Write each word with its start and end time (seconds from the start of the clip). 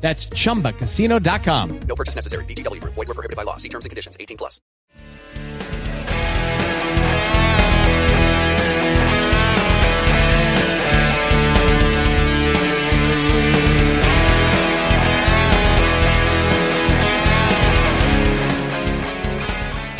That's 0.00 0.26
chumbacasino.com. 0.28 1.80
No 1.86 1.94
purchase 1.94 2.16
necessary. 2.16 2.44
VGW. 2.46 2.80
Void 2.80 2.96
were 2.96 3.14
prohibited 3.14 3.36
by 3.36 3.44
law. 3.44 3.58
See 3.58 3.68
terms 3.68 3.84
and 3.84 3.90
conditions. 3.90 4.16
18 4.18 4.36
plus. 4.36 4.60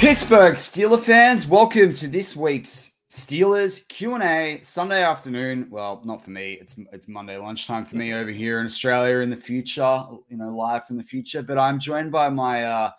Pittsburgh 0.01 0.55
Steeler 0.55 0.99
fans, 0.99 1.47
welcome 1.47 1.93
to 1.93 2.09
this 2.09 2.35
week's 2.35 2.90
Steelers 3.11 3.87
Q&A 3.89 4.61
Sunday 4.63 5.03
afternoon. 5.03 5.67
Well, 5.69 6.01
not 6.05 6.23
for 6.23 6.31
me. 6.31 6.53
It's 6.61 6.77
it's 6.93 7.09
Monday 7.09 7.37
lunchtime 7.37 7.85
for 7.85 7.97
me 7.97 8.15
over 8.15 8.31
here 8.31 8.61
in 8.61 8.67
Australia 8.67 9.19
in 9.19 9.31
the 9.31 9.37
future, 9.37 10.05
you 10.29 10.37
know, 10.37 10.51
live 10.51 10.85
in 10.91 10.97
the 10.97 11.03
future. 11.03 11.43
But 11.43 11.59
I'm 11.59 11.81
joined 11.81 12.13
by 12.13 12.29
my 12.29 12.63
uh, 12.63 12.91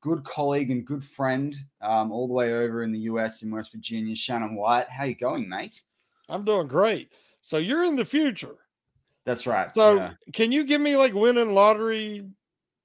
good 0.00 0.24
colleague 0.24 0.72
and 0.72 0.84
good 0.84 1.04
friend 1.04 1.54
um, 1.82 2.10
all 2.10 2.26
the 2.26 2.34
way 2.34 2.52
over 2.52 2.82
in 2.82 2.90
the 2.90 2.98
US 3.00 3.42
in 3.42 3.50
West 3.52 3.70
Virginia, 3.70 4.16
Shannon 4.16 4.56
White. 4.56 4.90
How 4.90 5.04
you 5.04 5.14
going, 5.14 5.48
mate? 5.48 5.82
I'm 6.28 6.44
doing 6.44 6.66
great. 6.66 7.12
So 7.40 7.58
you're 7.58 7.84
in 7.84 7.94
the 7.94 8.04
future. 8.04 8.56
That's 9.24 9.46
right. 9.46 9.72
So 9.72 9.94
yeah. 9.94 10.12
can 10.32 10.50
you 10.50 10.64
give 10.64 10.80
me 10.80 10.96
like 10.96 11.14
winning 11.14 11.54
lottery 11.54 12.26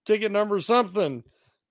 ticket 0.06 0.32
number 0.32 0.62
something 0.62 1.24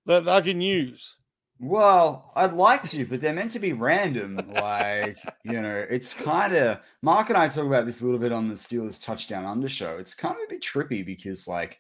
that 0.06 0.28
I 0.28 0.40
can 0.40 0.60
use? 0.60 1.16
Well, 1.60 2.32
I'd 2.34 2.52
like 2.52 2.82
to, 2.90 3.06
but 3.06 3.20
they're 3.20 3.32
meant 3.32 3.52
to 3.52 3.58
be 3.60 3.72
random. 3.72 4.36
Like, 4.48 5.18
you 5.44 5.62
know, 5.62 5.86
it's 5.88 6.12
kind 6.12 6.54
of 6.54 6.80
Mark 7.00 7.28
and 7.28 7.38
I 7.38 7.48
talk 7.48 7.64
about 7.66 7.86
this 7.86 8.00
a 8.00 8.04
little 8.04 8.18
bit 8.18 8.32
on 8.32 8.48
the 8.48 8.54
Steelers 8.54 9.02
touchdown 9.02 9.44
under 9.44 9.68
show. 9.68 9.96
It's 9.98 10.14
kind 10.14 10.34
of 10.34 10.40
a 10.46 10.50
bit 10.50 10.62
trippy 10.62 11.06
because, 11.06 11.46
like, 11.46 11.78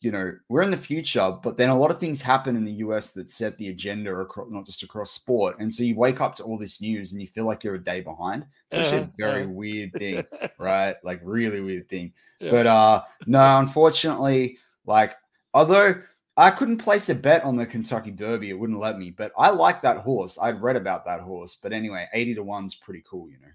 you 0.00 0.10
know, 0.12 0.32
we're 0.50 0.62
in 0.62 0.70
the 0.70 0.76
future, 0.76 1.34
but 1.42 1.56
then 1.56 1.70
a 1.70 1.78
lot 1.78 1.90
of 1.90 1.98
things 1.98 2.20
happen 2.20 2.56
in 2.56 2.64
the 2.64 2.72
US 2.74 3.12
that 3.12 3.30
set 3.30 3.56
the 3.56 3.68
agenda 3.68 4.14
across, 4.14 4.48
not 4.50 4.66
just 4.66 4.82
across 4.82 5.12
sport. 5.12 5.56
And 5.58 5.72
so 5.72 5.82
you 5.82 5.96
wake 5.96 6.20
up 6.20 6.34
to 6.36 6.42
all 6.44 6.58
this 6.58 6.82
news 6.82 7.12
and 7.12 7.20
you 7.20 7.26
feel 7.26 7.46
like 7.46 7.64
you're 7.64 7.76
a 7.76 7.82
day 7.82 8.02
behind. 8.02 8.44
It's 8.70 8.76
actually 8.76 8.98
Uh-huh, 8.98 9.08
a 9.08 9.12
very 9.16 9.42
uh-huh. 9.44 9.52
weird 9.52 9.92
thing, 9.98 10.24
right? 10.58 10.96
Like, 11.02 11.20
really 11.24 11.62
weird 11.62 11.88
thing. 11.88 12.12
Yeah. 12.38 12.50
But 12.50 12.66
uh 12.66 13.02
no, 13.26 13.58
unfortunately, 13.58 14.58
like, 14.84 15.16
although 15.54 15.94
I 16.36 16.50
couldn't 16.50 16.78
place 16.78 17.08
a 17.08 17.14
bet 17.14 17.44
on 17.44 17.56
the 17.56 17.64
Kentucky 17.64 18.10
Derby. 18.10 18.50
It 18.50 18.58
wouldn't 18.58 18.78
let 18.78 18.98
me, 18.98 19.10
but 19.10 19.32
I 19.38 19.50
like 19.50 19.80
that 19.82 19.98
horse. 19.98 20.38
I'd 20.40 20.60
read 20.60 20.76
about 20.76 21.06
that 21.06 21.20
horse. 21.20 21.54
But 21.54 21.72
anyway, 21.72 22.06
80 22.12 22.34
to 22.36 22.44
1's 22.44 22.74
pretty 22.74 23.02
cool, 23.08 23.30
you 23.30 23.38
know. 23.40 23.52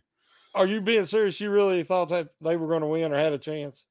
Are 0.56 0.66
you 0.66 0.82
being 0.82 1.06
serious? 1.06 1.40
You 1.40 1.52
really 1.52 1.84
thought 1.84 2.10
that 2.10 2.30
they 2.42 2.58
were 2.58 2.68
going 2.68 2.82
to 2.82 2.88
win 2.88 3.14
or 3.14 3.18
had 3.18 3.34
a 3.34 3.38
chance? 3.38 3.86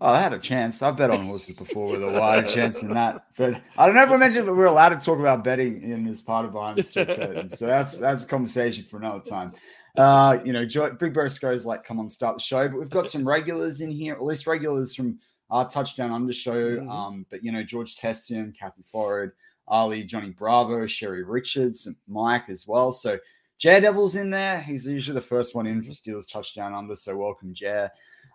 Oh, 0.00 0.12
I 0.12 0.20
had 0.20 0.32
a 0.32 0.38
chance. 0.38 0.80
I've 0.80 0.96
bet 0.96 1.10
on 1.10 1.26
horses 1.26 1.56
before 1.56 1.88
with 1.88 2.04
a 2.04 2.20
wider 2.20 2.46
chance 2.46 2.80
than 2.80 2.94
that. 2.94 3.24
But 3.36 3.60
I 3.76 3.86
don't 3.86 3.96
know 3.96 4.04
if 4.04 4.10
I 4.10 4.16
mentioned 4.16 4.46
that 4.46 4.54
we're 4.54 4.66
allowed 4.66 4.90
to 4.90 5.04
talk 5.04 5.18
about 5.18 5.42
betting 5.42 5.82
in 5.82 6.04
this 6.04 6.20
part 6.20 6.44
of 6.44 6.52
behind 6.52 6.78
the 6.78 6.84
strict 6.84 7.16
curtains. 7.16 7.58
So 7.58 7.66
that's 7.66 7.98
that's 7.98 8.22
a 8.22 8.26
conversation 8.28 8.84
for 8.84 8.98
another 8.98 9.20
time. 9.20 9.54
Uh, 9.96 10.38
you 10.44 10.52
know, 10.52 10.64
Joy, 10.64 10.90
Big 10.90 11.12
Briscoe's 11.12 11.66
like, 11.66 11.82
come 11.82 11.98
on, 11.98 12.08
start 12.08 12.36
the 12.36 12.42
show. 12.42 12.68
But 12.68 12.78
we've 12.78 12.88
got 12.88 13.08
some 13.08 13.26
regulars 13.26 13.80
in 13.80 13.90
here, 13.90 14.14
at 14.14 14.22
least 14.22 14.46
regulars 14.46 14.94
from 14.94 15.18
our 15.50 15.68
touchdown 15.68 16.10
under 16.10 16.32
show. 16.32 16.78
Mhm. 16.78 16.90
Um, 16.90 17.26
but 17.30 17.42
you 17.42 17.52
know, 17.52 17.62
George 17.62 17.96
Tessian, 17.96 18.52
Kathy 18.52 18.82
Forward, 18.82 19.32
Ali, 19.66 20.02
Johnny 20.02 20.30
Bravo, 20.30 20.86
Sherry 20.86 21.22
Richards, 21.22 21.88
Mike 22.06 22.48
as 22.48 22.66
well. 22.66 22.92
So 22.92 23.18
Jay 23.58 23.80
Devil's 23.80 24.16
in 24.16 24.30
there. 24.30 24.60
He's 24.60 24.86
usually 24.86 25.14
the 25.14 25.20
first 25.20 25.54
one 25.54 25.66
in 25.66 25.82
for 25.82 25.90
Steelers 25.90 26.30
touchdown 26.30 26.74
under. 26.74 26.94
So 26.94 27.16
welcome, 27.16 27.52
Jay. 27.54 27.88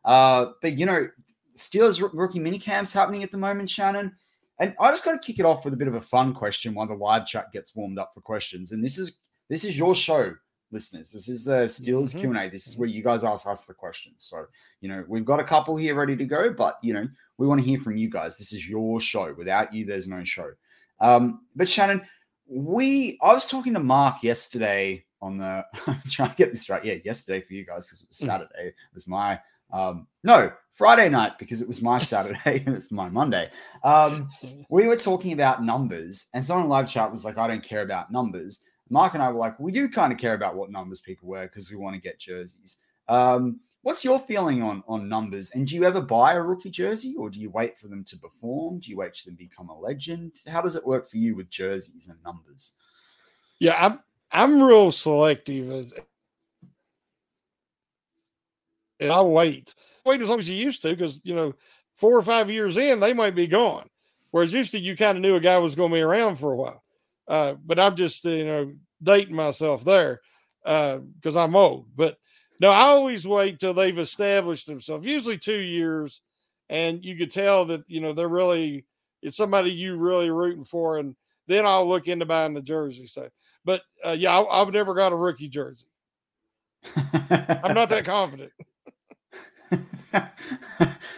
Uh, 0.04 0.48
but 0.62 0.78
you 0.78 0.86
know, 0.86 1.08
Steelers 1.56 2.02
rookie 2.14 2.40
minicamps 2.40 2.92
happening 2.92 3.24
at 3.24 3.32
the 3.32 3.38
moment, 3.38 3.70
Shannon. 3.70 4.16
And 4.60 4.76
I 4.80 4.92
just 4.92 5.04
got 5.04 5.14
to 5.14 5.20
kick 5.20 5.40
it 5.40 5.46
off 5.46 5.66
with 5.66 5.74
a 5.74 5.78
bit 5.78 5.88
of 5.88 5.96
a 5.96 6.02
fun 6.02 6.34
question 6.34 6.74
while 6.74 6.88
the 6.88 6.94
live 6.94 7.26
chat 7.26 7.52
gets 7.52 7.76
warmed 7.76 8.00
up 8.00 8.12
for 8.14 8.22
questions. 8.22 8.72
And 8.72 8.84
this 8.84 8.98
is 8.98 9.20
this 9.50 9.64
is 9.64 9.78
your 9.78 9.96
show, 9.96 10.34
listeners. 10.74 11.12
This 11.12 11.30
is 11.30 11.46
the 11.46 11.66
Steelers 11.66 12.14
Mhm. 12.14 12.20
Q 12.20 12.30
and 12.32 12.40
A. 12.40 12.50
This 12.50 12.68
is 12.68 12.78
where 12.78 12.90
you 12.90 13.02
guys 13.04 13.24
ask 13.24 13.46
us 13.48 13.66
the 13.66 13.74
questions. 13.74 14.16
So 14.26 14.46
you 14.82 14.90
know 14.90 15.06
we've 15.08 15.24
got 15.26 15.40
a 15.40 15.44
couple 15.44 15.78
here 15.78 15.96
ready 15.96 16.18
to 16.18 16.26
go, 16.26 16.52
but 16.52 16.78
you 16.84 16.94
know 16.94 17.08
we 17.38 17.48
want 17.48 17.62
to 17.62 17.66
hear 17.68 17.80
from 17.80 17.96
you 17.98 18.10
guys. 18.10 18.38
This 18.38 18.52
is 18.54 18.68
your 18.70 19.00
show. 19.00 19.34
Without 19.34 19.74
you, 19.74 19.86
there's 19.86 20.08
no 20.08 20.24
show. 20.24 20.52
Um, 21.00 21.46
but 21.56 21.70
Shannon, 21.70 22.02
we 22.48 23.18
I 23.22 23.34
was 23.34 23.46
talking 23.46 23.74
to 23.76 23.80
Mark 23.80 24.24
yesterday 24.24 25.06
on 25.22 25.38
the 25.38 25.66
I'm 25.88 26.02
trying 26.10 26.32
to 26.32 26.36
get 26.36 26.52
this 26.52 26.70
right. 26.70 26.84
Yeah, 26.84 26.96
yesterday 27.06 27.42
for 27.42 27.54
you 27.54 27.66
guys 27.66 27.88
because 27.88 28.02
it 28.02 28.10
was 28.10 28.20
Mm. 28.20 28.26
Saturday. 28.28 28.68
It 28.68 28.76
was 28.94 29.08
my 29.08 29.40
um 29.72 30.08
no 30.24 30.52
Friday 30.72 31.10
night 31.10 31.34
because 31.40 31.62
it 31.62 31.68
was 31.68 31.82
my 31.82 31.98
Saturday 32.14 32.64
and 32.66 32.76
it's 32.76 32.92
my 32.92 33.10
Monday. 33.10 33.50
Um 33.84 34.30
we 34.70 34.88
were 34.88 34.96
talking 34.98 35.34
about 35.34 35.64
numbers, 35.64 36.28
and 36.34 36.46
someone 36.46 36.66
in 36.66 36.70
live 36.70 36.90
chat 36.90 37.12
was 37.12 37.26
like, 37.26 37.38
I 37.38 37.48
don't 37.48 37.64
care 37.64 37.82
about 37.82 38.12
numbers. 38.12 38.60
Mark 38.94 39.16
and 39.16 39.24
I 39.24 39.32
were 39.32 39.40
like, 39.40 39.60
we 39.60 39.72
do 39.72 39.90
kind 39.90 40.14
of 40.14 40.20
care 40.20 40.36
about 40.36 40.56
what 40.56 40.70
numbers 40.70 41.02
people 41.02 41.28
wear 41.28 41.48
because 41.48 41.72
we 41.72 41.78
want 41.78 41.96
to 41.96 42.02
get 42.02 42.20
jerseys. 42.20 42.78
Um, 43.10 43.60
what's 43.82 44.04
your 44.06 44.20
feeling 44.20 44.62
on 44.62 44.84
on 44.88 45.10
numbers? 45.10 45.50
And 45.56 45.68
do 45.68 45.74
you 45.74 45.84
ever 45.84 46.00
buy 46.00 46.34
a 46.34 46.42
rookie 46.42 46.70
jersey, 46.70 47.16
or 47.18 47.32
do 47.32 47.40
you 47.40 47.50
wait 47.50 47.76
for 47.76 47.88
them 47.88 48.04
to 48.04 48.18
perform? 48.18 48.80
Do 48.80 48.92
you 48.92 48.98
wait 48.98 49.18
for 49.18 49.26
them 49.26 49.36
to 49.38 49.44
become 49.44 49.70
a 49.70 49.80
legend? 49.80 50.34
How 50.48 50.62
does 50.62 50.76
it 50.76 50.86
work 50.86 51.10
for 51.10 51.18
you 51.18 51.36
with 51.36 51.50
jerseys 51.50 52.08
and 52.08 52.24
numbers? 52.24 52.74
Yeah, 53.58 53.84
I'm 53.84 54.00
I'm 54.32 54.62
real 54.62 54.92
selective. 54.92 55.92
And 59.00 59.12
I 59.12 59.22
wait. 59.22 59.74
Wait 60.06 60.22
as 60.22 60.30
long 60.30 60.38
as 60.38 60.48
you 60.48 60.56
used 60.56 60.84
to, 60.84 60.90
because 60.90 61.20
you 61.24 61.34
know, 61.34 61.56
four 61.96 62.16
or 62.16 62.22
five 62.22 62.52
years 62.52 62.78
in, 62.78 63.00
they 63.00 63.14
might 63.14 63.34
be 63.34 63.48
gone. 63.48 63.90
Whereas 64.30 64.54
used 64.54 64.72
to 64.74 64.80
you 64.80 64.96
kind 64.96 65.18
of 65.18 65.24
knew 65.24 65.36
a 65.36 65.40
guy 65.40 65.58
was 65.58 65.74
going 65.74 65.90
to 65.90 65.96
be 65.96 66.02
around 66.02 66.36
for 66.36 66.52
a 66.52 66.56
while. 66.56 66.83
Uh, 67.28 67.54
but 67.66 67.80
I'm 67.80 67.96
just 67.96 68.24
you 68.26 68.46
know 68.46 68.74
dating 69.02 69.36
myself 69.36 69.84
there 69.84 70.22
because 70.64 71.36
uh, 71.36 71.44
I'm 71.44 71.56
old. 71.56 71.88
But 71.96 72.18
no, 72.60 72.70
I 72.70 72.84
always 72.84 73.28
wait 73.28 73.60
till 73.60 73.74
they've 73.74 73.98
established 73.98 74.68
themselves. 74.68 75.06
Usually 75.06 75.38
two 75.38 75.60
years, 75.60 76.22
and 76.70 77.04
you 77.04 77.16
could 77.16 77.32
tell 77.32 77.66
that 77.66 77.84
you 77.88 78.02
know 78.02 78.14
they're 78.14 78.28
really 78.28 78.86
it's 79.22 79.38
somebody 79.38 79.72
you 79.72 79.96
really 79.96 80.30
rooting 80.30 80.66
for, 80.66 80.98
and 80.98 81.16
then 81.48 81.66
I'll 81.66 81.88
look 81.88 82.08
into 82.08 82.26
buying 82.26 82.54
the 82.54 82.62
jersey. 82.62 83.06
So, 83.06 83.30
but 83.66 83.82
uh, 84.06 84.12
yeah, 84.12 84.38
I, 84.38 84.62
I've 84.62 84.74
never 84.74 84.94
got 84.94 85.14
a 85.14 85.16
rookie 85.16 85.50
jersey. 85.50 85.88
I'm 86.96 87.74
not 87.74 87.90
that 87.90 88.06
confident. 88.06 88.52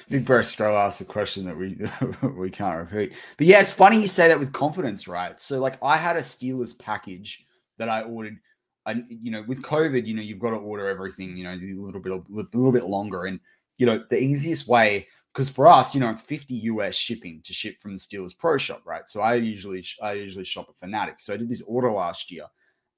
Big 0.09 0.25
Bro 0.25 0.43
Scroll 0.43 0.77
asked 0.77 1.01
a 1.01 1.05
question 1.05 1.45
that 1.45 1.57
we 1.57 1.77
we 2.29 2.49
can't 2.49 2.91
repeat. 2.91 3.13
But 3.37 3.47
yeah, 3.47 3.61
it's 3.61 3.71
funny 3.71 3.99
you 3.99 4.07
say 4.07 4.27
that 4.27 4.39
with 4.39 4.53
confidence, 4.53 5.07
right? 5.07 5.39
So 5.39 5.59
like 5.59 5.81
I 5.83 5.97
had 5.97 6.15
a 6.15 6.21
Steelers 6.21 6.77
package 6.77 7.45
that 7.77 7.89
I 7.89 8.01
ordered. 8.03 8.37
And 8.85 9.05
you 9.09 9.31
know, 9.31 9.43
with 9.47 9.63
COVID, 9.63 10.05
you 10.05 10.13
know, 10.13 10.21
you've 10.21 10.39
got 10.39 10.51
to 10.51 10.57
order 10.57 10.87
everything, 10.87 11.35
you 11.35 11.43
know, 11.43 11.53
a 11.53 11.57
little 11.57 12.01
bit 12.01 12.13
a 12.13 12.21
little 12.29 12.71
bit 12.71 12.85
longer. 12.85 13.25
And 13.25 13.39
you 13.77 13.85
know, 13.85 14.03
the 14.09 14.19
easiest 14.19 14.67
way, 14.67 15.07
because 15.33 15.49
for 15.49 15.67
us, 15.67 15.95
you 15.95 15.99
know, 15.99 16.09
it's 16.09 16.21
50 16.21 16.53
US 16.53 16.95
shipping 16.95 17.41
to 17.43 17.53
ship 17.53 17.81
from 17.81 17.93
the 17.93 17.99
Steelers 17.99 18.37
Pro 18.37 18.57
Shop, 18.57 18.83
right? 18.85 19.09
So 19.09 19.21
I 19.21 19.35
usually 19.35 19.85
I 20.01 20.13
usually 20.13 20.45
shop 20.45 20.67
at 20.69 20.77
Fanatics. 20.77 21.25
So 21.25 21.33
I 21.33 21.37
did 21.37 21.49
this 21.49 21.63
order 21.63 21.91
last 21.91 22.31
year 22.31 22.45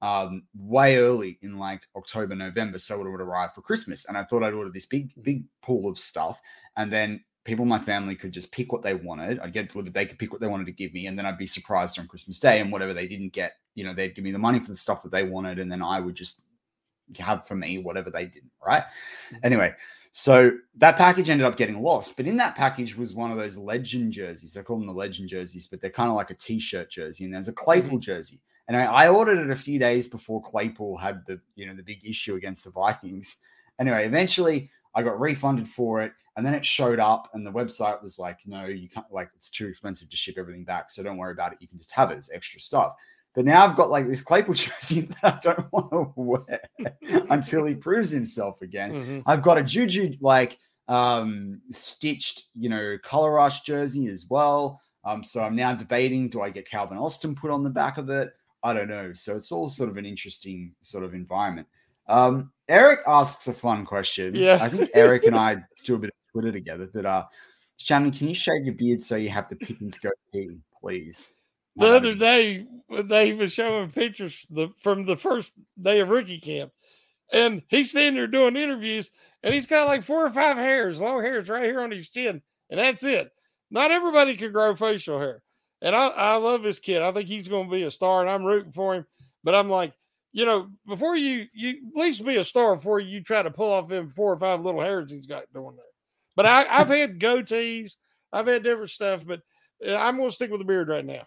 um, 0.01 0.43
way 0.55 0.97
early 0.97 1.39
in 1.41 1.57
like 1.57 1.81
October, 1.95 2.35
November, 2.35 2.77
so 2.79 2.95
it 2.95 3.09
would 3.09 3.21
arrive 3.21 3.53
for 3.53 3.61
Christmas. 3.61 4.05
And 4.05 4.17
I 4.17 4.23
thought 4.23 4.43
I'd 4.43 4.53
order 4.53 4.69
this 4.69 4.85
big, 4.85 5.11
big 5.23 5.43
pool 5.61 5.89
of 5.89 5.97
stuff, 5.97 6.39
and 6.75 6.91
then 6.91 7.23
people 7.43 7.63
in 7.63 7.69
my 7.69 7.79
family 7.79 8.13
could 8.13 8.33
just 8.33 8.51
pick 8.51 8.73
what 8.73 8.83
they 8.83 8.93
wanted. 8.93 9.39
I'd 9.39 9.53
get 9.53 9.69
delivered. 9.69 9.93
They 9.93 10.05
could 10.05 10.19
pick 10.19 10.33
what 10.33 10.41
they 10.41 10.47
wanted 10.47 10.67
to 10.67 10.73
give 10.73 10.93
me, 10.93 11.07
and 11.07 11.17
then 11.17 11.25
I'd 11.25 11.37
be 11.37 11.47
surprised 11.47 11.97
on 11.97 12.07
Christmas 12.07 12.39
Day. 12.39 12.59
And 12.59 12.71
whatever 12.71 12.93
they 12.93 13.07
didn't 13.07 13.31
get, 13.31 13.53
you 13.73 13.85
know, 13.85 13.93
they'd 13.93 14.13
give 14.13 14.25
me 14.25 14.31
the 14.31 14.37
money 14.37 14.59
for 14.59 14.67
the 14.67 14.75
stuff 14.75 15.01
that 15.03 15.11
they 15.11 15.23
wanted, 15.23 15.57
and 15.57 15.71
then 15.71 15.81
I 15.81 15.99
would 15.99 16.15
just 16.15 16.43
have 17.17 17.47
for 17.47 17.55
me 17.55 17.77
whatever 17.77 18.11
they 18.11 18.25
didn't. 18.25 18.51
Right. 18.63 18.83
Mm-hmm. 18.83 19.37
Anyway, 19.43 19.73
so 20.11 20.51
that 20.75 20.97
package 20.97 21.29
ended 21.29 21.47
up 21.47 21.55
getting 21.55 21.81
lost. 21.81 22.17
But 22.17 22.27
in 22.27 22.35
that 22.37 22.55
package 22.55 22.97
was 22.97 23.13
one 23.13 23.31
of 23.31 23.37
those 23.37 23.55
legend 23.55 24.11
jerseys. 24.11 24.57
I 24.57 24.61
call 24.61 24.77
them 24.77 24.87
the 24.87 24.93
legend 24.93 25.29
jerseys, 25.29 25.67
but 25.67 25.79
they're 25.79 25.89
kind 25.89 26.09
of 26.09 26.15
like 26.15 26.31
a 26.31 26.35
t-shirt 26.35 26.91
jersey, 26.91 27.23
and 27.23 27.33
there's 27.33 27.47
a 27.47 27.53
Claypool 27.53 27.91
mm-hmm. 27.91 28.11
And 28.67 28.75
I, 28.75 28.85
I, 28.85 29.09
ordered 29.09 29.39
it 29.39 29.49
a 29.49 29.55
few 29.55 29.79
days 29.79 30.07
before 30.07 30.41
Claypool 30.41 30.97
had 30.97 31.25
the 31.25 31.39
you 31.55 31.65
know 31.65 31.75
the 31.75 31.83
big 31.83 32.05
issue 32.05 32.35
against 32.35 32.65
the 32.65 32.71
Vikings. 32.71 33.37
Anyway, 33.79 34.05
eventually 34.05 34.69
I 34.93 35.03
got 35.03 35.19
refunded 35.19 35.67
for 35.67 36.01
it, 36.01 36.11
and 36.35 36.45
then 36.45 36.53
it 36.53 36.65
showed 36.65 36.99
up, 36.99 37.29
and 37.33 37.45
the 37.45 37.51
website 37.51 38.01
was 38.01 38.19
like, 38.19 38.39
"No, 38.45 38.65
you 38.65 38.89
can't. 38.89 39.05
Like, 39.11 39.29
it's 39.35 39.49
too 39.49 39.67
expensive 39.67 40.09
to 40.09 40.17
ship 40.17 40.35
everything 40.37 40.65
back, 40.65 40.91
so 40.91 41.03
don't 41.03 41.17
worry 41.17 41.31
about 41.31 41.53
it. 41.53 41.59
You 41.61 41.67
can 41.67 41.77
just 41.77 41.91
have 41.91 42.11
it 42.11 42.17
as 42.17 42.29
extra 42.33 42.59
stuff." 42.59 42.93
But 43.37 43.45
now 43.45 43.63
I've 43.63 43.75
got 43.75 43.91
like 43.91 44.07
this 44.07 44.23
Claypool 44.23 44.53
jersey 44.55 45.01
that 45.21 45.23
I 45.23 45.39
don't 45.41 45.67
want 45.71 45.91
to 45.91 46.11
wear 46.15 46.61
until 47.29 47.65
he 47.65 47.75
proves 47.75 48.09
himself 48.09 48.61
again. 48.61 48.91
Mm-hmm. 48.91 49.19
I've 49.27 49.43
got 49.43 49.59
a 49.59 49.63
Juju 49.63 50.17
like 50.19 50.57
um 50.87 51.61
stitched, 51.71 52.45
you 52.55 52.69
know, 52.69 52.97
color 53.03 53.31
rush 53.31 53.61
jersey 53.61 54.07
as 54.07 54.25
well. 54.29 54.81
Um, 55.03 55.23
so 55.23 55.43
I'm 55.43 55.55
now 55.55 55.73
debating: 55.73 56.29
do 56.29 56.41
I 56.41 56.49
get 56.49 56.67
Calvin 56.67 56.97
Austin 56.97 57.35
put 57.35 57.51
on 57.51 57.63
the 57.63 57.69
back 57.69 57.97
of 57.97 58.09
it? 58.09 58.33
I 58.63 58.73
don't 58.73 58.87
know. 58.87 59.13
So 59.13 59.35
it's 59.35 59.51
all 59.51 59.69
sort 59.69 59.89
of 59.89 59.97
an 59.97 60.05
interesting 60.05 60.73
sort 60.81 61.03
of 61.03 61.13
environment. 61.13 61.67
Um, 62.07 62.51
Eric 62.67 63.01
asks 63.07 63.47
a 63.47 63.53
fun 63.53 63.85
question. 63.85 64.35
Yeah. 64.35 64.59
I 64.61 64.69
think 64.69 64.89
Eric 64.93 65.25
and 65.25 65.35
I 65.37 65.63
do 65.83 65.95
a 65.95 65.99
bit 65.99 66.09
of 66.09 66.31
Twitter 66.31 66.51
together. 66.51 66.89
But 66.93 67.05
uh, 67.05 67.25
Shannon, 67.77 68.11
can 68.11 68.27
you 68.27 68.35
shave 68.35 68.65
your 68.65 68.75
beard 68.75 69.03
so 69.03 69.15
you 69.15 69.29
have 69.29 69.49
the 69.49 69.55
Pickens 69.55 69.99
goatee, 69.99 70.57
please? 70.81 71.33
The 71.75 71.95
other 71.95 72.15
day, 72.15 72.65
when 72.87 73.07
they 73.07 73.33
was 73.33 73.53
showing 73.53 73.91
pictures 73.91 74.47
the, 74.49 74.69
from 74.81 75.05
the 75.05 75.15
first 75.15 75.53
day 75.79 75.99
of 75.99 76.09
rookie 76.09 76.39
camp, 76.39 76.71
and 77.31 77.61
he's 77.67 77.91
standing 77.91 78.15
there 78.15 78.25
doing 78.25 78.55
interviews, 78.55 79.11
and 79.43 79.53
he's 79.53 79.67
got 79.67 79.87
like 79.87 80.03
four 80.03 80.25
or 80.25 80.31
five 80.31 80.57
hairs, 80.57 80.99
long 80.99 81.21
hairs 81.21 81.49
right 81.49 81.63
here 81.63 81.79
on 81.79 81.91
his 81.91 82.09
chin, 82.09 82.41
and 82.71 82.79
that's 82.79 83.03
it. 83.03 83.31
Not 83.69 83.91
everybody 83.91 84.35
can 84.35 84.51
grow 84.51 84.75
facial 84.75 85.19
hair. 85.19 85.43
And 85.81 85.95
I, 85.95 86.07
I 86.07 86.35
love 86.37 86.63
this 86.63 86.79
kid. 86.79 87.01
I 87.01 87.11
think 87.11 87.27
he's 87.27 87.47
going 87.47 87.69
to 87.69 87.75
be 87.75 87.83
a 87.83 87.91
star, 87.91 88.21
and 88.21 88.29
I'm 88.29 88.43
rooting 88.43 88.71
for 88.71 88.95
him. 88.95 89.05
But 89.43 89.55
I'm 89.55 89.69
like, 89.69 89.93
you 90.33 90.45
know, 90.45 90.69
before 90.87 91.15
you 91.15 91.47
you 91.53 91.69
at 91.95 92.01
least 92.01 92.25
be 92.25 92.37
a 92.37 92.45
star 92.45 92.75
before 92.75 92.99
you 92.99 93.21
try 93.21 93.41
to 93.41 93.51
pull 93.51 93.71
off 93.71 93.87
them 93.87 94.09
four 94.09 94.31
or 94.31 94.37
five 94.37 94.61
little 94.61 94.81
hairs 94.81 95.11
he's 95.11 95.25
got 95.25 95.51
doing 95.53 95.75
there. 95.75 95.85
But 96.35 96.45
I, 96.45 96.65
I've 96.69 96.89
had 96.89 97.19
goatees, 97.19 97.95
I've 98.31 98.47
had 98.47 98.63
different 98.63 98.91
stuff, 98.91 99.25
but 99.25 99.41
uh, 99.85 99.95
I'm 99.95 100.17
going 100.17 100.29
to 100.29 100.35
stick 100.35 100.51
with 100.51 100.59
the 100.59 100.65
beard 100.65 100.89
right 100.89 101.05
now. 101.05 101.23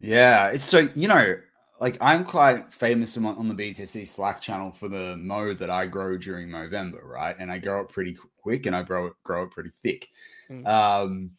yeah, 0.00 0.48
it's 0.48 0.64
so 0.64 0.88
you 0.94 1.08
know, 1.08 1.36
like 1.80 1.96
I'm 2.00 2.24
quite 2.24 2.72
famous 2.72 3.16
on 3.16 3.48
the 3.48 3.54
BTSC 3.54 4.06
Slack 4.06 4.40
channel 4.40 4.70
for 4.70 4.88
the 4.88 5.16
mo 5.16 5.54
that 5.54 5.70
I 5.70 5.86
grow 5.86 6.16
during 6.16 6.50
November, 6.50 7.00
right? 7.04 7.34
And 7.38 7.50
I 7.50 7.58
grow 7.58 7.80
it 7.80 7.88
pretty 7.88 8.16
quick, 8.40 8.66
and 8.66 8.76
I 8.76 8.82
grow 8.82 9.06
it 9.06 9.14
grow 9.24 9.44
it 9.44 9.50
pretty 9.50 9.70
thick. 9.82 10.08
Mm. 10.50 10.66
Um, 10.66 11.30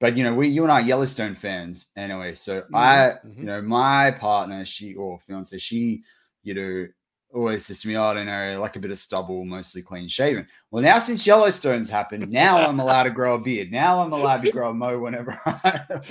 but 0.00 0.16
you 0.16 0.24
know, 0.24 0.34
we 0.34 0.48
you 0.48 0.62
and 0.62 0.72
I 0.72 0.80
Yellowstone 0.80 1.34
fans 1.34 1.86
anyway. 1.96 2.34
So 2.34 2.62
mm-hmm. 2.62 2.74
I, 2.74 3.18
mm-hmm. 3.24 3.40
you 3.40 3.46
know, 3.46 3.62
my 3.62 4.10
partner, 4.10 4.64
she 4.64 4.94
or 4.94 5.20
fiance, 5.20 5.56
she, 5.58 6.02
you 6.42 6.54
know, 6.54 6.88
always 7.34 7.66
says 7.66 7.82
to 7.82 7.88
me, 7.88 7.96
oh, 7.96 8.04
I 8.04 8.14
don't 8.14 8.26
know, 8.26 8.58
like 8.60 8.76
a 8.76 8.80
bit 8.80 8.90
of 8.90 8.98
stubble, 8.98 9.44
mostly 9.44 9.82
clean 9.82 10.08
shaven. 10.08 10.46
Well, 10.70 10.82
now 10.82 10.98
since 10.98 11.26
Yellowstone's 11.26 11.90
happened, 11.90 12.28
now 12.30 12.56
I'm 12.58 12.80
allowed 12.80 13.04
to 13.04 13.10
grow 13.10 13.34
a 13.34 13.38
beard. 13.38 13.70
Now 13.70 14.02
I'm 14.02 14.12
allowed 14.12 14.42
to 14.42 14.50
grow 14.50 14.70
a 14.70 14.74
mo 14.74 14.98
whenever 14.98 15.38
I 15.46 16.02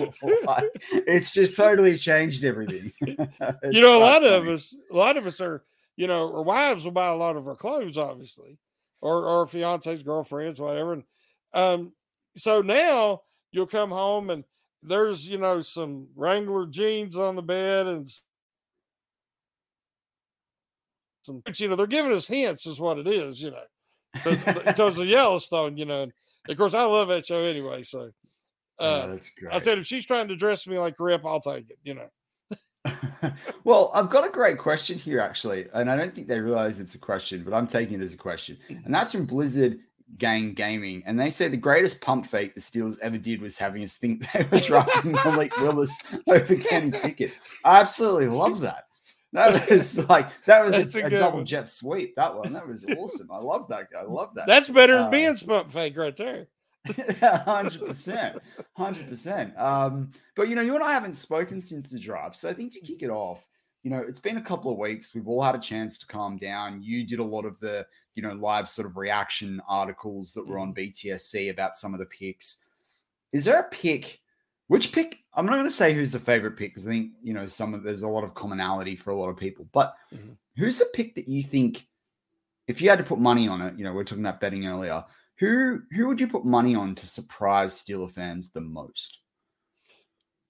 like. 0.46 0.70
It's 0.92 1.32
just 1.32 1.56
totally 1.56 1.98
changed 1.98 2.46
everything. 2.46 2.94
you 3.02 3.82
know, 3.82 3.98
a 3.98 4.00
lot 4.00 4.22
funny. 4.22 4.34
of 4.34 4.48
us, 4.48 4.74
a 4.92 4.96
lot 4.96 5.18
of 5.18 5.26
us 5.28 5.42
are, 5.42 5.64
you 5.98 6.08
know, 6.08 6.34
our 6.34 6.44
wives 6.44 6.86
will 6.86 6.92
buy 6.92 7.08
a 7.08 7.16
lot 7.16 7.36
of 7.36 7.48
our 7.48 7.56
clothes, 7.56 7.98
obviously, 7.98 8.58
or 9.02 9.28
our 9.28 9.46
fiancés, 9.46 10.06
girlfriends, 10.06 10.62
whatever. 10.62 10.94
And 10.94 11.04
um, 11.54 11.92
so 12.38 12.62
now 12.62 13.24
you'll 13.52 13.68
come 13.68 13.90
home 13.90 14.30
and 14.30 14.44
there's 14.84 15.28
you 15.28 15.38
know 15.38 15.62
some 15.62 16.08
Wrangler 16.16 16.66
jeans 16.66 17.16
on 17.16 17.36
the 17.36 17.42
bed 17.42 17.88
and 17.88 18.10
some 21.24 21.44
you 21.56 21.68
know 21.68 21.76
they're 21.76 21.88
giving 21.88 22.14
us 22.14 22.28
hints 22.28 22.66
is 22.66 22.80
what 22.80 22.98
it 22.98 23.08
is 23.08 23.42
you 23.42 23.52
know 23.52 23.64
because 24.66 24.98
of 24.98 25.06
Yellowstone 25.06 25.78
you 25.78 25.86
know 25.86 26.04
and 26.04 26.14
of 26.48 26.58
course 26.58 26.74
I 26.74 26.84
love 26.84 27.10
that 27.10 27.28
show 27.28 27.42
anyway 27.42 27.84
so 27.84 28.12
uh, 28.80 29.08
oh, 29.10 29.20
I 29.52 29.60
said 29.60 29.78
if 29.78 29.86
she's 29.86 30.06
trying 30.06 30.30
to 30.30 30.38
dress 30.38 30.66
me 30.66 30.80
like 30.80 30.96
Rip 31.00 31.26
I'll 31.26 31.42
take 31.42 31.70
it 31.70 31.80
you 31.84 31.96
know. 31.96 32.08
well, 33.66 33.92
I've 33.94 34.10
got 34.10 34.26
a 34.26 34.32
great 34.32 34.58
question 34.58 34.98
here, 34.98 35.20
actually, 35.20 35.68
and 35.74 35.92
I 35.92 35.98
don't 35.98 36.16
think 36.16 36.28
they 36.28 36.40
realize 36.40 36.80
it's 36.80 36.96
a 36.96 37.00
question, 37.00 37.44
but 37.44 37.54
I'm 37.54 37.68
taking 37.68 38.00
it 38.00 38.04
as 38.04 38.14
a 38.14 38.18
question, 38.18 38.58
and 38.70 38.94
that's 38.94 39.12
from 39.12 39.26
Blizzard 39.26 39.80
Gang 40.18 40.54
Gaming, 40.54 41.04
and 41.06 41.20
they 41.20 41.30
say 41.30 41.48
the 41.48 41.58
greatest 41.58 42.02
pump 42.02 42.26
fake 42.26 42.56
the 42.56 42.62
Steelers 42.62 43.00
ever 43.00 43.18
did 43.18 43.42
was 43.42 43.58
having 43.58 43.84
us 43.84 43.96
think 43.96 44.26
they 44.34 44.48
were 44.52 44.60
drafting 44.60 45.12
Malik 45.12 45.56
Willis 45.58 45.98
over 46.28 46.56
Kenny 46.56 46.92
Pickett. 46.92 47.34
I 47.64 47.80
absolutely 47.80 48.28
love 48.28 48.62
that. 48.62 48.86
That 49.32 49.70
was 49.70 50.10
like 50.10 50.30
that 50.46 50.66
was 50.66 50.74
a, 50.76 51.04
a, 51.04 51.06
a 51.06 51.10
double 51.10 51.38
one. 51.38 51.46
jet 51.46 51.70
sweep. 51.70 52.16
That 52.16 52.36
one 52.36 52.52
that 52.54 52.68
was 52.68 52.84
awesome. 52.98 53.30
I 53.32 53.38
love 53.38 53.68
that. 53.70 53.88
I 53.98 54.04
love 54.04 54.34
that. 54.36 54.48
That's 54.48 54.70
better 54.70 54.96
than 54.96 55.04
uh, 55.06 55.10
being 55.10 55.38
pump 55.38 55.72
fake 55.72 55.96
right 55.98 56.16
there. 56.18 56.48
Hundred 57.22 57.86
percent, 57.86 58.40
hundred 58.74 59.08
percent. 59.08 59.58
Um, 59.60 60.12
but 60.36 60.48
you 60.48 60.56
know, 60.56 60.62
you 60.62 60.74
and 60.74 60.84
I 60.84 60.94
haven't 60.94 61.16
spoken 61.16 61.62
since 61.62 61.92
the 61.92 62.00
draft, 62.00 62.36
so 62.38 62.50
I 62.50 62.54
think 62.54 62.74
to 62.74 62.80
kick 62.80 63.04
it 63.04 63.10
off, 63.10 63.48
you 63.90 63.96
know, 63.96 64.06
it's 64.08 64.20
been 64.20 64.38
a 64.38 64.42
couple 64.42 64.72
of 64.72 64.78
weeks. 64.78 65.16
We've 65.16 65.28
all 65.28 65.42
had 65.42 65.56
a 65.56 65.60
chance 65.60 65.98
to 65.98 66.06
calm 66.06 66.38
down. 66.38 66.84
You 66.84 67.08
did 67.08 67.18
a 67.18 67.24
lot 67.24 67.44
of 67.44 67.60
the, 67.60 67.88
you 68.14 68.22
know, 68.22 68.34
live 68.34 68.70
sort 68.70 68.88
of 68.88 68.98
reaction 68.98 69.60
articles 69.68 70.32
that 70.34 70.48
were 70.48 70.60
on 70.60 70.76
mm-hmm. 70.76 71.08
BTSC 71.10 71.50
about 71.50 71.74
some 71.74 71.96
of 71.96 72.00
the 72.00 72.06
picks. 72.06 72.64
Is 73.34 73.46
there 73.46 73.60
a 73.60 73.70
pick? 73.70 74.20
Which 74.68 74.92
pick? 74.92 75.18
I'm 75.34 75.48
not 75.48 75.54
going 75.54 75.66
to 75.66 75.72
say 75.72 75.96
who's 75.96 76.12
the 76.12 76.20
favorite 76.20 76.56
pick 76.56 76.70
because 76.70 76.88
I 76.88 76.92
think, 76.92 77.14
you 77.24 77.34
know, 77.34 77.48
some 77.48 77.74
of 77.74 77.82
there's 77.82 78.04
a 78.04 78.08
lot 78.08 78.24
of 78.24 78.36
commonality 78.36 78.96
for 78.96 79.10
a 79.10 79.16
lot 79.16 79.30
of 79.30 79.38
people. 79.38 79.68
But 79.72 79.96
mm-hmm. 80.14 80.34
who's 80.56 80.78
the 80.78 80.86
pick 80.94 81.16
that 81.16 81.28
you 81.28 81.42
think, 81.42 81.88
if 82.68 82.84
you 82.84 82.92
had 82.92 83.00
to 83.00 83.04
put 83.04 83.18
money 83.18 83.48
on 83.48 83.60
it, 83.60 83.76
you 83.76 83.84
know, 83.84 83.92
we 83.92 84.02
are 84.02 84.04
talking 84.04 84.24
about 84.24 84.40
betting 84.40 84.68
earlier, 84.68 85.04
who 85.40 85.80
who 85.96 86.06
would 86.06 86.22
you 86.22 86.28
put 86.28 86.46
money 86.46 86.76
on 86.76 86.94
to 86.94 87.08
surprise 87.08 87.74
Steeler 87.74 88.12
fans 88.12 88.52
the 88.52 88.62
most? 88.62 89.22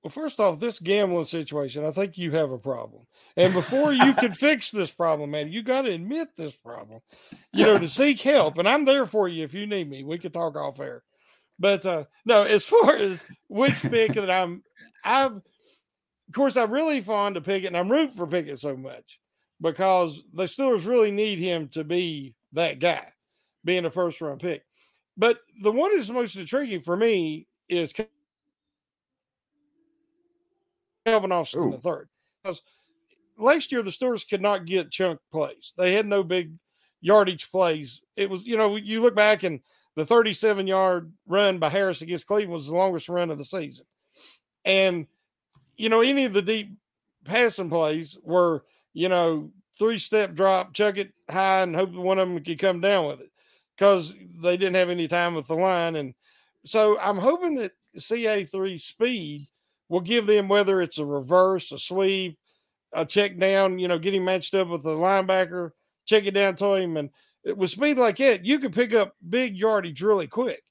Well, 0.04 0.12
first 0.12 0.40
off, 0.40 0.60
this 0.60 0.80
gambling 0.80 1.26
situation, 1.26 1.86
I 1.86 1.92
think 1.92 2.18
you 2.18 2.32
have 2.32 2.52
a 2.52 2.58
problem. 2.58 3.06
And 3.36 3.54
before 3.54 3.92
you 3.92 4.14
can 4.14 4.32
fix 4.34 4.72
this 4.72 4.92
problem, 4.92 5.32
man, 5.32 5.52
you 5.52 5.62
got 5.62 5.82
to 5.82 5.92
admit 5.92 6.30
this 6.38 6.56
problem, 6.56 7.02
you 7.52 7.66
know, 7.66 7.78
to 7.78 7.88
seek 7.88 8.22
help. 8.22 8.58
And 8.58 8.68
I'm 8.68 8.86
there 8.86 9.06
for 9.06 9.28
you 9.28 9.44
if 9.44 9.54
you 9.54 9.68
need 9.68 9.90
me. 9.90 10.04
We 10.04 10.18
could 10.18 10.34
talk 10.34 10.56
off 10.56 10.80
air. 10.80 11.04
But 11.60 11.86
uh, 11.86 12.06
no, 12.24 12.44
as 12.44 12.64
far 12.64 12.96
as 12.96 13.26
which 13.50 13.82
pick 13.82 14.14
that 14.14 14.32
I'm, 14.32 14.64
I've, 15.04 15.34
of 15.34 15.44
course, 16.34 16.56
I'm 16.56 16.72
really 16.72 17.02
fond 17.02 17.36
of 17.36 17.44
Pickett 17.44 17.68
and 17.68 17.78
I'm 17.78 17.92
rooting 17.92 18.16
for 18.16 18.28
Pickett 18.28 18.60
so 18.60 18.78
much 18.78 19.20
because 19.62 20.24
the 20.34 20.44
Steelers 20.44 20.88
really 20.88 21.12
need 21.12 21.40
him 21.40 21.68
to 21.70 21.84
be 21.84 22.36
that 22.54 22.80
guy, 22.80 23.06
being 23.66 23.84
a 23.84 23.90
first 23.90 24.22
round 24.22 24.40
pick. 24.40 24.64
But 25.18 25.40
the 25.62 25.72
one 25.72 25.94
that's 25.94 26.10
most 26.10 26.38
intriguing 26.38 26.80
for 26.80 26.96
me 26.96 27.48
is 27.68 27.94
Calvin 31.06 31.32
Austin 31.32 31.64
Ooh. 31.64 31.72
the 31.72 31.78
third. 31.78 32.10
Because 32.44 32.62
last 33.38 33.72
year 33.72 33.82
the 33.82 33.92
Steelers 33.92 34.28
could 34.28 34.42
not 34.42 34.66
get 34.66 34.92
chunk 34.92 35.20
plays. 35.32 35.74
They 35.78 35.94
had 35.94 36.06
no 36.06 36.24
big 36.24 36.54
yardage 37.02 37.52
plays. 37.52 38.02
It 38.16 38.30
was, 38.30 38.46
you 38.46 38.58
know, 38.58 38.76
you 38.76 39.02
look 39.02 39.16
back 39.16 39.44
and 39.44 39.62
the 39.96 40.06
37 40.06 40.68
yard 40.68 41.12
run 41.28 41.58
by 41.58 41.70
Harris 41.70 42.02
against 42.02 42.28
Cleveland 42.28 42.54
was 42.54 42.68
the 42.68 42.76
longest 42.76 43.10
run 43.10 43.30
of 43.30 43.38
the 43.38 43.46
season. 43.46 43.86
And, 44.66 45.08
you 45.78 45.90
know, 45.90 46.02
any 46.02 46.26
of 46.26 46.34
the 46.34 46.42
deep 46.42 46.78
passing 47.26 47.70
plays 47.70 48.18
were, 48.24 48.64
you 48.94 49.10
know, 49.10 49.52
three 49.78 49.98
step 49.98 50.36
drop, 50.36 50.74
chuck 50.74 50.98
it 50.98 51.16
high, 51.30 51.62
and 51.62 51.76
hope 51.76 51.92
one 51.92 52.20
of 52.20 52.28
them 52.28 52.44
could 52.44 52.60
come 52.60 52.82
down 52.82 53.08
with 53.08 53.22
it 53.22 53.32
because 53.76 54.14
they 54.42 54.58
didn't 54.58 54.76
have 54.76 54.90
any 54.90 55.08
time 55.08 55.36
with 55.36 55.48
the 55.48 55.56
line. 55.56 55.96
And 55.96 56.14
so 56.66 57.00
I'm 57.00 57.18
hoping 57.18 57.56
that 57.56 57.72
CA3 57.98 58.80
speed 58.80 59.48
will 59.90 60.02
give 60.02 60.28
them 60.28 60.48
whether 60.48 60.82
it's 60.82 61.00
a 61.00 61.06
reverse, 61.06 61.72
a 61.72 61.80
sweep, 61.80 62.38
a 62.94 63.06
check 63.06 63.38
down, 63.38 63.80
you 63.80 63.88
know, 63.88 64.00
getting 64.00 64.24
matched 64.24 64.56
up 64.56 64.68
with 64.68 64.84
the 64.84 64.90
linebacker, 64.90 65.72
check 66.06 66.26
it 66.26 66.32
down 66.32 66.56
to 66.56 66.76
him. 66.76 66.98
And 66.98 67.10
with 67.58 67.72
speed 67.72 67.98
like 67.98 68.18
that, 68.18 68.46
you 68.46 68.60
can 68.60 68.72
pick 68.72 68.94
up 68.94 69.16
big 69.28 69.56
yardage 69.58 70.02
really 70.02 70.28
quick. 70.28 70.64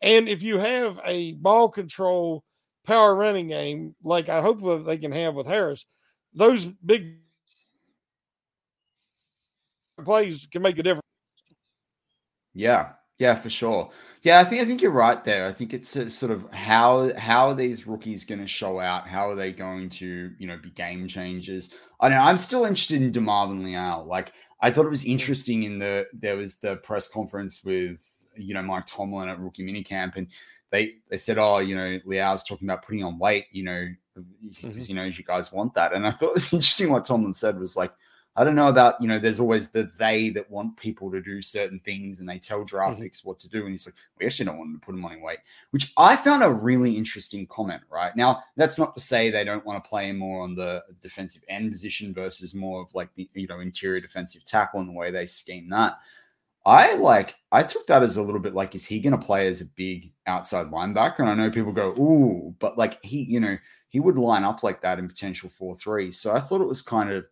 And 0.00 0.28
if 0.28 0.42
you 0.42 0.58
have 0.58 1.00
a 1.04 1.32
ball 1.32 1.68
control 1.68 2.44
power 2.86 3.14
running 3.14 3.48
game, 3.48 3.94
like 4.02 4.28
I 4.28 4.40
hope 4.40 4.62
that 4.62 4.86
they 4.86 4.98
can 4.98 5.12
have 5.12 5.34
with 5.34 5.46
Harris, 5.46 5.86
those 6.34 6.64
big 6.64 7.16
plays 10.04 10.46
can 10.50 10.62
make 10.62 10.78
a 10.78 10.82
difference. 10.82 11.02
Yeah, 12.54 12.92
yeah, 13.18 13.34
for 13.34 13.50
sure. 13.50 13.90
Yeah, 14.22 14.40
I 14.40 14.44
think 14.44 14.62
I 14.62 14.64
think 14.64 14.82
you're 14.82 14.90
right 14.90 15.22
there. 15.22 15.46
I 15.46 15.52
think 15.52 15.72
it's 15.72 15.94
a, 15.96 16.10
sort 16.10 16.32
of 16.32 16.50
how 16.52 17.12
how 17.16 17.48
are 17.48 17.54
these 17.54 17.86
rookies 17.86 18.24
going 18.24 18.40
to 18.40 18.46
show 18.46 18.80
out? 18.80 19.06
How 19.06 19.30
are 19.30 19.34
they 19.34 19.52
going 19.52 19.90
to 19.90 20.32
you 20.38 20.46
know 20.46 20.58
be 20.58 20.70
game 20.70 21.06
changers? 21.06 21.74
I 22.00 22.08
know 22.08 22.20
I'm 22.20 22.38
still 22.38 22.64
interested 22.64 23.00
in 23.00 23.12
Demarvin 23.12 23.64
Leal. 23.64 24.04
Like 24.06 24.32
I 24.60 24.70
thought 24.70 24.86
it 24.86 24.90
was 24.90 25.04
mm. 25.04 25.12
interesting 25.12 25.62
in 25.62 25.78
the 25.78 26.06
there 26.12 26.36
was 26.36 26.56
the 26.56 26.76
press 26.76 27.08
conference 27.08 27.62
with 27.64 28.26
you 28.36 28.54
know 28.54 28.62
Mike 28.62 28.86
Tomlin 28.86 29.28
at 29.28 29.38
rookie 29.38 29.64
minicamp 29.64 30.16
and 30.16 30.26
they 30.70 30.94
they 31.10 31.16
said 31.16 31.38
oh 31.38 31.58
you 31.58 31.76
know 31.76 31.98
Leal's 32.04 32.44
talking 32.44 32.68
about 32.68 32.84
putting 32.84 33.04
on 33.04 33.18
weight 33.18 33.46
you 33.52 33.64
know 33.64 33.88
mm-hmm. 34.18 34.68
because 34.68 34.88
you 34.88 34.94
know 34.94 35.04
you 35.04 35.24
guys 35.24 35.52
want 35.52 35.74
that 35.74 35.92
and 35.92 36.06
I 36.06 36.10
thought 36.10 36.30
it 36.30 36.34
was 36.34 36.52
interesting 36.52 36.90
what 36.90 37.04
Tomlin 37.04 37.34
said 37.34 37.58
was 37.58 37.76
like 37.76 37.92
I 38.38 38.44
don't 38.44 38.54
know 38.54 38.68
about, 38.68 38.94
you 39.02 39.08
know, 39.08 39.18
there's 39.18 39.40
always 39.40 39.68
the 39.68 39.90
they 39.98 40.30
that 40.30 40.48
want 40.48 40.76
people 40.76 41.10
to 41.10 41.20
do 41.20 41.42
certain 41.42 41.80
things 41.80 42.20
and 42.20 42.28
they 42.28 42.38
tell 42.38 42.64
draft 42.64 42.98
Mhm. 42.98 43.02
picks 43.02 43.24
what 43.24 43.40
to 43.40 43.48
do. 43.48 43.62
And 43.64 43.72
he's 43.72 43.84
like, 43.84 43.96
we 44.18 44.26
actually 44.26 44.46
don't 44.46 44.58
want 44.58 44.70
them 44.70 44.80
to 44.80 44.86
put 44.86 44.92
them 44.92 45.04
on 45.04 45.20
weight, 45.20 45.40
which 45.72 45.92
I 45.96 46.14
found 46.14 46.44
a 46.44 46.50
really 46.50 46.96
interesting 46.96 47.46
comment, 47.48 47.82
right? 47.90 48.14
Now, 48.14 48.42
that's 48.56 48.78
not 48.78 48.94
to 48.94 49.00
say 49.00 49.30
they 49.30 49.44
don't 49.44 49.66
want 49.66 49.82
to 49.82 49.88
play 49.88 50.12
more 50.12 50.42
on 50.44 50.54
the 50.54 50.84
defensive 51.02 51.42
end 51.48 51.72
position 51.72 52.14
versus 52.14 52.54
more 52.54 52.80
of 52.82 52.94
like 52.94 53.12
the, 53.16 53.28
you 53.34 53.48
know, 53.48 53.58
interior 53.58 54.00
defensive 54.00 54.44
tackle 54.44 54.80
and 54.80 54.88
the 54.88 54.92
way 54.92 55.10
they 55.10 55.26
scheme 55.26 55.68
that. 55.70 55.94
I 56.66 56.94
like, 56.96 57.36
I 57.50 57.62
took 57.62 57.86
that 57.86 58.02
as 58.02 58.18
a 58.18 58.22
little 58.22 58.40
bit 58.40 58.54
like, 58.54 58.74
is 58.74 58.84
he 58.84 59.00
going 59.00 59.18
to 59.18 59.26
play 59.26 59.48
as 59.48 59.62
a 59.62 59.66
big 59.66 60.12
outside 60.26 60.66
linebacker? 60.70 61.20
And 61.20 61.28
I 61.30 61.34
know 61.34 61.50
people 61.50 61.72
go, 61.72 61.90
ooh, 61.98 62.54
but 62.58 62.76
like 62.78 63.02
he, 63.02 63.22
you 63.22 63.40
know, 63.40 63.56
he 63.88 64.00
would 64.00 64.18
line 64.18 64.44
up 64.44 64.62
like 64.62 64.82
that 64.82 64.98
in 64.98 65.08
potential 65.08 65.48
4 65.48 65.74
3. 65.76 66.12
So 66.12 66.34
I 66.36 66.40
thought 66.40 66.60
it 66.60 66.68
was 66.68 66.82
kind 66.82 67.10
of, 67.10 67.24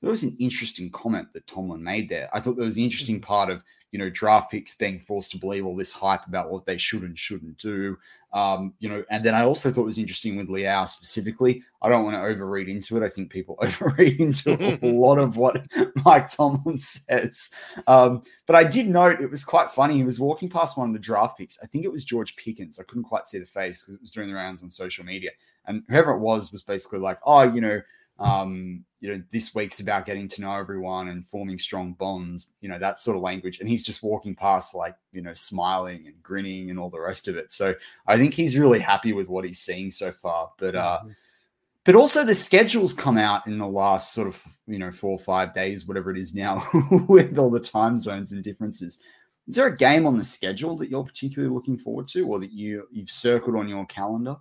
there 0.00 0.10
was 0.10 0.22
an 0.22 0.36
interesting 0.38 0.90
comment 0.90 1.32
that 1.32 1.46
Tomlin 1.46 1.82
made 1.82 2.08
there. 2.08 2.28
I 2.32 2.40
thought 2.40 2.56
there 2.56 2.64
was 2.64 2.76
an 2.76 2.84
interesting 2.84 3.20
part 3.20 3.50
of 3.50 3.62
you 3.90 3.98
know 3.98 4.10
draft 4.10 4.50
picks 4.50 4.74
being 4.74 5.00
forced 5.00 5.32
to 5.32 5.38
believe 5.38 5.64
all 5.64 5.76
this 5.76 5.92
hype 5.92 6.26
about 6.26 6.50
what 6.50 6.66
they 6.66 6.76
should 6.76 7.02
and 7.02 7.18
shouldn't 7.18 7.58
do. 7.58 7.96
Um, 8.34 8.74
you 8.78 8.90
know, 8.90 9.02
and 9.10 9.24
then 9.24 9.34
I 9.34 9.44
also 9.44 9.70
thought 9.70 9.82
it 9.82 9.86
was 9.86 9.98
interesting 9.98 10.36
with 10.36 10.50
Leal 10.50 10.86
specifically. 10.86 11.62
I 11.80 11.88
don't 11.88 12.04
want 12.04 12.14
to 12.14 12.20
overread 12.20 12.68
into 12.68 12.96
it. 12.96 13.02
I 13.02 13.08
think 13.08 13.30
people 13.30 13.56
overread 13.62 14.18
into 14.20 14.52
a 14.84 14.92
lot 14.92 15.18
of 15.18 15.38
what 15.38 15.64
Mike 16.04 16.28
Tomlin 16.28 16.78
says. 16.78 17.50
Um, 17.86 18.22
but 18.46 18.54
I 18.54 18.64
did 18.64 18.88
note 18.88 19.22
it 19.22 19.30
was 19.30 19.44
quite 19.44 19.70
funny. 19.70 19.94
He 19.94 20.04
was 20.04 20.20
walking 20.20 20.50
past 20.50 20.76
one 20.76 20.88
of 20.88 20.92
the 20.92 21.00
draft 21.00 21.38
picks. 21.38 21.58
I 21.62 21.66
think 21.66 21.84
it 21.84 21.92
was 21.92 22.04
George 22.04 22.36
Pickens. 22.36 22.78
I 22.78 22.82
couldn't 22.82 23.04
quite 23.04 23.28
see 23.28 23.38
the 23.38 23.46
face 23.46 23.82
because 23.82 23.94
it 23.94 24.02
was 24.02 24.10
doing 24.10 24.28
the 24.28 24.34
rounds 24.34 24.62
on 24.62 24.70
social 24.70 25.04
media. 25.04 25.30
And 25.66 25.82
whoever 25.88 26.12
it 26.12 26.20
was 26.20 26.52
was 26.52 26.62
basically 26.62 26.98
like, 26.98 27.18
oh, 27.24 27.42
you 27.42 27.60
know, 27.62 27.80
um, 28.18 28.84
you 29.00 29.12
know, 29.12 29.22
this 29.30 29.54
week's 29.54 29.80
about 29.80 30.06
getting 30.06 30.26
to 30.28 30.40
know 30.40 30.56
everyone 30.56 31.08
and 31.08 31.26
forming 31.26 31.58
strong 31.58 31.92
bonds, 31.92 32.50
you 32.60 32.68
know, 32.68 32.78
that 32.78 32.98
sort 32.98 33.16
of 33.16 33.22
language. 33.22 33.60
And 33.60 33.68
he's 33.68 33.84
just 33.84 34.02
walking 34.02 34.34
past, 34.34 34.74
like, 34.74 34.96
you 35.12 35.22
know, 35.22 35.34
smiling 35.34 36.06
and 36.06 36.20
grinning 36.22 36.70
and 36.70 36.78
all 36.80 36.90
the 36.90 37.00
rest 37.00 37.28
of 37.28 37.36
it. 37.36 37.52
So 37.52 37.74
I 38.08 38.16
think 38.16 38.34
he's 38.34 38.58
really 38.58 38.80
happy 38.80 39.12
with 39.12 39.28
what 39.28 39.44
he's 39.44 39.60
seeing 39.60 39.92
so 39.92 40.10
far. 40.10 40.50
But, 40.58 40.74
uh, 40.74 40.98
but 41.84 41.94
also 41.94 42.24
the 42.24 42.34
schedules 42.34 42.92
come 42.92 43.18
out 43.18 43.46
in 43.46 43.56
the 43.56 43.68
last 43.68 44.12
sort 44.14 44.26
of, 44.26 44.44
you 44.66 44.78
know, 44.78 44.90
four 44.90 45.12
or 45.12 45.18
five 45.18 45.54
days, 45.54 45.86
whatever 45.86 46.10
it 46.10 46.18
is 46.18 46.34
now, 46.34 46.66
with 47.08 47.38
all 47.38 47.50
the 47.50 47.60
time 47.60 47.98
zones 47.98 48.32
and 48.32 48.42
differences. 48.42 48.98
Is 49.46 49.54
there 49.54 49.68
a 49.68 49.76
game 49.76 50.06
on 50.06 50.18
the 50.18 50.24
schedule 50.24 50.76
that 50.78 50.90
you're 50.90 51.04
particularly 51.04 51.54
looking 51.54 51.78
forward 51.78 52.08
to 52.08 52.26
or 52.26 52.40
that 52.40 52.52
you, 52.52 52.86
you've 52.90 53.10
circled 53.10 53.54
on 53.54 53.68
your 53.68 53.86
calendar? 53.86 54.36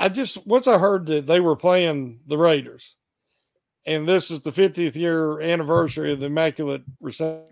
I 0.00 0.08
just 0.08 0.44
once 0.46 0.66
I 0.66 0.78
heard 0.78 1.04
that 1.06 1.26
they 1.26 1.40
were 1.40 1.56
playing 1.56 2.20
the 2.26 2.38
Raiders, 2.38 2.96
and 3.84 4.08
this 4.08 4.30
is 4.30 4.40
the 4.40 4.50
50th 4.50 4.94
year 4.94 5.42
anniversary 5.42 6.14
of 6.14 6.20
the 6.20 6.26
Immaculate 6.26 6.82
Reception. 7.00 7.44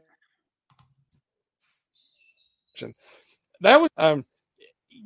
That 3.61 3.83
was 3.83 3.91
um, 3.99 4.25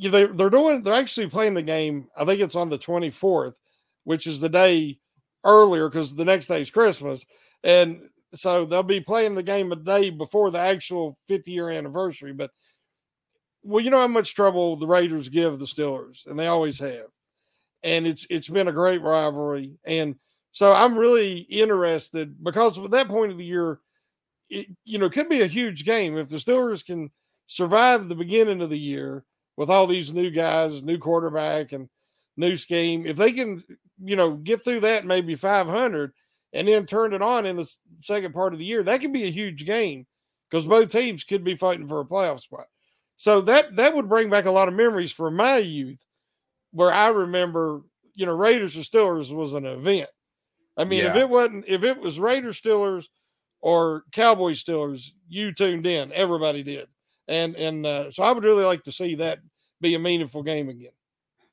they, 0.00 0.26
they're 0.26 0.50
doing. 0.50 0.82
They're 0.84 0.94
actually 0.94 1.26
playing 1.26 1.54
the 1.54 1.62
game. 1.62 2.06
I 2.16 2.24
think 2.24 2.40
it's 2.40 2.54
on 2.54 2.68
the 2.68 2.78
24th, 2.78 3.54
which 4.04 4.28
is 4.28 4.38
the 4.38 4.48
day 4.48 5.00
earlier 5.42 5.88
because 5.88 6.14
the 6.14 6.24
next 6.24 6.46
day 6.46 6.60
is 6.60 6.70
Christmas, 6.70 7.26
and 7.64 8.02
so 8.34 8.66
they'll 8.66 8.84
be 8.84 9.00
playing 9.00 9.34
the 9.34 9.42
game 9.42 9.72
a 9.72 9.76
day 9.76 10.10
before 10.10 10.52
the 10.52 10.60
actual 10.60 11.18
50 11.26 11.50
year 11.50 11.70
anniversary. 11.70 12.34
But 12.34 12.52
well, 13.64 13.82
you 13.82 13.90
know 13.90 13.98
how 13.98 14.06
much 14.06 14.36
trouble 14.36 14.76
the 14.76 14.86
Raiders 14.86 15.28
give 15.28 15.58
the 15.58 15.66
Steelers, 15.66 16.24
and 16.26 16.38
they 16.38 16.46
always 16.46 16.78
have 16.78 17.06
and 17.82 18.06
it's 18.06 18.26
it's 18.30 18.48
been 18.48 18.68
a 18.68 18.72
great 18.72 19.02
rivalry. 19.02 19.74
And 19.84 20.16
so 20.52 20.72
I'm 20.72 20.96
really 20.96 21.38
interested 21.38 22.42
because 22.42 22.78
at 22.78 22.90
that 22.90 23.08
point 23.08 23.32
of 23.32 23.38
the 23.38 23.44
year, 23.44 23.80
it 24.48 24.66
you 24.84 24.98
know 24.98 25.10
could 25.10 25.28
be 25.28 25.40
a 25.40 25.46
huge 25.46 25.84
game 25.84 26.16
if 26.16 26.28
the 26.28 26.36
Steelers 26.36 26.84
can 26.84 27.10
survive 27.46 28.08
the 28.08 28.14
beginning 28.14 28.60
of 28.60 28.70
the 28.70 28.78
year 28.78 29.24
with 29.56 29.70
all 29.70 29.86
these 29.86 30.12
new 30.12 30.30
guys, 30.30 30.82
new 30.82 30.98
quarterback, 30.98 31.72
and 31.72 31.88
new 32.36 32.56
scheme. 32.56 33.06
If 33.06 33.16
they 33.16 33.32
can, 33.32 33.62
you 34.02 34.16
know, 34.16 34.32
get 34.32 34.62
through 34.62 34.80
that 34.80 35.04
maybe 35.04 35.34
500 35.34 36.12
and 36.54 36.68
then 36.68 36.86
turn 36.86 37.12
it 37.12 37.22
on 37.22 37.46
in 37.46 37.56
the 37.56 37.70
second 38.00 38.32
part 38.32 38.52
of 38.52 38.58
the 38.58 38.64
year, 38.64 38.82
that 38.82 39.00
could 39.00 39.12
be 39.12 39.24
a 39.24 39.30
huge 39.30 39.64
game 39.66 40.06
because 40.50 40.66
both 40.66 40.90
teams 40.90 41.24
could 41.24 41.44
be 41.44 41.56
fighting 41.56 41.88
for 41.88 42.00
a 42.00 42.04
playoff 42.04 42.40
spot. 42.40 42.66
So 43.16 43.40
that 43.42 43.76
that 43.76 43.94
would 43.94 44.08
bring 44.08 44.30
back 44.30 44.46
a 44.46 44.50
lot 44.50 44.68
of 44.68 44.74
memories 44.74 45.12
for 45.12 45.30
my 45.30 45.58
youth 45.58 46.04
where 46.72 46.92
I 46.92 47.08
remember, 47.08 47.82
you 48.14 48.26
know, 48.26 48.34
Raiders 48.34 48.76
or 48.76 48.80
Steelers 48.80 49.34
was 49.34 49.54
an 49.54 49.66
event. 49.66 50.10
I 50.76 50.84
mean, 50.84 51.04
if 51.04 51.16
it 51.16 51.28
wasn't, 51.28 51.66
if 51.68 51.84
it 51.84 51.98
was 51.98 52.18
Raiders 52.18 52.60
Steelers 52.60 53.06
or 53.60 54.04
Cowboys 54.12 54.62
Steelers, 54.62 55.10
you 55.28 55.52
tuned 55.52 55.86
in. 55.86 56.12
Everybody 56.12 56.62
did, 56.62 56.88
and 57.28 57.54
and 57.56 57.86
uh, 57.86 58.10
so 58.10 58.22
I 58.22 58.32
would 58.32 58.44
really 58.44 58.64
like 58.64 58.82
to 58.84 58.92
see 58.92 59.16
that 59.16 59.40
be 59.80 59.94
a 59.94 59.98
meaningful 59.98 60.42
game 60.42 60.68
again. 60.68 60.92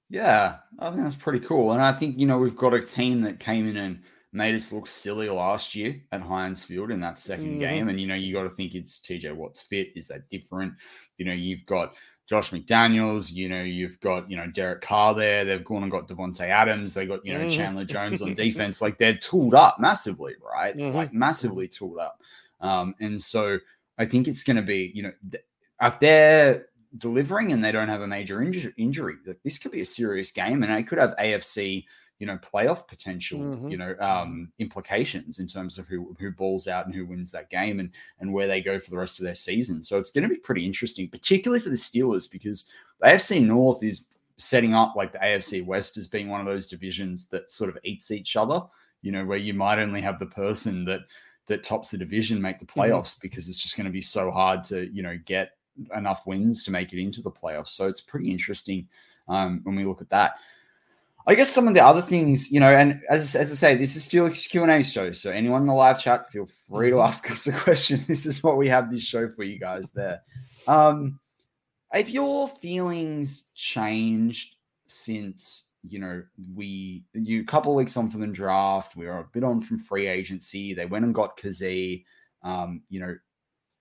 Yeah, 0.10 0.60
I 0.80 0.90
think 0.90 1.04
that's 1.04 1.16
pretty 1.16 1.40
cool. 1.42 1.72
And 1.72 1.82
I 1.82 1.92
think, 1.92 2.18
you 2.20 2.26
know, 2.26 2.40
we've 2.40 2.56
got 2.56 2.74
a 2.74 2.82
team 2.82 3.22
that 3.22 3.40
came 3.40 3.68
in 3.68 3.78
and 3.78 4.04
made 4.32 4.56
us 4.56 4.72
look 4.72 4.88
silly 4.88 5.30
last 5.30 5.76
year 5.76 6.02
at 6.12 6.22
Heinz 6.22 6.64
Field 6.64 6.90
in 6.92 7.00
that 7.02 7.20
2nd 7.20 7.58
Mhm. 7.58 7.60
game. 7.60 7.90
And, 7.90 8.00
you 8.02 8.08
know, 8.08 8.16
you 8.16 8.34
got 8.34 8.44
to 8.44 8.50
think 8.50 8.74
it's 8.74 9.00
TJ 9.00 9.32
Watt's 9.34 9.62
fit. 9.62 9.90
Is 9.96 10.08
that 10.08 10.30
different? 10.30 10.74
You 11.18 11.26
know, 11.26 11.34
you've 11.34 11.66
got 11.66 11.96
Josh 12.30 12.52
McDaniels, 12.52 13.34
you 13.34 13.50
know, 13.50 13.64
you've 13.64 14.00
got, 14.02 14.30
you 14.30 14.38
know, 14.38 14.46
Derek 14.46 14.82
Carr 14.82 15.16
there. 15.16 15.44
They've 15.44 15.64
gone 15.64 15.82
and 15.82 15.92
got 15.92 16.08
Davante 16.08 16.42
Adams. 16.42 16.94
They 16.94 17.08
got, 17.08 17.26
you 17.26 17.34
know, 17.34 17.40
Mhm. 17.46 17.52
Chandler 17.52 17.86
Jones 17.86 18.22
on 18.22 18.34
defense. 18.36 18.84
Like 18.84 19.00
they're 19.00 19.18
tooled 19.18 19.56
up 19.56 19.80
massively, 19.80 20.36
right? 20.40 20.78
Mhm. 20.78 20.94
Like 20.94 21.12
massively 21.12 21.68
tooled 21.68 21.98
up. 21.98 22.22
Um, 22.62 22.94
and 23.00 23.20
so 23.20 23.58
I 23.98 24.06
think 24.06 24.28
it's 24.28 24.44
going 24.44 24.58
to 24.58 24.62
be, 24.62 24.92
you 24.94 25.02
know, 25.02 25.12
th- 25.32 25.44
if 25.82 26.00
they're 26.00 26.68
delivering 27.00 27.52
and 27.52 27.64
they 27.64 27.72
don't 27.72 27.90
have 27.90 28.02
a 28.02 28.08
major 28.08 28.40
inju- 28.40 28.74
injury, 28.78 29.16
that 29.26 29.42
this 29.44 29.58
could 29.58 29.72
be 29.72 29.82
a 29.82 29.86
serious 29.86 30.30
game 30.32 30.62
and 30.62 30.72
it 30.72 30.88
could 30.88 31.00
have 31.00 31.16
AFC, 31.18 31.86
you 32.20 32.28
know, 32.28 32.38
playoff 32.38 32.88
potential, 32.88 33.40
Mhm. 33.40 33.72
you 33.72 33.78
know, 33.78 33.96
um, 34.00 34.52
implications 34.60 35.40
in 35.40 35.48
terms 35.48 35.78
of 35.78 35.88
who 35.88 36.16
who 36.20 36.32
balls 36.32 36.68
out 36.68 36.86
and 36.86 36.94
who 36.94 37.06
wins 37.06 37.32
that 37.32 37.50
game 37.50 37.80
and 37.80 37.92
and 38.20 38.32
where 38.32 38.46
they 38.48 38.62
go 38.62 38.78
for 38.80 38.90
the 38.92 38.98
rest 38.98 39.20
of 39.20 39.24
their 39.24 39.34
season. 39.36 39.82
So 39.82 39.98
it's 39.98 40.12
going 40.12 40.28
to 40.28 40.34
be 40.34 40.40
pretty 40.40 40.66
interesting, 40.66 41.08
particularly 41.10 41.62
for 41.62 41.70
the 41.70 41.76
Steelers 41.76 42.30
because 42.32 42.72
the 43.00 43.08
AFC 43.08 43.40
North 43.40 43.84
is 43.84 44.08
setting 44.38 44.74
up 44.74 44.96
like 44.96 45.12
the 45.12 45.20
AFC 45.20 45.62
West 45.66 45.98
as 45.98 46.08
being 46.08 46.28
one 46.30 46.42
of 46.42 46.46
those 46.48 46.68
divisions 46.68 47.28
that 47.30 47.52
sort 47.52 47.70
of 47.70 47.78
eats 47.84 48.12
each 48.12 48.36
other. 48.36 48.62
You 49.02 49.14
know, 49.14 49.26
where 49.26 49.38
you 49.38 49.54
might 49.54 49.80
only 49.80 50.02
have 50.02 50.20
the 50.20 50.26
person 50.26 50.84
that 50.86 51.02
that 51.48 51.64
tops 51.64 51.90
the 51.90 51.98
division 51.98 52.40
make 52.42 52.60
the 52.60 52.66
playoffs 52.66 53.20
because 53.20 53.48
it's 53.48 53.58
just 53.58 53.76
going 53.78 53.86
to 53.86 53.92
be 53.92 54.02
so 54.02 54.30
hard 54.30 54.64
to 54.66 54.94
you 54.94 55.02
know 55.02 55.18
get 55.26 55.52
enough 55.96 56.28
wins 56.28 56.64
to 56.64 56.72
make 56.72 56.92
it 56.92 57.02
into 57.02 57.22
the 57.22 57.32
playoffs. 57.32 57.70
So 57.70 57.88
it's 57.88 58.02
pretty 58.02 58.30
interesting 58.30 58.88
um, 59.30 59.62
when 59.64 59.76
we 59.78 59.86
look 59.86 60.02
at 60.02 60.10
that. 60.10 60.34
I 61.30 61.36
guess 61.36 61.52
some 61.52 61.68
of 61.68 61.76
the 61.76 61.86
other 61.86 62.02
things, 62.02 62.52
you 62.52 62.60
know, 62.60 62.76
and 62.76 63.02
as, 63.08 63.36
as 63.36 63.52
I 63.52 63.56
say, 63.56 63.76
this 63.76 63.96
is 63.96 64.04
still 64.04 64.26
a 64.26 64.32
Q&A 64.32 64.84
show. 64.84 65.12
So 65.12 65.30
anyone 65.30 65.62
in 65.62 65.68
the 65.68 65.74
live 65.74 66.00
chat, 66.00 66.32
feel 66.32 66.48
free 66.48 66.90
to 66.90 66.96
Mm-hmm. 66.96 67.08
ask 67.08 67.30
us 67.30 67.46
a 67.46 67.52
question. 67.52 68.04
This 68.08 68.26
is 68.26 68.44
what 68.44 68.58
we 68.58 68.68
have 68.68 68.90
this 68.90 69.04
show 69.04 69.30
for 69.30 69.44
you 69.44 69.60
guys 69.60 69.92
there. 69.92 70.22
Um, 70.68 71.20
have 71.92 72.10
your 72.10 72.48
feelings 72.48 73.50
changed 73.54 74.56
since, 74.88 75.70
you 75.88 76.00
know, 76.00 76.24
we, 76.56 77.04
you 77.14 77.42
a 77.42 77.46
couple 77.46 77.76
weeks 77.76 77.96
on 77.96 78.10
from 78.10 78.22
the 78.22 78.28
draft, 78.28 78.96
we 78.96 79.06
were 79.06 79.20
a 79.20 79.30
bit 79.32 79.44
on 79.44 79.62
from 79.62 79.78
free 79.78 80.08
agency. 80.08 80.74
They 80.74 80.88
went 80.88 81.06
and 81.06 81.14
got 81.14 81.38
Kazee. 81.38 82.06
Um, 82.42 82.82
you 82.90 83.02
know, 83.02 83.16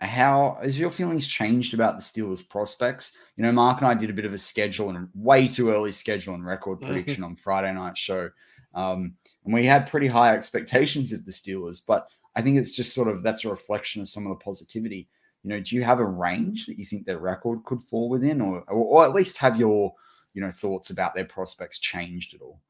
how 0.01 0.59
has 0.63 0.79
your 0.79 0.91
feelings 0.91 1.27
changed 1.27 1.75
about 1.75 1.97
the 1.97 2.03
Steelers 2.03 2.49
prospects? 2.49 3.17
You 3.37 3.43
know, 3.43 3.53
Mark 3.53 3.79
and 3.79 3.89
I 3.89 3.95
did 3.95 4.11
a 4.11 4.15
bit 4.15 4.25
of 4.25 4.33
a 4.33 4.39
schedule 4.39 4.91
and 4.91 5.09
way 5.15 5.49
too 5.49 5.71
early 5.71 5.91
schedule 5.91 6.35
and 6.35 6.47
record 6.47 6.81
prediction 6.81 7.25
on 7.25 7.35
Friday 7.35 7.73
night 7.73 7.99
show. 7.99 8.31
Um, 8.75 9.15
and 9.45 9.53
we 9.53 9.67
had 9.67 9.91
pretty 9.91 10.07
high 10.07 10.35
expectations 10.35 11.13
of 11.13 11.25
the 11.25 11.33
Steelers, 11.33 11.83
but 11.85 12.09
I 12.37 12.43
think 12.43 12.59
it's 12.59 12.73
just 12.73 12.95
sort 12.95 13.09
of 13.09 13.23
that's 13.23 13.45
a 13.45 13.51
reflection 13.51 14.01
of 14.01 14.09
some 14.09 14.25
of 14.25 14.31
the 14.31 14.45
positivity. 14.45 15.09
You 15.43 15.51
know, 15.51 15.61
do 15.61 15.75
you 15.75 15.83
have 15.83 15.99
a 15.99 16.05
range 16.05 16.67
that 16.67 16.79
you 16.79 16.85
think 16.85 17.05
their 17.05 17.19
record 17.19 17.65
could 17.65 17.83
fall 17.83 18.09
within, 18.09 18.41
or 18.41 18.63
or, 18.69 18.85
or 18.85 19.05
at 19.05 19.15
least 19.15 19.39
have 19.39 19.57
your 19.57 19.95
you 20.35 20.41
know 20.41 20.51
thoughts 20.51 20.91
about 20.91 21.15
their 21.15 21.25
prospects 21.25 21.81
changed 21.81 22.35
at 22.35 22.41
all? 22.41 22.61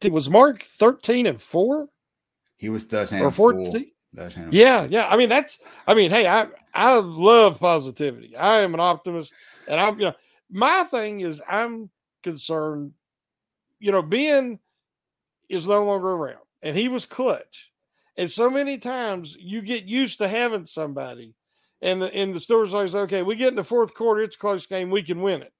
It 0.00 0.12
was 0.12 0.30
Mark 0.30 0.62
13 0.62 1.26
and 1.26 1.40
4 1.40 1.88
He 2.56 2.68
was 2.68 2.84
13 2.84 3.20
or 3.20 3.26
and 3.26 3.34
four, 3.34 3.52
14. 3.52 3.86
13 4.16 4.42
and 4.44 4.54
Yeah, 4.54 4.86
yeah. 4.88 5.08
I 5.08 5.16
mean, 5.16 5.28
that's 5.28 5.58
I 5.86 5.94
mean, 5.94 6.10
hey, 6.10 6.26
I 6.26 6.46
I 6.72 6.96
love 6.98 7.58
positivity. 7.58 8.36
I 8.36 8.60
am 8.60 8.74
an 8.74 8.80
optimist 8.80 9.34
and 9.68 9.80
I'm 9.80 9.98
you 9.98 10.06
know, 10.06 10.14
my 10.50 10.84
thing 10.84 11.20
is 11.20 11.42
I'm 11.48 11.90
concerned, 12.22 12.92
you 13.80 13.92
know, 13.92 14.02
Ben 14.02 14.58
is 15.48 15.66
no 15.66 15.84
longer 15.84 16.10
around 16.10 16.44
and 16.62 16.76
he 16.76 16.88
was 16.88 17.04
clutch. 17.04 17.70
And 18.16 18.30
so 18.30 18.48
many 18.48 18.78
times 18.78 19.36
you 19.38 19.60
get 19.60 19.84
used 19.84 20.18
to 20.18 20.28
having 20.28 20.66
somebody 20.66 21.34
and 21.84 22.00
the 22.00 22.12
and 22.14 22.34
the 22.34 22.40
store's 22.40 22.72
like, 22.72 22.94
okay, 22.94 23.22
we 23.22 23.36
get 23.36 23.48
in 23.48 23.56
the 23.56 23.62
fourth 23.62 23.94
quarter, 23.94 24.22
it's 24.22 24.36
a 24.36 24.38
close 24.38 24.66
game, 24.66 24.90
we 24.90 25.02
can 25.02 25.20
win 25.20 25.42
it. 25.42 25.52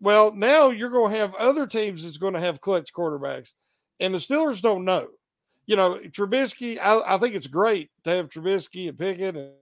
Well, 0.00 0.32
now 0.32 0.70
you're 0.70 0.90
going 0.90 1.12
to 1.12 1.18
have 1.18 1.34
other 1.34 1.66
teams 1.66 2.04
that's 2.04 2.18
going 2.18 2.34
to 2.34 2.40
have 2.40 2.60
clutch 2.60 2.92
quarterbacks, 2.92 3.54
and 4.00 4.14
the 4.14 4.18
Steelers 4.18 4.62
don't 4.62 4.84
know. 4.84 5.08
You 5.66 5.76
know, 5.76 5.98
Trubisky, 6.08 6.78
I, 6.78 7.14
I 7.14 7.18
think 7.18 7.34
it's 7.34 7.46
great 7.46 7.90
to 8.04 8.10
have 8.10 8.28
Trubisky 8.28 8.88
and 8.88 8.98
Pickett 8.98 9.36
and 9.36 9.52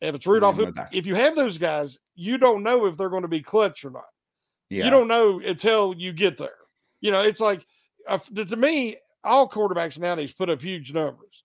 if 0.00 0.16
it's 0.16 0.26
Rudolph, 0.26 0.58
if 0.90 1.06
you 1.06 1.14
have 1.14 1.36
those 1.36 1.58
guys, 1.58 1.96
you 2.16 2.36
don't 2.36 2.64
know 2.64 2.86
if 2.86 2.96
they're 2.96 3.08
going 3.08 3.22
to 3.22 3.28
be 3.28 3.40
clutch 3.40 3.84
or 3.84 3.90
not. 3.90 4.02
Yeah. 4.68 4.84
You 4.84 4.90
don't 4.90 5.06
know 5.06 5.40
until 5.40 5.94
you 5.96 6.12
get 6.12 6.36
there. 6.36 6.50
You 7.00 7.12
know, 7.12 7.20
it's 7.20 7.40
like 7.40 7.64
uh, 8.08 8.18
to 8.34 8.56
me, 8.56 8.96
all 9.22 9.48
quarterbacks 9.48 9.98
nowadays 9.98 10.32
put 10.32 10.50
up 10.50 10.60
huge 10.60 10.92
numbers, 10.92 11.44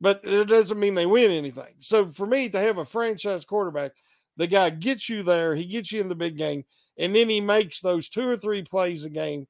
but 0.00 0.20
it 0.24 0.46
doesn't 0.46 0.80
mean 0.80 0.96
they 0.96 1.06
win 1.06 1.30
anything. 1.30 1.74
So 1.78 2.08
for 2.08 2.26
me 2.26 2.48
to 2.48 2.58
have 2.58 2.78
a 2.78 2.84
franchise 2.84 3.44
quarterback, 3.44 3.92
the 4.36 4.48
guy 4.48 4.70
gets 4.70 5.08
you 5.08 5.22
there, 5.22 5.54
he 5.54 5.64
gets 5.64 5.92
you 5.92 6.00
in 6.00 6.08
the 6.08 6.14
big 6.16 6.36
game, 6.36 6.64
and 6.98 7.14
then 7.14 7.28
he 7.28 7.40
makes 7.40 7.80
those 7.80 8.08
two 8.08 8.28
or 8.28 8.36
three 8.36 8.62
plays 8.62 9.04
a 9.04 9.10
game 9.10 9.46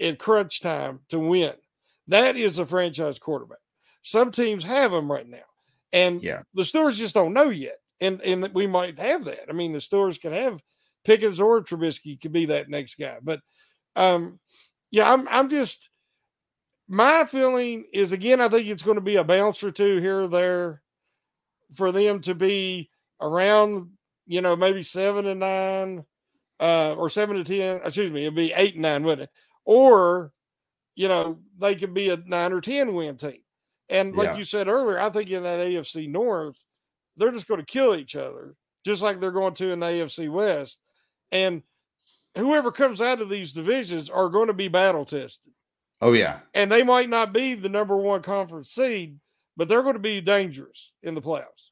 in 0.00 0.16
crunch 0.16 0.60
time 0.60 1.00
to 1.10 1.18
win. 1.20 1.52
That 2.08 2.36
is 2.36 2.58
a 2.58 2.66
franchise 2.66 3.18
quarterback. 3.20 3.58
Some 4.02 4.32
teams 4.32 4.64
have 4.64 4.90
them 4.90 5.10
right 5.12 5.28
now, 5.28 5.44
and 5.92 6.22
Yeah. 6.22 6.42
the 6.54 6.62
Steelers 6.62 6.96
just 6.96 7.14
don't 7.14 7.34
know 7.34 7.50
yet. 7.50 7.76
And 8.00 8.20
and 8.22 8.42
that 8.42 8.54
we 8.54 8.66
might 8.66 8.98
have 8.98 9.26
that. 9.26 9.48
I 9.48 9.52
mean, 9.52 9.72
the 9.72 9.78
Steelers 9.78 10.20
could 10.20 10.32
have 10.32 10.60
Pickens 11.04 11.38
or 11.40 11.62
Trubisky 11.62 12.18
could 12.20 12.32
be 12.32 12.46
that 12.46 12.70
next 12.70 12.96
guy. 12.98 13.18
But 13.22 13.40
um, 13.94 14.40
yeah, 14.90 15.12
I'm 15.12 15.28
I'm 15.28 15.50
just 15.50 15.90
my 16.88 17.24
feeling 17.26 17.84
is 17.92 18.12
again, 18.12 18.40
I 18.40 18.48
think 18.48 18.66
it's 18.66 18.82
going 18.82 18.96
to 18.96 19.02
be 19.02 19.16
a 19.16 19.24
bounce 19.24 19.62
or 19.62 19.70
two 19.70 19.98
here 19.98 20.20
or 20.20 20.26
there 20.28 20.82
for 21.74 21.92
them 21.92 22.20
to 22.22 22.34
be 22.34 22.90
around, 23.20 23.90
you 24.26 24.40
know, 24.40 24.56
maybe 24.56 24.82
seven 24.82 25.26
and 25.26 25.40
nine, 25.40 26.04
uh, 26.58 26.94
or 26.96 27.08
seven 27.10 27.36
to 27.36 27.44
ten. 27.44 27.80
Excuse 27.84 28.10
me, 28.10 28.22
it'd 28.22 28.34
be 28.34 28.52
eight 28.56 28.74
and 28.74 28.82
nine, 28.82 29.04
wouldn't 29.04 29.28
it? 29.28 29.30
Or, 29.72 30.32
you 30.96 31.06
know, 31.06 31.38
they 31.60 31.76
could 31.76 31.94
be 31.94 32.08
a 32.08 32.16
nine 32.16 32.52
or 32.52 32.60
ten 32.60 32.92
win 32.92 33.16
team. 33.16 33.38
And 33.88 34.16
like 34.16 34.26
Yeah. 34.26 34.36
you 34.36 34.42
said 34.42 34.66
earlier, 34.66 34.98
I 34.98 35.10
think 35.10 35.30
in 35.30 35.44
that 35.44 35.60
AFC 35.60 36.08
North, 36.08 36.60
they're 37.16 37.30
just 37.30 37.46
going 37.46 37.60
to 37.60 37.66
kill 37.66 37.94
each 37.94 38.16
other, 38.16 38.56
just 38.84 39.00
like 39.00 39.20
they're 39.20 39.30
going 39.30 39.54
to 39.54 39.70
in 39.70 39.78
the 39.78 39.86
AFC 39.86 40.28
West. 40.28 40.80
And 41.30 41.62
whoever 42.36 42.72
comes 42.72 43.00
out 43.00 43.20
of 43.20 43.28
these 43.28 43.52
divisions 43.52 44.10
are 44.10 44.28
going 44.28 44.48
to 44.48 44.52
be 44.54 44.66
battle 44.66 45.04
tested. 45.04 45.52
Oh 46.00 46.14
yeah. 46.14 46.40
And 46.52 46.72
they 46.72 46.82
might 46.82 47.08
not 47.08 47.32
be 47.32 47.54
the 47.54 47.68
number 47.68 47.96
one 47.96 48.22
conference 48.22 48.70
seed, 48.72 49.20
but 49.56 49.68
they're 49.68 49.82
going 49.84 49.94
to 49.94 50.00
be 50.00 50.20
dangerous 50.20 50.90
in 51.04 51.14
the 51.14 51.22
playoffs. 51.22 51.70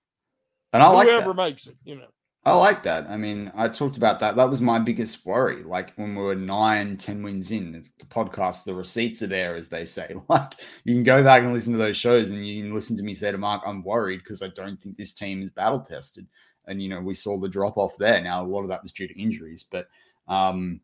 And 0.72 0.84
I 0.84 0.88
like 0.90 1.08
Whoever 1.08 1.30
that. 1.32 1.34
makes 1.34 1.66
it, 1.66 1.76
you 1.82 1.96
know. 1.96 2.06
I 2.48 2.54
like 2.54 2.82
that. 2.84 3.06
I 3.10 3.18
mean, 3.18 3.52
I 3.54 3.68
talked 3.68 3.98
about 3.98 4.20
that. 4.20 4.34
That 4.36 4.48
was 4.48 4.62
my 4.62 4.78
biggest 4.78 5.26
worry. 5.26 5.62
Like 5.62 5.92
when 5.96 6.14
we 6.14 6.22
were 6.22 6.34
nine, 6.34 6.96
10 6.96 7.22
wins 7.22 7.50
in, 7.50 7.72
the 7.72 8.06
podcast, 8.06 8.64
the 8.64 8.72
receipts 8.72 9.22
are 9.22 9.26
there, 9.26 9.54
as 9.54 9.68
they 9.68 9.84
say. 9.84 10.14
Like 10.28 10.54
you 10.84 10.94
can 10.94 11.02
go 11.02 11.22
back 11.22 11.42
and 11.42 11.52
listen 11.52 11.72
to 11.72 11.78
those 11.78 11.98
shows 11.98 12.30
and 12.30 12.46
you 12.46 12.62
can 12.62 12.74
listen 12.74 12.96
to 12.96 13.02
me 13.02 13.14
say 13.14 13.32
to 13.32 13.38
Mark, 13.38 13.62
I'm 13.66 13.82
worried 13.82 14.20
because 14.24 14.40
I 14.40 14.48
don't 14.48 14.80
think 14.80 14.96
this 14.96 15.12
team 15.12 15.42
is 15.42 15.50
battle 15.50 15.80
tested. 15.80 16.26
And, 16.66 16.82
you 16.82 16.88
know, 16.88 17.00
we 17.00 17.14
saw 17.14 17.38
the 17.38 17.48
drop 17.50 17.76
off 17.76 17.98
there. 17.98 18.20
Now, 18.22 18.42
a 18.42 18.46
lot 18.46 18.62
of 18.62 18.68
that 18.68 18.82
was 18.82 18.92
due 18.92 19.08
to 19.08 19.20
injuries, 19.20 19.66
but 19.70 19.88
um, 20.28 20.80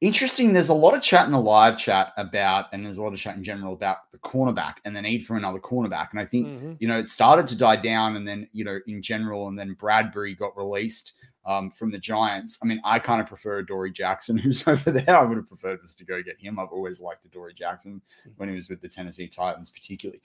interesting. 0.00 0.52
There's 0.52 0.68
a 0.68 0.74
lot 0.74 0.94
of 0.94 1.02
chat 1.02 1.26
in 1.26 1.32
the 1.32 1.40
live 1.40 1.78
chat 1.78 2.12
about, 2.16 2.66
and 2.72 2.84
there's 2.84 2.98
a 2.98 3.02
lot 3.02 3.12
of 3.12 3.18
chat 3.18 3.36
in 3.36 3.44
general 3.44 3.72
about 3.72 4.10
the 4.10 4.18
cornerback 4.18 4.76
and 4.84 4.94
the 4.94 5.02
need 5.02 5.24
for 5.24 5.36
another 5.36 5.60
cornerback. 5.60 6.08
And 6.10 6.20
I 6.20 6.24
think 6.26 6.48
Mhm. 6.48 6.76
you 6.80 6.88
know, 6.88 6.98
it 6.98 7.08
started 7.08 7.46
to 7.48 7.56
die 7.56 7.76
down, 7.76 8.16
and 8.16 8.26
then 8.26 8.48
you 8.52 8.64
know, 8.64 8.78
in 8.86 9.00
general, 9.02 9.48
and 9.48 9.58
then 9.58 9.74
Bradberry 9.76 10.36
got 10.36 10.56
released 10.56 11.14
um, 11.44 11.70
from 11.70 11.90
the 11.90 11.98
Giants. 11.98 12.58
I 12.62 12.66
mean, 12.66 12.80
I 12.84 13.00
kind 13.00 13.20
of 13.20 13.26
prefer 13.26 13.62
Dory 13.62 13.90
Jackson, 13.90 14.36
who's 14.38 14.66
over 14.68 14.90
there. 14.92 15.16
I 15.16 15.24
would 15.24 15.36
have 15.36 15.48
preferred 15.48 15.80
us 15.82 15.94
to 15.96 16.04
go 16.04 16.22
get 16.22 16.38
him. 16.40 16.58
I've 16.58 16.68
always 16.68 17.00
liked 17.00 17.22
the 17.24 17.28
Dory 17.30 17.52
Jackson 17.54 18.00
when 18.36 18.48
he 18.48 18.54
was 18.54 18.68
with 18.68 18.80
the 18.80 18.88
Tennessee 18.88 19.26
Titans, 19.26 19.70
particularly. 19.70 20.22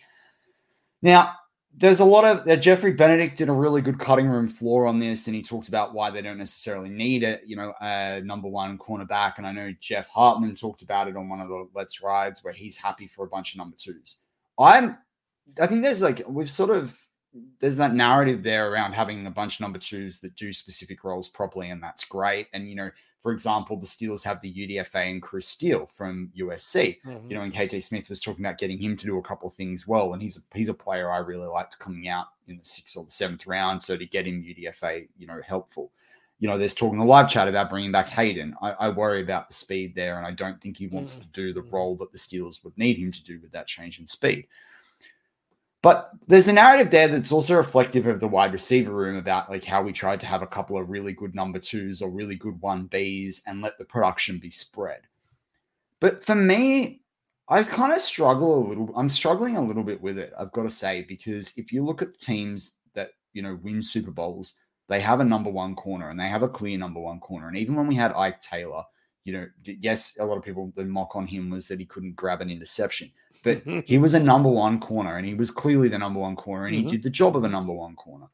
Now, 1.01 1.33
there's 1.79 1.99
a 1.99 2.05
lot 2.05 2.25
of 2.25 2.47
uh, 2.47 2.55
Jeffrey 2.55 2.91
Benedict 2.91 3.37
did 3.37 3.49
a 3.49 3.53
really 3.53 3.81
good 3.81 3.99
cutting 3.99 4.27
room 4.27 4.49
floor 4.49 4.87
on 4.87 4.99
this, 4.99 5.27
and 5.27 5.35
he 5.35 5.43
talked 5.43 5.67
about 5.67 5.93
why 5.93 6.09
they 6.09 6.23
don't 6.23 6.39
necessarily 6.39 6.89
need 6.89 7.21
it, 7.21 7.43
you 7.45 7.55
know, 7.55 7.71
a 7.81 8.19
number 8.21 8.47
one 8.47 8.79
cornerback. 8.79 9.37
And 9.37 9.45
I 9.45 9.51
know 9.51 9.71
Jeff 9.79 10.07
Hartman 10.07 10.55
talked 10.55 10.81
about 10.81 11.07
it 11.07 11.15
on 11.15 11.29
one 11.29 11.39
of 11.39 11.49
the 11.49 11.67
Let's 11.75 12.01
Rides, 12.01 12.43
where 12.43 12.53
he's 12.53 12.77
happy 12.77 13.05
for 13.05 13.25
a 13.25 13.29
bunch 13.29 13.53
of 13.53 13.59
number 13.59 13.77
twos. 13.77 14.17
I'm 14.57 14.97
I 15.61 15.67
think 15.67 15.83
there's 15.83 16.01
like 16.01 16.23
we've 16.27 16.49
sort 16.49 16.71
of 16.71 16.99
there's 17.59 17.77
that 17.77 17.93
narrative 17.93 18.41
there 18.41 18.71
around 18.71 18.93
having 18.93 19.27
a 19.27 19.31
bunch 19.31 19.55
of 19.55 19.59
number 19.61 19.77
twos 19.77 20.19
that 20.19 20.35
do 20.35 20.51
specific 20.51 21.03
roles 21.03 21.27
properly, 21.27 21.69
and 21.69 21.81
that's 21.81 22.03
great. 22.03 22.47
And 22.53 22.67
you 22.67 22.75
know, 22.75 22.89
for 23.27 23.33
example, 23.33 23.75
the 23.75 23.85
Steelers 23.85 24.23
have 24.23 24.39
the 24.39 24.53
UDFA 24.53 25.11
and 25.11 25.21
Chris 25.21 25.45
Steele 25.49 25.85
from 25.85 26.31
USC. 26.33 27.01
Mhm. 27.05 27.29
You 27.29 27.35
know, 27.35 27.41
and 27.41 27.53
KT 27.53 27.83
Smith 27.83 28.07
was 28.07 28.21
talking 28.21 28.45
about 28.45 28.57
getting 28.57 28.77
him 28.77 28.95
to 28.95 29.05
do 29.05 29.17
a 29.17 29.21
couple 29.21 29.49
of 29.49 29.53
things 29.55 29.85
well, 29.85 30.13
and 30.13 30.21
he's 30.21 30.37
a 30.37 30.57
he's 30.57 30.69
a 30.69 30.73
player 30.73 31.11
I 31.11 31.17
really 31.17 31.45
liked 31.47 31.77
coming 31.77 32.07
out 32.07 32.27
in 32.47 32.57
the 32.57 32.63
sixth 32.63 32.95
or 32.95 33.03
the 33.03 33.11
seventh 33.11 33.45
round. 33.45 33.81
So 33.81 33.97
to 33.97 34.05
get 34.05 34.25
him 34.25 34.41
UDFA, 34.41 35.09
you 35.17 35.27
know, 35.27 35.41
helpful. 35.45 35.91
You 36.39 36.47
know, 36.47 36.57
there's 36.57 36.73
talking 36.73 36.93
in 36.93 36.99
the 36.99 37.05
live 37.05 37.29
chat 37.29 37.49
about 37.49 37.69
bringing 37.69 37.91
back 37.91 38.07
Haden. 38.07 38.55
I, 38.61 38.69
I 38.71 38.89
worry 38.89 39.21
about 39.21 39.49
the 39.49 39.55
speed 39.55 39.93
there, 39.93 40.17
and 40.19 40.25
I 40.25 40.31
don't 40.31 40.61
think 40.61 40.77
he 40.77 40.87
wants 40.87 41.17
Mm. 41.17 41.19
to 41.23 41.27
do 41.33 41.51
the 41.53 41.63
role 41.63 41.97
that 41.97 42.13
the 42.13 42.17
Steelers 42.17 42.63
would 42.63 42.77
need 42.77 42.97
him 42.97 43.11
to 43.11 43.23
do 43.25 43.41
with 43.41 43.51
that 43.51 43.67
change 43.67 43.99
in 43.99 44.07
speed. 44.07 44.47
But 45.87 46.11
there's 46.27 46.49
a 46.49 46.51
narrative 46.51 46.91
there 46.91 47.07
that's 47.07 47.31
also 47.31 47.55
reflective 47.55 48.07
of 48.07 48.19
the 48.19 48.27
wide 48.27 48.51
receiver 48.51 48.91
room 48.91 49.15
about 49.15 49.49
like 49.49 49.63
how 49.63 49.81
we 49.81 49.93
tried 49.93 50.19
to 50.19 50.25
have 50.25 50.41
a 50.41 50.45
couple 50.45 50.77
of 50.77 50.89
really 50.89 51.13
good 51.13 51.33
number 51.33 51.59
twos 51.59 52.01
or 52.01 52.09
really 52.09 52.35
good 52.35 52.59
one 52.59 52.89
Bs 52.89 53.43
and 53.47 53.61
let 53.61 53.77
the 53.77 53.85
production 53.85 54.37
be 54.37 54.51
spread. 54.51 55.03
But 56.01 56.25
for 56.25 56.35
me, 56.35 57.03
I 57.47 57.63
kind 57.63 57.93
of 57.93 58.01
struggle 58.01 58.57
a 58.57 58.67
little. 58.67 58.91
I'm 58.97 59.07
struggling 59.07 59.55
a 59.55 59.63
little 59.63 59.81
bit 59.81 60.01
with 60.01 60.17
it. 60.17 60.33
I've 60.37 60.51
got 60.51 60.63
to 60.63 60.69
say 60.69 61.05
because 61.07 61.53
if 61.55 61.71
you 61.71 61.85
look 61.85 62.01
at 62.01 62.11
the 62.11 62.19
teams 62.19 62.79
that 62.93 63.11
you 63.31 63.41
know 63.41 63.57
win 63.63 63.81
Super 63.81 64.11
Bowls, 64.11 64.55
they 64.89 64.99
have 64.99 65.21
a 65.21 65.23
number 65.23 65.49
one 65.49 65.73
corner 65.73 66.09
and 66.09 66.19
they 66.19 66.27
have 66.27 66.43
a 66.43 66.49
clear 66.49 66.77
number 66.77 66.99
one 66.99 67.21
corner. 67.21 67.47
And 67.47 67.55
even 67.55 67.75
when 67.75 67.87
we 67.87 67.95
had 67.95 68.11
Ike 68.11 68.41
Taylor, 68.41 68.83
you 69.23 69.31
know, 69.31 69.47
yes, 69.63 70.17
a 70.19 70.25
lot 70.25 70.37
of 70.37 70.43
people 70.43 70.73
the 70.75 70.83
mock 70.83 71.15
on 71.15 71.27
him 71.27 71.49
was 71.49 71.69
that 71.69 71.79
he 71.79 71.85
couldn't 71.85 72.17
grab 72.17 72.41
an 72.41 72.49
interception, 72.49 73.09
but 73.43 73.61
he 73.87 73.97
was 73.97 74.13
a 74.13 74.19
number 74.19 74.49
one 74.49 74.79
corner 74.79 75.17
and 75.17 75.25
he 75.25 75.33
was 75.33 75.51
clearly 75.51 75.87
the 75.89 75.97
number 75.97 76.19
one 76.19 76.35
corner 76.35 76.65
and 76.65 76.75
Mhm. 76.75 76.79
he 76.79 76.85
did 76.91 77.03
the 77.03 77.09
job 77.09 77.35
of 77.35 77.43
a 77.43 77.49
number 77.49 77.73
one 77.73 77.95
corner. 77.95 78.27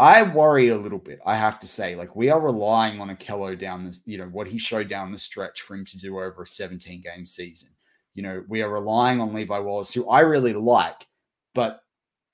I 0.00 0.22
worry 0.22 0.68
a 0.68 0.76
little 0.76 0.98
bit, 1.00 1.18
I 1.26 1.36
have 1.36 1.58
to 1.60 1.66
say. 1.66 1.96
Like, 1.96 2.14
we 2.14 2.30
are 2.30 2.40
relying 2.40 3.00
on 3.00 3.08
Ahkello 3.14 3.58
down 3.58 3.84
this, 3.84 4.00
you 4.06 4.16
know, 4.16 4.26
what 4.28 4.46
he 4.46 4.56
showed 4.56 4.88
down 4.88 5.10
the 5.10 5.18
stretch 5.18 5.62
for 5.62 5.74
him 5.74 5.84
to 5.86 5.98
do 5.98 6.20
over 6.20 6.42
a 6.42 6.46
17 6.46 7.00
game 7.00 7.26
season. 7.26 7.70
You 8.14 8.22
know, 8.22 8.44
we 8.48 8.62
are 8.62 8.70
relying 8.70 9.20
on 9.20 9.34
Levi 9.34 9.58
Wallace, 9.58 9.92
who 9.92 10.08
I 10.08 10.20
really 10.20 10.52
like, 10.52 11.06
but 11.54 11.80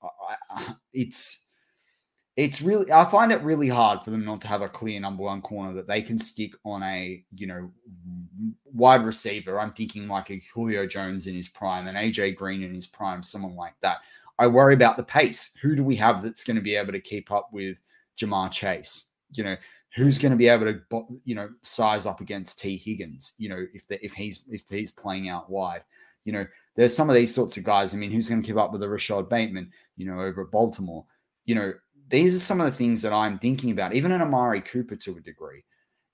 I, 0.03 0.35
I- 0.51 0.75
it's 0.93 1.44
it's 2.37 2.61
really 2.61 2.91
I 2.91 3.05
find 3.05 3.31
it 3.31 3.41
really 3.43 3.69
hard 3.69 4.03
for 4.03 4.11
them 4.11 4.25
not 4.25 4.41
to 4.41 4.47
have 4.47 4.61
a 4.61 4.67
clear 4.67 4.99
number 4.99 5.23
one 5.23 5.41
corner 5.41 5.73
that 5.73 5.87
they 5.87 6.01
can 6.01 6.19
stick 6.19 6.53
on 6.65 6.83
a 6.83 7.23
you 7.33 7.47
know 7.47 7.71
wide 8.73 9.05
receiver. 9.05 9.59
I'm 9.59 9.71
thinking 9.71 10.07
like 10.07 10.29
a 10.29 10.41
Julio 10.53 10.85
Jones 10.85 11.27
in 11.27 11.35
his 11.35 11.47
prime, 11.47 11.87
and 11.87 11.97
AJ 11.97 12.35
Green 12.35 12.61
in 12.61 12.73
his 12.73 12.87
prime, 12.87 13.23
someone 13.23 13.55
like 13.55 13.75
that. 13.81 13.99
I 14.37 14.47
worry 14.47 14.73
about 14.73 14.97
the 14.97 15.03
pace. 15.03 15.57
Who 15.61 15.77
do 15.77 15.83
we 15.83 15.95
have 15.95 16.21
that's 16.21 16.43
going 16.43 16.57
to 16.57 16.61
be 16.61 16.75
able 16.75 16.91
to 16.91 16.99
keep 16.99 17.31
up 17.31 17.49
with 17.53 17.77
Ja'Marr 18.19 18.51
Chase? 18.51 19.11
You 19.31 19.45
know, 19.45 19.55
who's 19.95 20.19
going 20.19 20.31
to 20.31 20.37
be 20.37 20.49
able 20.49 20.65
to 20.65 21.19
you 21.23 21.35
know 21.35 21.49
size 21.61 22.05
up 22.05 22.19
against 22.19 22.59
Tee 22.59 22.77
Higgins? 22.77 23.33
You 23.37 23.47
know, 23.47 23.65
if 23.73 23.87
the, 23.87 24.03
if 24.03 24.13
he's 24.13 24.43
if 24.49 24.63
he's 24.69 24.91
playing 24.91 25.29
out 25.29 25.49
wide, 25.49 25.83
you 26.25 26.33
know, 26.33 26.45
there's 26.75 26.93
some 26.93 27.09
of 27.09 27.15
these 27.15 27.33
sorts 27.33 27.55
of 27.55 27.63
guys. 27.63 27.93
I 27.93 27.97
mean, 27.97 28.11
who's 28.11 28.27
going 28.27 28.41
to 28.41 28.45
keep 28.45 28.57
up 28.57 28.73
with 28.73 28.81
the 28.81 28.89
Rashod 28.89 29.29
Bateman? 29.29 29.71
You 29.95 30.07
know, 30.07 30.19
over 30.19 30.41
at 30.41 30.51
Baltimore. 30.51 31.05
You 31.45 31.55
know, 31.55 31.73
these 32.07 32.35
are 32.35 32.39
some 32.39 32.61
of 32.61 32.67
the 32.67 32.75
things 32.75 33.01
that 33.01 33.13
I'm 33.13 33.39
thinking 33.39 33.71
about, 33.71 33.93
even 33.93 34.11
an 34.11 34.21
Amari 34.21 34.61
Cooper 34.61 34.95
to 34.95 35.17
a 35.17 35.21
degree. 35.21 35.63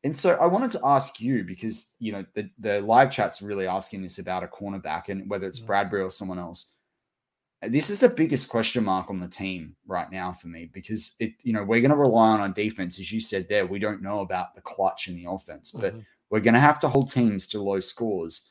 And 0.03 0.17
so 0.17 0.31
I 0.35 0.47
wanted 0.47 0.71
to 0.71 0.81
ask 0.83 1.19
you 1.19 1.43
because 1.43 1.91
you 1.99 2.11
know 2.11 2.25
the, 2.33 2.49
the 2.59 2.81
live 2.81 3.11
chat's 3.11 3.41
really 3.41 3.67
asking 3.67 4.01
this 4.01 4.17
about 4.17 4.43
a 4.43 4.47
cornerback 4.47 5.09
and 5.09 5.29
whether 5.29 5.47
it's 5.47 5.59
Bradberry 5.59 6.05
or 6.05 6.09
someone 6.09 6.39
else. 6.39 6.73
This 7.61 7.91
is 7.91 7.99
the 7.99 8.09
biggest 8.09 8.49
question 8.49 8.83
mark 8.83 9.11
on 9.11 9.19
the 9.19 9.27
team 9.27 9.75
right 9.85 10.11
now 10.11 10.33
for 10.33 10.47
me 10.47 10.71
because 10.73 11.15
it 11.19 11.33
you 11.43 11.53
know 11.53 11.63
we're 11.63 11.81
going 11.81 11.91
to 11.91 11.97
rely 11.97 12.29
on 12.29 12.39
our 12.39 12.49
defense 12.49 12.99
as 12.99 13.11
you 13.11 13.19
said 13.19 13.47
there. 13.47 13.67
We 13.67 13.77
don't 13.77 14.01
know 14.01 14.21
about 14.21 14.55
the 14.55 14.61
clutch 14.61 15.07
in 15.07 15.15
the 15.15 15.29
offense, 15.29 15.71
but 15.71 15.93
mm-hmm. 15.93 15.99
we're 16.31 16.39
going 16.39 16.55
to 16.55 16.59
have 16.59 16.79
to 16.79 16.89
hold 16.89 17.11
teams 17.11 17.47
to 17.49 17.61
low 17.61 17.79
scores. 17.79 18.49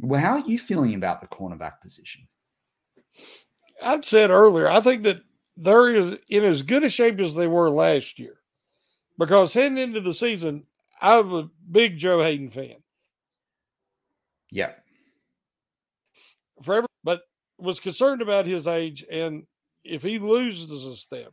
Well, 0.00 0.20
how 0.20 0.32
are 0.32 0.48
you 0.48 0.58
feeling 0.58 0.94
about 0.94 1.20
the 1.20 1.28
cornerback 1.28 1.80
position? 1.80 2.26
I'd 3.80 4.04
said 4.04 4.30
earlier, 4.30 4.68
I 4.68 4.80
think 4.80 5.04
that 5.04 5.22
they're 5.56 5.90
in 5.90 6.44
as 6.44 6.62
good 6.62 6.84
a 6.84 6.90
shape 6.90 7.20
as 7.20 7.34
they 7.34 7.46
were 7.46 7.70
last 7.70 8.18
year. 8.18 8.36
Because 9.18 9.52
heading 9.52 9.78
into 9.78 10.00
the 10.00 10.14
season, 10.14 10.64
I'm 11.00 11.32
a 11.32 11.50
big 11.70 11.98
Joe 11.98 12.22
Haden 12.22 12.50
fan. 12.50 12.76
Yeah. 14.50 14.72
Forever, 16.62 16.86
but 17.04 17.22
was 17.58 17.80
concerned 17.80 18.22
about 18.22 18.46
his 18.46 18.66
age 18.66 19.04
and 19.10 19.46
if 19.84 20.02
he 20.02 20.18
loses 20.18 20.84
a 20.84 20.96
step, 20.96 21.32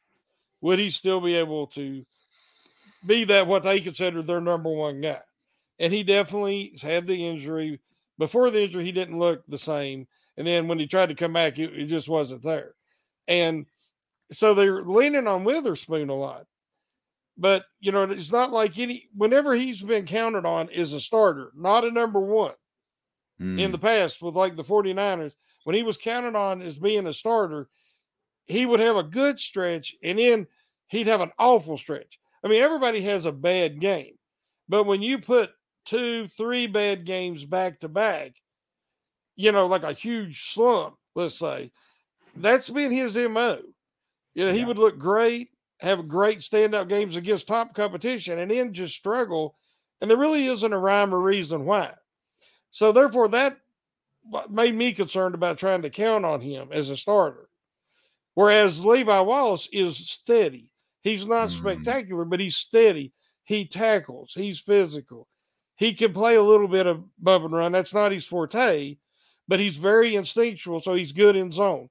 would 0.61 0.79
he 0.79 0.89
still 0.89 1.21
be 1.21 1.35
able 1.35 1.67
to 1.67 2.05
be 3.05 3.23
that 3.25 3.47
what 3.47 3.63
they 3.63 3.79
consider 3.79 4.21
their 4.21 4.41
number 4.41 4.69
one 4.69 5.01
guy? 5.01 5.21
And 5.79 5.93
he 5.93 6.03
definitely 6.03 6.77
had 6.81 7.07
the 7.07 7.27
injury. 7.27 7.79
Before 8.17 8.49
the 8.49 8.63
injury, 8.63 8.83
he 8.83 8.91
didn't 8.91 9.19
look 9.19 9.45
the 9.45 9.57
same. 9.57 10.07
And 10.37 10.45
then 10.45 10.67
when 10.67 10.79
he 10.79 10.87
tried 10.87 11.09
to 11.09 11.15
come 11.15 11.33
back, 11.33 11.57
it, 11.59 11.73
it 11.73 11.85
just 11.85 12.09
wasn't 12.09 12.41
there. 12.41 12.73
And 13.27 13.65
so 14.31 14.53
they're 14.53 14.83
leaning 14.83 15.27
on 15.27 15.43
Witherspoon 15.43 16.09
a 16.09 16.15
lot. 16.15 16.45
But, 17.37 17.63
you 17.79 17.91
know, 17.91 18.03
it's 18.03 18.31
not 18.31 18.51
like 18.51 18.77
any, 18.77 19.07
whenever 19.15 19.55
he's 19.55 19.81
been 19.81 20.05
counted 20.05 20.45
on 20.45 20.69
is 20.69 20.93
a 20.93 20.99
starter, 20.99 21.51
not 21.55 21.85
a 21.85 21.91
number 21.91 22.19
one 22.19 22.53
mm. 23.39 23.59
in 23.59 23.71
the 23.71 23.77
past 23.77 24.21
with 24.21 24.35
like 24.35 24.55
the 24.55 24.63
49ers, 24.63 25.31
when 25.63 25.75
he 25.75 25.83
was 25.83 25.97
counted 25.97 26.35
on 26.35 26.61
as 26.61 26.77
being 26.77 27.07
a 27.07 27.13
starter, 27.13 27.69
he 28.45 28.65
would 28.65 28.79
have 28.81 28.97
a 28.97 29.03
good 29.03 29.39
stretch 29.39 29.95
and 30.03 30.19
then 30.19 30.47
he'd 30.87 31.07
have 31.07 31.21
an 31.21 31.31
awful 31.39 31.77
stretch. 31.77 32.19
I 32.43 32.47
mean, 32.47 32.61
everybody 32.61 33.01
has 33.01 33.25
a 33.25 33.31
bad 33.31 33.79
game, 33.79 34.15
but 34.67 34.85
when 34.85 35.01
you 35.01 35.19
put 35.19 35.51
two, 35.85 36.27
three 36.27 36.67
bad 36.67 37.05
games 37.05 37.45
back 37.45 37.79
to 37.79 37.87
back, 37.89 38.33
you 39.35 39.51
know, 39.51 39.67
like 39.67 39.83
a 39.83 39.93
huge 39.93 40.51
slump, 40.51 40.95
let's 41.15 41.35
say, 41.35 41.71
that's 42.35 42.69
been 42.69 42.91
his 42.91 43.15
MO. 43.15 43.59
You 44.35 44.45
know, 44.45 44.53
he 44.53 44.65
would 44.65 44.77
look 44.77 44.97
great, 44.97 45.49
have 45.79 46.07
great 46.07 46.39
standout 46.39 46.89
games 46.89 47.15
against 47.15 47.47
top 47.47 47.73
competition, 47.73 48.39
and 48.39 48.51
then 48.51 48.73
just 48.73 48.95
struggle. 48.95 49.55
And 50.01 50.09
there 50.09 50.17
really 50.17 50.47
isn't 50.47 50.73
a 50.73 50.77
rhyme 50.77 51.13
or 51.13 51.19
reason 51.19 51.65
why. 51.65 51.93
So 52.71 52.91
therefore, 52.91 53.27
that 53.29 53.57
made 54.49 54.75
me 54.75 54.93
concerned 54.93 55.35
about 55.35 55.57
trying 55.57 55.81
to 55.81 55.89
count 55.89 56.25
on 56.25 56.41
him 56.41 56.69
as 56.71 56.89
a 56.89 56.97
starter. 56.97 57.49
Whereas 58.35 58.85
Levi 58.85 59.19
Wallace 59.21 59.67
is 59.71 59.97
steady. 59.97 60.71
He's 61.01 61.25
not 61.25 61.49
mm. 61.49 61.57
spectacular, 61.57 62.25
but 62.25 62.39
he's 62.39 62.55
steady. 62.55 63.13
He 63.43 63.65
tackles. 63.65 64.33
He's 64.33 64.59
physical. 64.59 65.27
He 65.75 65.93
can 65.93 66.13
play 66.13 66.35
a 66.35 66.43
little 66.43 66.67
bit 66.67 66.87
of 66.87 67.03
bump 67.17 67.45
and 67.45 67.53
run. 67.53 67.71
That's 67.71 67.93
not 67.93 68.11
his 68.11 68.27
forte, 68.27 68.97
but 69.47 69.59
he's 69.59 69.77
very 69.77 70.15
instinctual, 70.15 70.81
so 70.81 70.93
he's 70.93 71.13
good 71.13 71.35
in 71.35 71.51
zone. 71.51 71.89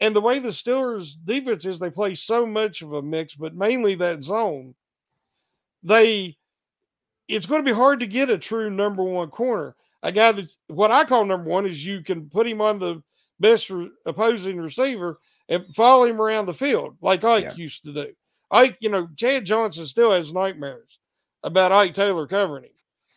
And 0.00 0.14
the 0.14 0.20
way 0.20 0.38
the 0.38 0.50
Steelers 0.50 1.14
defense 1.24 1.64
is, 1.64 1.78
they 1.78 1.90
play 1.90 2.14
so 2.14 2.44
much 2.44 2.82
of 2.82 2.92
a 2.92 3.02
mix, 3.02 3.34
but 3.34 3.54
mainly 3.54 3.94
that 3.96 4.22
zone. 4.22 4.74
They, 5.82 6.36
it's 7.28 7.46
going 7.46 7.64
to 7.64 7.70
be 7.70 7.74
hard 7.74 8.00
to 8.00 8.06
get 8.06 8.28
a 8.28 8.36
true 8.36 8.68
number 8.68 9.02
one 9.02 9.30
corner. 9.30 9.74
A 10.02 10.12
guy 10.12 10.32
that 10.32 10.54
what 10.68 10.90
I 10.90 11.04
call 11.04 11.24
number 11.24 11.48
one 11.48 11.66
is 11.66 11.84
you 11.84 12.02
can 12.02 12.28
put 12.28 12.46
him 12.46 12.60
on 12.60 12.78
the 12.78 13.02
best 13.40 13.70
re- 13.70 13.90
opposing 14.04 14.58
receiver 14.58 15.18
and 15.48 15.64
follow 15.74 16.04
him 16.04 16.20
around 16.20 16.46
the 16.46 16.54
field 16.54 16.96
like 17.00 17.24
Ike 17.24 17.44
yeah. 17.44 17.54
used 17.54 17.84
to 17.84 17.92
do. 17.92 18.12
Ike, 18.50 18.76
you 18.80 18.88
know, 18.88 19.08
Chad 19.16 19.44
Johnson 19.44 19.86
still 19.86 20.12
has 20.12 20.32
nightmares 20.32 20.98
about 21.42 21.72
Ike 21.72 21.94
Taylor 21.94 22.26
covering 22.26 22.64
him 22.64 22.70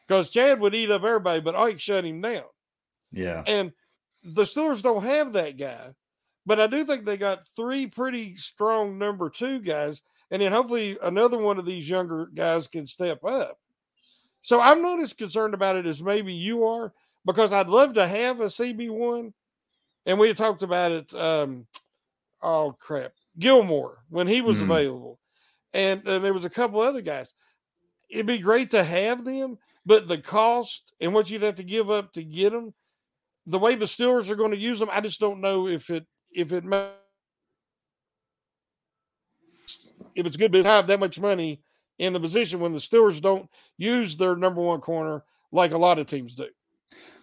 because 0.07 0.29
Chad 0.29 0.59
would 0.59 0.73
eat 0.73 0.91
up 0.91 1.03
everybody, 1.03 1.41
but 1.41 1.55
Ike 1.55 1.79
shut 1.79 2.05
him 2.05 2.21
down. 2.21 2.43
Yeah. 3.11 3.43
And 3.45 3.71
the 4.23 4.43
Steelers 4.43 4.81
don't 4.81 5.03
have 5.03 5.33
that 5.33 5.57
guy. 5.57 5.93
But 6.49 6.59
I 6.59 6.65
do 6.65 6.83
think 6.83 7.05
they 7.05 7.15
got 7.15 7.45
three 7.55 7.85
pretty 7.85 8.35
strong 8.35 8.97
number 8.97 9.29
two 9.29 9.59
guys, 9.59 10.01
and 10.31 10.41
then 10.41 10.51
hopefully 10.51 10.97
another 11.03 11.37
one 11.37 11.59
of 11.59 11.65
these 11.67 11.87
younger 11.87 12.25
guys 12.33 12.67
can 12.67 12.87
step 12.87 13.23
up. 13.23 13.59
So 14.41 14.59
I'm 14.59 14.81
not 14.81 14.99
as 14.99 15.13
concerned 15.13 15.53
about 15.53 15.75
it 15.75 15.85
as 15.85 16.01
maybe 16.01 16.33
you 16.33 16.65
are, 16.65 16.91
because 17.23 17.53
I'd 17.53 17.67
love 17.67 17.93
to 17.93 18.07
have 18.07 18.41
a 18.41 18.45
CB1. 18.45 19.31
And 20.07 20.17
we 20.17 20.33
talked 20.33 20.63
about 20.63 20.91
it. 20.91 21.13
Um, 21.13 21.67
oh 22.41 22.75
crap, 22.79 23.11
Gilmore 23.37 23.99
when 24.09 24.25
he 24.25 24.41
was 24.41 24.55
mm-hmm. 24.55 24.71
available, 24.71 25.19
and, 25.71 26.01
and 26.07 26.25
there 26.25 26.33
was 26.33 26.45
a 26.45 26.49
couple 26.49 26.81
other 26.81 27.01
guys. 27.01 27.31
It'd 28.09 28.25
be 28.25 28.39
great 28.39 28.71
to 28.71 28.83
have 28.83 29.23
them, 29.23 29.59
but 29.85 30.07
the 30.07 30.17
cost 30.17 30.93
and 30.99 31.13
what 31.13 31.29
you'd 31.29 31.43
have 31.43 31.57
to 31.57 31.63
give 31.63 31.91
up 31.91 32.11
to 32.13 32.23
get 32.23 32.53
them, 32.53 32.73
the 33.45 33.59
way 33.59 33.75
the 33.75 33.85
Steelers 33.85 34.31
are 34.31 34.35
going 34.35 34.49
to 34.49 34.57
use 34.57 34.79
them, 34.79 34.89
I 34.91 34.99
just 35.01 35.19
don't 35.19 35.41
know 35.41 35.67
if 35.67 35.91
it 35.91 36.07
if 36.33 36.51
it 36.51 36.63
if 40.15 40.25
it's 40.25 40.37
good 40.37 40.51
business, 40.51 40.71
have 40.71 40.87
that 40.87 40.99
much 40.99 41.19
money 41.19 41.61
in 41.97 42.13
the 42.13 42.19
position 42.19 42.59
when 42.59 42.73
the 42.73 42.79
Steelers 42.79 43.21
don't 43.21 43.49
use 43.77 44.17
their 44.17 44.35
number 44.35 44.61
one 44.61 44.81
corner 44.81 45.23
like 45.51 45.73
a 45.73 45.77
lot 45.77 45.99
of 45.99 46.07
teams 46.07 46.35
do. 46.35 46.47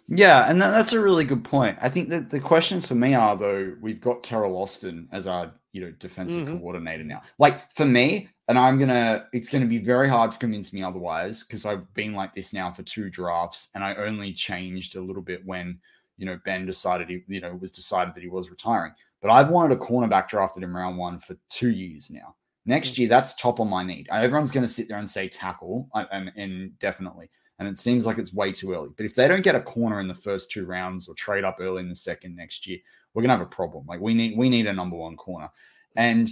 Yeah, 0.09 0.49
and 0.49 0.61
that, 0.63 0.71
that's 0.71 0.93
a 0.93 1.01
really 1.01 1.25
good 1.25 1.43
point. 1.43 1.79
I 1.81 1.89
think 1.89 2.09
that 2.11 2.31
the 2.31 2.39
questions 2.39 2.87
for 2.87 2.95
me 2.95 3.15
are 3.15 3.37
though 3.37 3.75
we've 3.81 4.01
got 4.01 4.23
Teryl 4.23 4.55
Austin 4.55 5.09
as 5.11 5.27
our 5.27 5.53
you 5.73 5.81
know 5.81 5.91
defensive 5.99 6.47
mm-hmm. 6.47 6.59
coordinator 6.59 7.03
now. 7.03 7.23
Like 7.39 7.73
for 7.75 7.85
me, 7.85 8.29
and 8.49 8.59
I'm 8.59 8.79
gonna 8.79 9.27
it's 9.33 9.49
gonna 9.49 9.67
be 9.67 9.79
very 9.79 10.09
hard 10.09 10.31
to 10.33 10.39
convince 10.39 10.73
me 10.73 10.83
otherwise 10.83 11.43
because 11.43 11.65
I've 11.65 11.93
been 11.95 12.15
like 12.15 12.35
this 12.35 12.53
now 12.53 12.71
for 12.71 12.85
two 12.85 13.11
drafts 13.11 13.71
and 13.75 13.83
I 13.83 13.97
only 13.97 14.33
changed 14.33 14.95
a 14.95 15.01
little 15.01 15.23
bit 15.23 15.45
when 15.45 15.81
you 16.17 16.27
know, 16.27 16.39
Ben 16.45 16.67
decided 16.67 17.09
he, 17.09 17.23
you 17.29 17.41
know, 17.41 17.55
was 17.57 17.73
decided 17.73 18.15
that 18.15 18.23
he 18.23 18.29
was 18.29 18.51
retiring. 18.51 18.93
But 19.21 19.31
I've 19.31 19.51
wanted 19.51 19.77
a 19.77 19.81
cornerback 19.81 20.29
drafted 20.29 20.63
in 20.63 20.73
round 20.73 20.99
one 20.99 21.19
for 21.19 21.37
two 21.49 21.71
years 21.71 22.11
now. 22.11 22.35
Next 22.65 22.95
mm. 22.95 22.99
year, 22.99 23.09
that's 23.09 23.35
top 23.35 23.61
on 23.61 23.69
my 23.69 23.83
need. 23.83 24.09
Everyone's 24.11 24.51
going 24.51 24.67
to 24.67 24.73
sit 24.73 24.89
there 24.89 24.99
and 24.99 25.09
say 25.09 25.29
tackle, 25.29 25.89
and, 25.95 26.31
and 26.37 26.79
definitely. 26.79 27.31
And 27.59 27.69
it 27.69 27.79
seems 27.79 28.05
like 28.05 28.19
it's 28.19 28.35
way 28.35 28.53
too 28.53 28.75
early. 28.75 28.91
But 28.97 29.07
if 29.07 29.15
they 29.15 29.29
don't 29.29 29.43
get 29.43 29.55
a 29.55 29.61
corner 29.61 30.01
in 30.01 30.09
the 30.09 30.15
first 30.15 30.51
two 30.51 30.67
rounds 30.67 31.09
or 31.09 31.15
trade 31.15 31.45
up 31.45 31.57
early 31.59 31.81
in 31.81 31.89
the 31.89 31.97
second 31.97 32.37
next 32.37 32.67
year, 32.67 32.79
we're 33.15 33.23
gonna 33.23 33.37
have 33.37 33.47
a 33.47 33.47
problem. 33.47 33.87
Like 33.87 34.01
we 34.01 34.13
need 34.13 34.37
we 34.37 34.51
need 34.51 34.67
a 34.67 34.73
number 34.75 34.97
one 34.97 35.17
corner. 35.17 35.49
And 35.97 36.29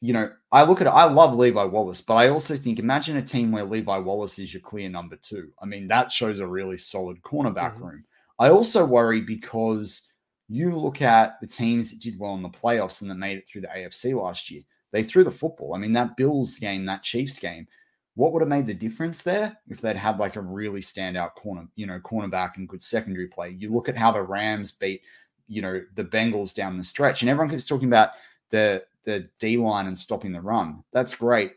you 0.00 0.12
know, 0.12 0.30
I 0.50 0.64
look 0.64 0.80
at 0.80 0.88
it, 0.88 0.90
I 0.90 1.04
love 1.04 1.36
Levi 1.36 1.64
Wallace, 1.64 2.00
but 2.00 2.14
I 2.14 2.28
also 2.28 2.56
think 2.56 2.78
imagine 2.78 3.16
a 3.16 3.22
team 3.22 3.52
where 3.52 3.64
Levi 3.64 3.98
Wallace 3.98 4.38
is 4.38 4.52
your 4.52 4.60
clear 4.60 4.88
number 4.88 5.16
two. 5.16 5.50
I 5.62 5.66
mean, 5.66 5.86
that 5.88 6.10
shows 6.10 6.40
a 6.40 6.46
really 6.46 6.78
solid 6.78 7.22
cornerback 7.22 7.74
mm-hmm. 7.74 7.84
room. 7.84 8.04
I 8.38 8.50
also 8.50 8.84
worry 8.84 9.20
because 9.20 10.08
you 10.48 10.76
look 10.76 11.02
at 11.02 11.40
the 11.40 11.46
teams 11.46 11.90
that 11.90 12.00
did 12.00 12.18
well 12.18 12.34
in 12.34 12.42
the 12.42 12.48
playoffs 12.48 13.02
and 13.02 13.10
that 13.10 13.16
made 13.16 13.38
it 13.38 13.48
through 13.48 13.62
the 13.62 13.68
AFC 13.68 14.20
last 14.20 14.50
year. 14.50 14.62
They 14.92 15.02
threw 15.02 15.24
the 15.24 15.30
football. 15.30 15.74
I 15.74 15.78
mean, 15.78 15.92
that 15.94 16.16
Bills 16.16 16.56
game, 16.58 16.84
that 16.86 17.02
Chiefs 17.02 17.38
game, 17.38 17.66
what 18.14 18.32
would 18.32 18.40
have 18.40 18.48
made 18.48 18.66
the 18.66 18.74
difference 18.74 19.22
there 19.22 19.56
if 19.68 19.80
they'd 19.80 19.96
had 19.96 20.18
like 20.18 20.36
a 20.36 20.40
really 20.40 20.80
standout 20.80 21.34
corner, 21.34 21.66
you 21.74 21.86
know, 21.86 21.98
cornerback 22.00 22.56
and 22.56 22.68
good 22.68 22.82
secondary 22.82 23.26
play? 23.26 23.50
You 23.50 23.72
look 23.72 23.88
at 23.88 23.96
how 23.96 24.10
the 24.12 24.22
Rams 24.22 24.72
beat, 24.72 25.02
you 25.48 25.60
know, 25.60 25.82
the 25.94 26.04
Bengals 26.04 26.54
down 26.54 26.78
the 26.78 26.84
stretch, 26.84 27.22
and 27.22 27.28
everyone 27.28 27.50
keeps 27.50 27.66
talking 27.66 27.88
about 27.88 28.10
the 28.50 28.84
the 29.04 29.28
D 29.38 29.56
line 29.56 29.86
and 29.86 29.98
stopping 29.98 30.32
the 30.32 30.40
run. 30.40 30.82
That's 30.92 31.14
great, 31.14 31.52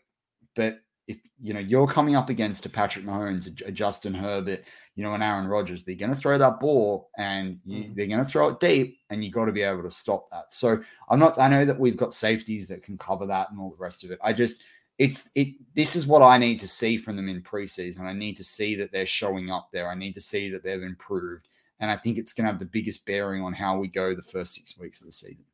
but 0.55 0.75
if 1.09 1.17
you 1.41 1.53
know 1.53 1.59
you're 1.59 1.87
coming 1.87 2.15
up 2.15 2.29
against 2.29 2.65
a 2.67 2.69
Patrick 2.69 3.03
Mahomes, 3.03 3.47
a, 3.67 3.71
Justin 3.71 4.13
Herbert, 4.13 4.63
you 4.95 5.03
know, 5.03 5.13
an 5.15 5.23
Aaron 5.23 5.47
Rodgers, 5.47 5.83
they're 5.83 5.95
going 5.95 6.13
to 6.13 6.17
throw 6.17 6.37
that 6.37 6.59
ball 6.59 7.09
and 7.17 7.59
you, 7.65 7.83
Mhm. 7.83 7.95
they're 7.95 8.07
going 8.07 8.23
to 8.23 8.31
throw 8.31 8.49
it 8.49 8.59
deep, 8.59 8.95
and 9.09 9.23
you 9.25 9.31
got 9.31 9.45
to 9.45 9.51
be 9.51 9.63
able 9.63 9.81
to 9.83 9.91
stop 9.91 10.29
that. 10.29 10.53
So 10.53 10.81
I'm 11.09 11.19
not. 11.19 11.39
I 11.39 11.49
know 11.49 11.65
that 11.65 11.79
we've 11.79 11.97
got 11.97 12.13
safeties 12.13 12.67
that 12.67 12.83
can 12.83 12.97
cover 12.97 13.25
that 13.25 13.49
and 13.49 13.59
all 13.59 13.71
the 13.71 13.83
rest 13.83 14.03
of 14.03 14.11
it. 14.11 14.19
I 14.23 14.33
just 14.33 14.61
it's 14.99 15.31
it. 15.33 15.55
This 15.73 15.95
is 15.95 16.05
what 16.05 16.21
I 16.21 16.37
need 16.37 16.59
to 16.59 16.67
see 16.67 16.95
from 16.97 17.15
them 17.15 17.27
in 17.27 17.41
preseason. 17.41 18.01
I 18.01 18.13
need 18.13 18.37
to 18.37 18.43
see 18.43 18.75
that 18.75 18.91
they're 18.91 19.05
showing 19.05 19.49
up 19.49 19.69
there. 19.73 19.89
I 19.89 19.95
need 19.95 20.13
to 20.13 20.21
see 20.21 20.51
that 20.51 20.61
they've 20.63 20.83
improved, 20.83 21.47
and 21.79 21.89
I 21.89 21.95
think 21.95 22.17
it's 22.19 22.33
going 22.33 22.45
to 22.45 22.51
have 22.51 22.59
the 22.59 22.65
biggest 22.65 23.05
bearing 23.05 23.41
on 23.41 23.53
how 23.53 23.79
we 23.79 23.87
go 23.87 24.13
the 24.13 24.21
first 24.21 24.53
six 24.53 24.77
weeks 24.77 24.99
of 25.01 25.07
the 25.07 25.13
season. 25.13 25.45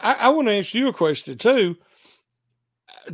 I, 0.00 0.14
I 0.14 0.28
want 0.30 0.48
to 0.48 0.54
ask 0.58 0.74
you 0.74 0.88
a 0.88 0.92
question 0.92 1.38
too. 1.38 1.76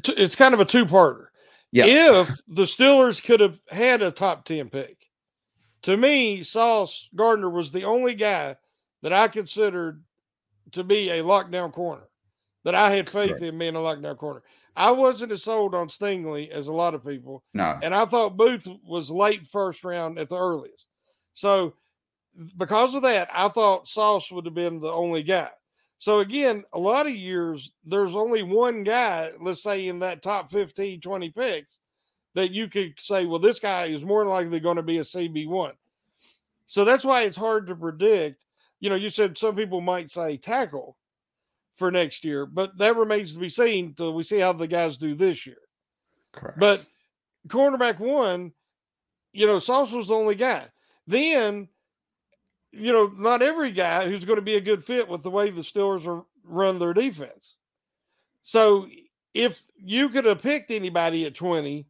It's 0.04 0.37
kind 0.37 0.54
of 0.54 0.61
a 0.61 0.64
two-parter. 0.64 1.28
Yeah. 1.72 1.85
If 2.20 2.28
the 2.46 2.62
Steelers 2.62 3.22
could 3.22 3.40
have 3.40 3.61
had 3.68 4.02
a 4.02 4.11
top 4.11 4.44
10 4.44 4.70
pick, 4.70 4.96
to 5.83 5.96
me, 5.96 6.42
Sauce 6.42 7.09
Gardner 7.14 7.50
was 7.50 7.70
the 7.70 7.85
only 7.85 8.14
guy 8.14 8.57
that 9.02 9.12
I 9.12 9.28
considered 9.28 10.02
to 10.72 10.85
be 10.85 11.11
a 11.11 11.22
lockdown 11.22 11.72
corner, 11.72 12.09
that 12.64 12.74
I 12.74 12.90
had 12.90 13.09
faith 13.09 13.40
in 13.42 13.59
being 13.59 13.76
a 13.76 13.81
lockdown 13.81 14.16
corner. 14.16 14.42
I 14.76 14.90
wasn't 14.90 15.33
as 15.33 15.42
sold 15.42 15.74
on 15.74 15.88
Stingley 15.88 16.50
as 16.50 16.68
a 16.68 16.72
lot 16.72 16.94
of 16.94 17.04
people. 17.04 17.42
No, 17.54 17.78
And 17.83 17.94
I 17.94 18.07
thought 18.07 18.37
Booth 18.37 18.66
was 18.85 19.11
late 19.11 19.46
first 19.46 19.85
round 19.85 20.18
at 20.18 20.28
the 20.28 20.38
earliest. 20.38 20.87
So 21.35 21.74
because 22.57 22.94
of 22.94 23.02
that, 23.02 23.28
I 23.33 23.48
thought 23.48 23.88
Sauce 23.88 24.31
would 24.31 24.44
have 24.44 24.54
been 24.54 24.81
the 24.81 24.92
only 24.92 25.22
guy. 25.22 25.50
So 25.98 26.20
again, 26.20 26.64
a 26.72 26.78
lot 26.78 27.06
of 27.06 27.14
years 27.14 27.72
there's 27.84 28.14
only 28.14 28.42
one 28.42 28.84
guy, 28.84 29.32
let's 29.40 29.62
say 29.62 29.88
in 29.88 29.98
that 29.98 30.22
top 30.22 30.50
15, 30.50 31.00
20 31.00 31.30
picks, 31.30 31.80
that 32.34 32.52
you 32.52 32.68
could 32.68 32.94
say, 32.98 33.26
well, 33.26 33.40
this 33.40 33.58
guy 33.58 33.87
is 33.87 34.04
more 34.04 34.22
than 34.22 34.32
likely 34.32 34.61
going 34.61 34.76
to 34.76 34.82
be 34.82 34.98
a 34.98 35.02
CB1. 35.02 35.72
So 36.66 36.84
that's 36.84 37.04
why 37.04 37.22
it's 37.22 37.37
hard 37.37 37.66
to 37.66 37.74
predict. 37.74 38.40
You 38.78 38.90
know, 38.90 38.96
you 38.96 39.11
said 39.11 39.37
some 39.37 39.56
people 39.56 39.80
might 39.80 40.11
say 40.11 40.37
tackle 40.37 40.96
for 41.74 41.90
next 41.90 42.24
year, 42.24 42.46
but 42.46 42.78
that 42.78 42.96
remains 42.96 43.32
to 43.32 43.40
be 43.40 43.48
seen 43.48 43.94
till 43.94 44.14
we 44.14 44.22
see 44.22 44.38
how 44.38 44.52
the 44.52 44.68
guys 44.68 44.98
do 44.98 45.14
this 45.14 45.46
year. 45.46 45.58
correct. 46.32 46.61
But 46.61 46.82
cornerback 47.48 47.98
one, 47.98 48.52
you 49.32 49.46
know, 49.46 49.58
Sauce 49.58 49.92
was 49.92 50.08
the 50.08 50.14
only 50.14 50.34
guy. 50.37 50.66
Then, 51.06 51.68
you 52.72 52.92
know, 52.92 53.12
not 53.16 53.42
every 53.42 53.70
guy 53.72 54.09
who's 54.09 54.24
going 54.24 54.37
to 54.38 54.42
be 54.42 54.57
a 54.57 54.61
good 54.61 54.85
fit 54.85 55.09
with 55.09 55.22
the 55.22 55.31
way 55.31 55.50
the 55.50 55.62
Steelers 55.62 56.07
are 56.07 56.24
run 56.44 56.78
their 56.78 56.94
defense. 56.94 57.57
So 58.42 58.88
if 59.35 59.62
you 59.76 60.09
could 60.09 60.24
have 60.24 60.42
picked 60.42 60.70
anybody 60.70 61.26
at 61.26 61.35
20, 61.35 61.87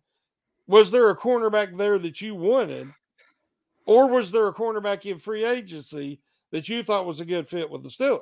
was 0.67 0.91
there 0.91 1.11
a 1.11 1.17
cornerback 1.17 1.77
there 1.77 1.99
that 1.99 2.21
you 2.21 2.35
wanted? 2.35 2.89
Or 3.87 4.09
was 4.09 4.31
there 4.31 4.47
a 4.49 4.53
cornerback 4.53 5.07
in 5.07 5.19
free 5.19 5.45
agency 5.45 6.21
that 6.51 6.69
you 6.69 6.83
thought 6.83 7.07
was 7.07 7.21
a 7.21 7.25
good 7.25 7.49
fit 7.49 7.71
with 7.71 7.83
the 7.83 7.89
Steelers 7.89 8.21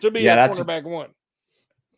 to 0.00 0.10
be 0.10 0.22
Yeah, 0.22 0.44
a 0.44 0.48
cornerback 0.48 0.84
one? 0.84 1.10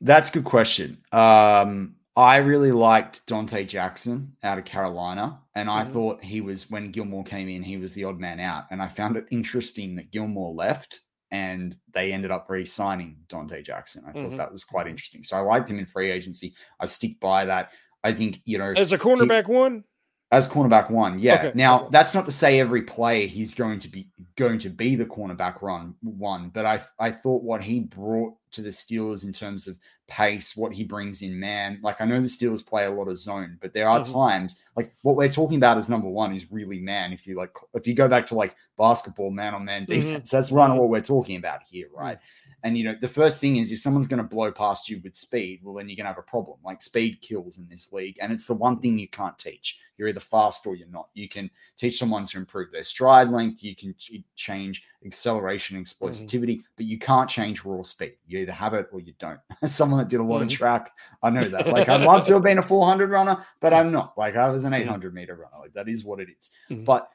That's 0.00 0.30
a 0.30 0.32
good 0.32 0.44
question. 0.44 1.02
Um, 1.12 1.96
I 2.20 2.36
really 2.36 2.70
liked 2.70 3.26
Donte 3.26 3.66
Jackson 3.66 4.36
out 4.42 4.58
of 4.58 4.66
Carolina, 4.66 5.40
and 5.54 5.70
I 5.70 5.84
Mhm. 5.84 5.92
thought 5.92 6.22
he 6.24 6.42
was 6.42 6.70
when 6.70 6.90
Gilmore 6.90 7.24
came 7.24 7.48
in, 7.48 7.62
he 7.62 7.78
was 7.78 7.94
the 7.94 8.04
odd 8.04 8.18
man 8.20 8.38
out. 8.40 8.66
And 8.70 8.82
I 8.82 8.88
found 8.88 9.16
it 9.16 9.26
interesting 9.30 9.96
that 9.96 10.10
Gilmore 10.10 10.52
left 10.52 11.00
and 11.30 11.76
they 11.94 12.12
ended 12.12 12.30
up 12.30 12.50
re-signing 12.50 13.16
Donte 13.28 13.64
Jackson. 13.64 14.04
I 14.06 14.12
thought 14.12 14.32
Mhm. 14.32 14.36
that 14.36 14.52
was 14.52 14.64
quite 14.64 14.86
interesting. 14.86 15.24
So 15.24 15.36
I 15.36 15.40
liked 15.40 15.70
him 15.70 15.78
in 15.78 15.86
free 15.86 16.10
agency. 16.10 16.54
I 16.78 16.86
stick 16.86 17.18
by 17.20 17.44
that. 17.46 17.70
I 18.04 18.12
think 18.12 18.42
you 18.44 18.58
know 18.58 18.74
As 18.76 18.92
a 18.92 18.98
cornerback 18.98 19.46
one? 19.46 19.84
As 20.32 20.48
cornerback 20.48 20.90
one, 20.90 21.18
yeah. 21.18 21.34
Okay, 21.46 21.52
Now 21.54 21.88
that's 21.90 22.14
not 22.14 22.24
to 22.26 22.32
say 22.32 22.60
every 22.60 22.82
play 22.82 23.26
he's 23.26 23.52
going 23.54 23.80
to 23.80 23.88
be 23.88 24.08
going 24.36 24.58
to 24.60 24.70
be 24.70 24.94
the 24.94 25.04
cornerback 25.04 25.60
run 25.60 25.94
one, 26.02 26.50
but 26.50 26.64
I 26.64 26.80
I 26.98 27.10
thought 27.10 27.42
what 27.42 27.62
he 27.62 27.80
brought 27.80 28.34
to 28.52 28.62
the 28.62 28.68
Steelers 28.68 29.24
in 29.24 29.32
terms 29.32 29.66
of 29.66 29.76
pace, 30.06 30.56
what 30.56 30.72
he 30.72 30.84
brings 30.84 31.22
in 31.22 31.38
man. 31.38 31.80
Like 31.82 32.00
I 32.00 32.04
know 32.04 32.20
the 32.20 32.26
Steelers 32.26 32.64
play 32.64 32.84
a 32.84 32.90
lot 32.90 33.08
of 33.08 33.18
zone, 33.18 33.58
but 33.60 33.72
there 33.72 33.88
are 33.88 34.00
Mhm. 34.00 34.12
times 34.12 34.60
like 34.76 34.92
what 35.02 35.16
we're 35.16 35.28
talking 35.28 35.56
about 35.56 35.78
is 35.78 35.88
number 35.88 36.08
one 36.08 36.34
is 36.34 36.50
really 36.50 36.80
man. 36.80 37.12
If 37.12 37.26
you 37.26 37.36
like, 37.36 37.52
if 37.74 37.86
you 37.86 37.94
go 37.94 38.08
back 38.08 38.26
to 38.26 38.34
like 38.34 38.54
basketball, 38.78 39.30
man 39.30 39.54
on 39.54 39.64
man 39.64 39.84
defense, 39.84 40.30
that's 40.30 40.52
run 40.52 40.70
mm-hmm. 40.70 40.78
what 40.78 40.88
we're 40.90 41.00
talking 41.00 41.36
about 41.36 41.60
here, 41.68 41.88
right? 41.92 42.18
Mm. 42.18 42.20
And 42.62 42.76
you 42.76 42.84
know, 42.84 42.94
the 43.00 43.08
first 43.08 43.40
thing 43.40 43.56
is 43.56 43.72
if 43.72 43.80
someone's 43.80 44.06
going 44.06 44.22
to 44.22 44.28
blow 44.28 44.52
past 44.52 44.88
you 44.88 45.00
with 45.02 45.16
speed, 45.16 45.60
well, 45.62 45.74
then 45.74 45.88
you're 45.88 45.96
going 45.96 46.04
to 46.04 46.10
have 46.12 46.18
a 46.18 46.22
problem. 46.22 46.58
Like 46.64 46.82
speed 46.82 47.20
kills 47.22 47.58
in 47.58 47.66
this 47.68 47.92
league, 47.92 48.18
and 48.20 48.32
it's 48.32 48.46
the 48.46 48.54
one 48.54 48.80
thing 48.80 48.98
you 48.98 49.08
can't 49.08 49.38
teach. 49.38 49.78
You're 49.96 50.08
either 50.08 50.20
fast 50.20 50.66
or 50.66 50.74
you're 50.74 50.88
not. 50.88 51.08
You 51.14 51.28
can 51.28 51.50
teach 51.76 51.98
someone 51.98 52.26
to 52.26 52.38
improve 52.38 52.70
their 52.72 52.82
stride 52.82 53.28
length. 53.28 53.62
You 53.62 53.74
can 53.76 53.94
ch- 53.98 54.22
change 54.34 54.84
acceleration, 55.06 55.76
and 55.76 55.86
explosivity, 55.86 56.62
but 56.76 56.84
you 56.86 56.98
can't 56.98 57.28
change 57.28 57.64
raw 57.64 57.82
speed. 57.82 58.14
You 58.26 58.40
either 58.40 58.52
have 58.52 58.74
it 58.74 58.88
or 58.92 59.00
you 59.00 59.14
don't. 59.18 59.40
As 59.62 59.74
someone 59.74 59.98
that 59.98 60.08
did 60.08 60.20
a 60.20 60.22
lot 60.22 60.40
Mhm. 60.40 60.44
of 60.44 60.48
track, 60.50 60.92
I 61.22 61.30
know 61.30 61.44
that. 61.44 61.68
Like 61.68 61.88
I'd 61.88 62.02
love 62.06 62.26
to 62.26 62.32
have 62.34 62.42
been 62.42 62.58
a 62.58 62.62
400 62.62 63.10
runner, 63.10 63.44
but 63.60 63.72
I'm 63.72 63.90
not. 63.92 64.16
Like 64.18 64.36
I 64.36 64.48
was 64.50 64.64
an 64.64 64.74
800 64.74 65.14
meter 65.14 65.34
runner. 65.34 65.56
Like 65.60 65.72
that 65.74 65.88
is 65.88 66.04
what 66.04 66.20
it 66.20 66.28
is. 66.38 66.50
Mhm. 66.70 66.84
But 66.84 67.08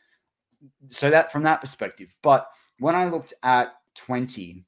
so 0.90 1.10
that 1.12 1.32
from 1.32 1.44
that 1.44 1.62
perspective. 1.62 2.16
But 2.24 2.48
when 2.80 2.96
I 2.96 3.06
looked 3.06 3.34
at 3.44 3.74
20, 3.96 4.66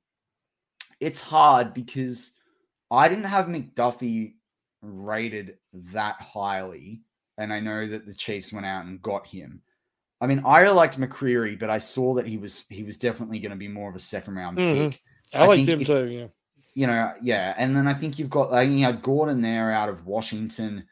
it's 0.99 1.21
hard 1.21 1.73
because 1.73 2.33
I 2.91 3.07
didn't 3.10 3.25
have 3.25 3.45
McDuffie 3.45 4.33
rated 4.81 5.57
that 5.93 6.15
highly. 6.21 7.01
And 7.38 7.53
I 7.53 7.60
know 7.60 7.88
that 7.88 8.05
the 8.05 8.13
Chiefs 8.13 8.51
went 8.51 8.65
out 8.65 8.86
and 8.86 9.01
got 9.01 9.27
him. 9.27 9.62
I 10.19 10.25
mean, 10.25 10.41
I 10.45 10.67
liked 10.69 10.99
McCreary, 10.99 11.60
but 11.60 11.69
I 11.69 11.77
saw 11.77 12.15
that 12.15 12.25
he 12.25 12.38
was 12.38 12.65
he 12.69 12.81
was 12.83 12.97
definitely 12.97 13.38
going 13.39 13.51
to 13.51 13.55
be 13.57 13.67
more 13.67 13.89
of 13.89 13.95
a 13.95 13.99
second 13.99 14.36
round 14.36 14.57
Mhm. 14.57 14.91
pick. 14.91 15.01
I, 15.33 15.43
I 15.43 15.47
liked 15.47 15.67
him 15.67 15.81
if- 15.81 15.88
too. 15.88 16.07
Yeah. 16.07 16.27
You 16.73 16.88
know, 16.88 17.13
yeah. 17.21 17.53
And 17.57 17.75
then 17.75 17.88
I 17.88 17.93
think 17.93 18.17
you've 18.19 18.29
got 18.29 18.51
like, 18.51 18.69
you 18.69 18.79
had 18.79 19.01
Gordon 19.01 19.41
there 19.41 19.71
out 19.71 19.89
of 19.89 20.05
Washington. 20.05 20.86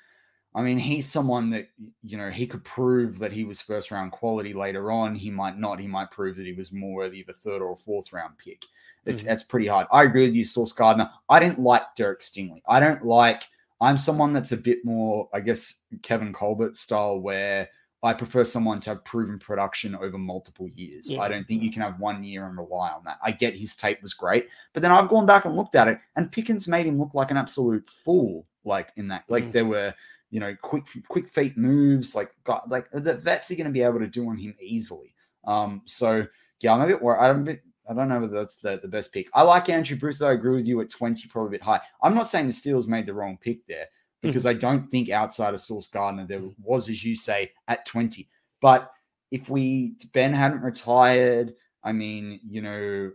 I 0.56 0.62
mean, 0.62 0.78
he's 0.78 1.08
someone 1.08 1.50
that 1.52 1.68
you 2.04 2.18
know 2.18 2.30
he 2.30 2.46
could 2.48 2.64
prove 2.64 3.18
that 3.20 3.32
he 3.34 3.44
was 3.44 3.62
first 3.62 3.90
round 3.92 4.12
quality 4.12 4.54
later 4.54 4.92
on. 4.92 5.16
He 5.16 5.30
might 5.32 5.58
not. 5.58 5.80
He 5.80 5.88
might 5.88 6.12
prove 6.12 6.38
that 6.38 6.46
he 6.46 6.54
was 6.54 6.72
more 6.72 6.94
worthy 6.96 7.22
of 7.22 7.30
a 7.30 7.34
third 7.34 7.62
or 7.62 7.72
a 7.74 7.76
fourth 7.76 8.14
round 8.14 8.38
pick. 8.38 8.64
It's 9.06 9.22
Mhm. 9.22 9.26
that's 9.26 9.44
pretty 9.44 9.68
hard. 9.68 9.88
I 9.92 10.04
agree 10.04 10.26
with 10.26 10.36
you, 10.36 10.44
Sauce 10.44 10.72
Gardner. 10.72 11.10
I 11.30 11.40
didn't 11.40 11.60
like 11.60 11.84
Derek 11.96 12.20
Stingley. 12.22 12.62
I 12.68 12.80
don't 12.80 13.06
like. 13.06 13.44
I'm 13.82 13.98
someone 13.98 14.34
that's 14.34 14.52
a 14.52 14.58
bit 14.58 14.84
more, 14.86 15.30
I 15.34 15.42
guess, 15.42 15.84
Kevin 16.02 16.32
Colbert 16.34 16.76
style, 16.78 17.20
where 17.20 17.70
I 18.04 18.14
prefer 18.14 18.44
someone 18.44 18.80
to 18.82 18.92
have 18.92 19.04
proven 19.04 19.40
production 19.40 19.96
over 19.96 20.18
multiple 20.18 20.70
years. 20.70 21.10
Yeah. 21.10 21.22
I 21.22 21.28
don't 21.28 21.48
think 21.48 21.64
you 21.64 21.72
can 21.72 21.82
have 21.82 22.00
one 22.00 22.24
year 22.24 22.46
and 22.48 22.56
rely 22.58 22.92
on 22.92 23.04
that. 23.06 23.18
I 23.24 23.32
get 23.32 23.56
his 23.56 23.76
tape 23.76 24.02
was 24.02 24.14
great, 24.14 24.48
but 24.74 24.84
then 24.84 24.92
I've 24.92 25.10
gone 25.10 25.26
back 25.26 25.46
and 25.46 25.56
looked 25.56 25.76
at 25.76 25.88
it, 25.88 26.00
and 26.16 26.32
Pickens 26.32 26.68
made 26.68 26.86
him 26.86 27.00
look 27.00 27.14
like 27.16 27.32
an 27.32 27.38
absolute 27.38 27.88
fool. 27.90 28.46
Like 28.64 28.92
in 28.96 29.08
that, 29.10 29.24
like 29.28 29.46
Mhm. 29.46 29.52
there 29.52 29.66
were, 29.66 29.94
you 30.32 30.40
know, 30.40 30.56
quick, 30.62 30.86
quick 31.08 31.30
feet 31.30 31.58
moves. 31.58 32.16
Like, 32.16 32.32
got 32.44 32.70
like 32.70 32.90
the 32.92 33.14
vets 33.16 33.52
are 33.52 33.56
going 33.56 33.68
to 33.68 33.72
be 33.74 33.84
able 33.84 34.00
to 34.00 34.08
do 34.08 34.28
on 34.30 34.38
him 34.38 34.56
easily. 34.60 35.14
Um, 35.44 35.82
so 35.86 36.26
yeah, 36.62 36.74
I'm 36.74 36.82
a 36.82 36.88
bit 36.88 37.02
worried. 37.02 37.20
I'm 37.20 37.42
a 37.42 37.44
bit. 37.44 37.62
I 37.90 37.94
don't 37.94 38.10
know 38.10 38.20
whether 38.20 38.36
that's 38.36 38.58
the, 38.58 38.80
the 38.82 38.88
best 38.88 39.14
pick. 39.14 39.28
I 39.34 39.44
like 39.44 39.70
Andrew 39.70 39.98
Bruce. 39.98 40.20
Though. 40.20 40.30
I 40.30 40.34
agree 40.34 40.56
with 40.56 40.66
you 40.66 40.82
at 40.82 40.90
20, 40.90 41.28
probably 41.28 41.50
a 41.50 41.60
bit 41.60 41.64
high. 41.64 41.82
I'm 42.02 42.16
not 42.16 42.30
saying 42.30 42.48
the 42.48 42.54
Steelers 42.54 42.88
made 42.88 43.06
the 43.06 43.14
wrong 43.14 43.38
pick 43.40 43.66
there 43.68 43.88
hmm. 44.22 44.30
because 44.30 44.46
I 44.46 44.54
don't 44.54 44.90
think 44.90 45.10
outside 45.10 45.54
of 45.54 45.60
Sauce 45.60 45.88
Gardner 45.88 46.26
there 46.26 46.42
was, 46.62 46.90
as 46.90 47.04
you 47.04 47.16
say, 47.16 47.52
at 47.68 47.86
20. 47.86 48.28
But 48.62 48.92
if 49.32 49.50
we 49.50 49.96
Ben 50.14 50.34
hadn't 50.34 50.62
retired, 50.62 51.54
I 51.84 51.92
mean, 51.92 52.40
you 52.48 52.62
know, 52.62 53.12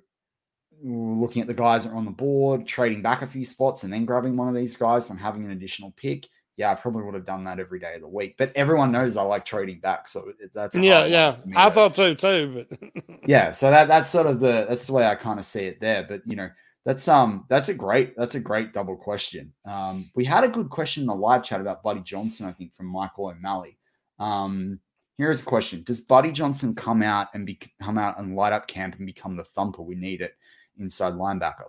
looking 0.82 1.42
at 1.42 1.48
the 1.48 1.54
guys 1.54 1.84
that 1.84 1.92
are 1.92 1.96
on 1.96 2.04
the 2.04 2.10
board, 2.10 2.66
trading 2.66 3.02
back 3.02 3.22
a 3.22 3.26
few 3.26 3.44
spots, 3.44 3.82
and 3.82 3.92
then 3.92 4.04
grabbing 4.04 4.36
one 4.36 4.48
of 4.48 4.54
these 4.54 4.76
guys 4.76 5.10
and 5.10 5.18
having 5.18 5.44
an 5.44 5.50
additional 5.50 5.92
pick. 5.96 6.26
Yeah, 6.60 6.72
I 6.72 6.74
probably 6.74 7.02
would 7.04 7.14
have 7.14 7.24
done 7.24 7.42
that 7.44 7.58
every 7.58 7.80
day 7.80 7.94
of 7.94 8.02
the 8.02 8.08
week. 8.08 8.36
But 8.38 8.52
everyone 8.54 8.92
knows 8.92 9.16
I 9.16 9.22
like 9.22 9.46
trading 9.46 9.80
back, 9.80 10.06
so 10.06 10.30
that's 10.52 10.76
Yeah, 10.76 11.06
yeah. 11.06 11.36
I 11.56 11.68
to- 11.70 11.74
thought 11.74 11.96
so 11.96 12.12
too, 12.14 12.66
but 12.68 12.78
yeah 13.26 13.50
so 13.50 13.70
that 13.70 13.88
that's 13.88 14.10
sort 14.10 14.26
of 14.26 14.40
the 14.40 14.66
that's 14.68 14.86
the 14.86 14.92
way 14.92 15.06
i 15.06 15.14
kind 15.14 15.38
of 15.38 15.44
see 15.44 15.64
it 15.64 15.78
there 15.80 16.04
but 16.08 16.20
you 16.26 16.36
know 16.36 16.48
that's 16.84 17.06
um 17.06 17.44
that's 17.48 17.68
a 17.68 17.74
great 17.74 18.16
that's 18.16 18.34
a 18.34 18.40
great 18.40 18.72
double 18.72 18.96
question 18.96 19.52
um 19.66 20.10
we 20.14 20.24
had 20.24 20.42
a 20.44 20.48
good 20.48 20.70
question 20.70 21.02
in 21.02 21.06
the 21.06 21.14
live 21.14 21.42
chat 21.42 21.60
about 21.60 21.82
buddy 21.82 22.00
johnson 22.00 22.46
i 22.46 22.52
think 22.52 22.72
from 22.74 22.86
michael 22.86 23.26
o'malley 23.26 23.76
um 24.18 24.80
here's 25.18 25.42
a 25.42 25.44
question 25.44 25.82
does 25.82 26.00
buddy 26.00 26.32
johnson 26.32 26.74
come 26.74 27.02
out 27.02 27.28
and 27.34 27.44
be 27.46 27.58
come 27.82 27.98
out 27.98 28.18
and 28.18 28.34
light 28.36 28.52
up 28.54 28.66
camp 28.66 28.96
and 28.96 29.06
become 29.06 29.36
the 29.36 29.44
thumper 29.44 29.82
we 29.82 29.94
need 29.94 30.20
it 30.22 30.34
inside 30.78 31.12
linebacker 31.12 31.68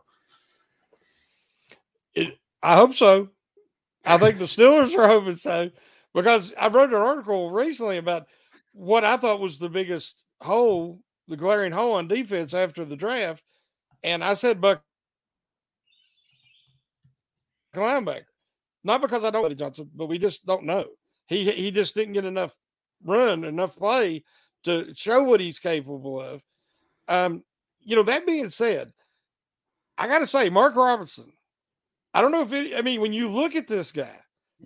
it, 2.13 2.37
I 2.63 2.75
hope 2.75 2.93
so. 2.93 3.29
I 4.05 4.17
think 4.17 4.39
the 4.39 4.45
Steelers 4.45 4.97
are 4.97 5.07
hoping 5.07 5.35
so 5.35 5.69
because 6.13 6.53
I 6.59 6.67
wrote 6.67 6.89
an 6.89 6.95
article 6.95 7.51
recently 7.51 7.97
about 7.97 8.27
what 8.73 9.03
I 9.03 9.17
thought 9.17 9.39
was 9.39 9.59
the 9.59 9.69
biggest 9.69 10.23
hole, 10.41 10.99
the 11.27 11.37
glaring 11.37 11.71
hole 11.71 11.93
on 11.93 12.07
defense 12.07 12.53
after 12.53 12.83
the 12.85 12.95
draft, 12.95 13.43
and 14.03 14.23
I 14.23 14.33
said 14.33 14.61
Buck 14.61 14.81
linebacker. 17.75 18.23
Not 18.83 19.01
because 19.01 19.23
I 19.23 19.29
don't 19.29 19.43
Buddy 19.43 19.55
Johnson, 19.55 19.89
but 19.95 20.07
we 20.07 20.17
just 20.17 20.45
don't 20.45 20.63
know. 20.63 20.85
He 21.27 21.49
he 21.51 21.71
just 21.71 21.95
didn't 21.95 22.13
get 22.13 22.25
enough 22.25 22.55
run, 23.03 23.43
enough 23.43 23.75
play 23.75 24.23
to 24.63 24.93
show 24.95 25.23
what 25.23 25.39
he's 25.39 25.59
capable 25.59 26.19
of. 26.21 26.41
Um, 27.07 27.43
you 27.81 27.95
know, 27.95 28.03
that 28.03 28.25
being 28.25 28.49
said, 28.49 28.91
I 29.97 30.07
got 30.07 30.19
to 30.19 30.27
say, 30.27 30.49
Mark 30.49 30.75
Robinson, 30.75 31.31
I 32.13 32.21
don't 32.21 32.31
know 32.31 32.41
if 32.41 32.51
it, 32.53 32.75
I 32.77 32.81
mean, 32.81 33.01
when 33.01 33.13
you 33.13 33.29
look 33.29 33.55
at 33.55 33.67
this 33.67 33.91
guy, 33.91 34.15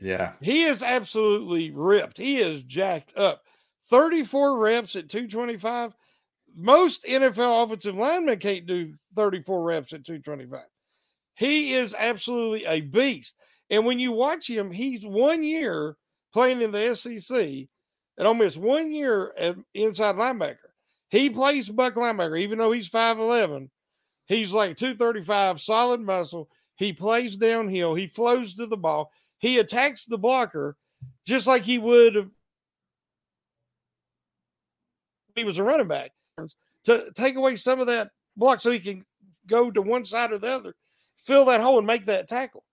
Yeah. 0.01 0.34
he 0.41 0.63
is 0.63 0.81
absolutely 0.84 1.71
ripped. 1.71 2.17
He 2.17 2.38
is 2.38 2.63
jacked 2.63 3.15
up. 3.17 3.43
34 3.89 4.58
reps 4.58 4.95
at 4.95 5.10
225. 5.10 5.93
Most 6.55 7.03
NFL 7.05 7.65
offensive 7.65 7.95
linemen 7.95 8.39
can't 8.39 8.65
do 8.65 8.95
34 9.15 9.63
reps 9.63 9.93
at 9.93 10.05
225. 10.05 10.62
He 11.36 11.73
is 11.73 11.93
absolutely 11.97 12.65
a 12.65 12.81
beast. 12.81 13.36
And 13.69 13.86
when 13.86 13.99
you 13.99 14.12
watch 14.12 14.49
him, 14.49 14.71
he's 14.71 15.05
one 15.05 15.43
year 15.43 15.97
playing 16.34 16.62
in 16.62 16.71
the 16.71 16.95
SEC 16.95 17.67
and 18.17 18.27
almost 18.27 18.58
one 18.58 18.91
year 18.91 19.34
at 19.38 19.58
inside 19.73 20.15
linebacker. 20.15 20.58
He 21.10 21.29
plays 21.29 21.69
buck 21.69 21.95
linebacker, 21.95 22.39
even 22.39 22.58
though 22.58 22.71
he's 22.71 22.89
5'11. 22.89 23.69
He's 24.27 24.51
like 24.51 24.77
235, 24.77 25.60
solid 25.62 26.01
muscle. 26.01 26.49
He 26.75 26.93
plays 26.93 27.38
downhill. 27.38 27.95
He 27.95 28.07
flows 28.07 28.55
to 28.55 28.65
the 28.65 28.77
ball. 28.77 29.11
He 29.39 29.59
attacks 29.59 30.05
the 30.05 30.17
blocker 30.17 30.75
just 31.25 31.47
like 31.47 31.63
he 31.63 31.77
would 31.77 32.15
have 32.15 32.29
he 35.35 35.43
was 35.43 35.57
a 35.57 35.63
running 35.63 35.88
back 35.88 36.11
to 36.85 37.11
take 37.13 37.35
away 37.35 37.55
some 37.55 37.79
of 37.79 37.88
that 37.88 38.09
block 38.38 38.61
so 38.61 38.71
he 38.71 38.79
can 38.79 39.05
go 39.47 39.69
to 39.69 39.81
one 39.81 40.05
side 40.05 40.31
or 40.31 40.38
the 40.38 40.47
other, 40.47 40.75
fill 41.17 41.45
that 41.45 41.61
hole 41.61 41.77
and 41.77 41.88
make 41.88 42.05
that 42.05 42.27
tackle. 42.27 42.63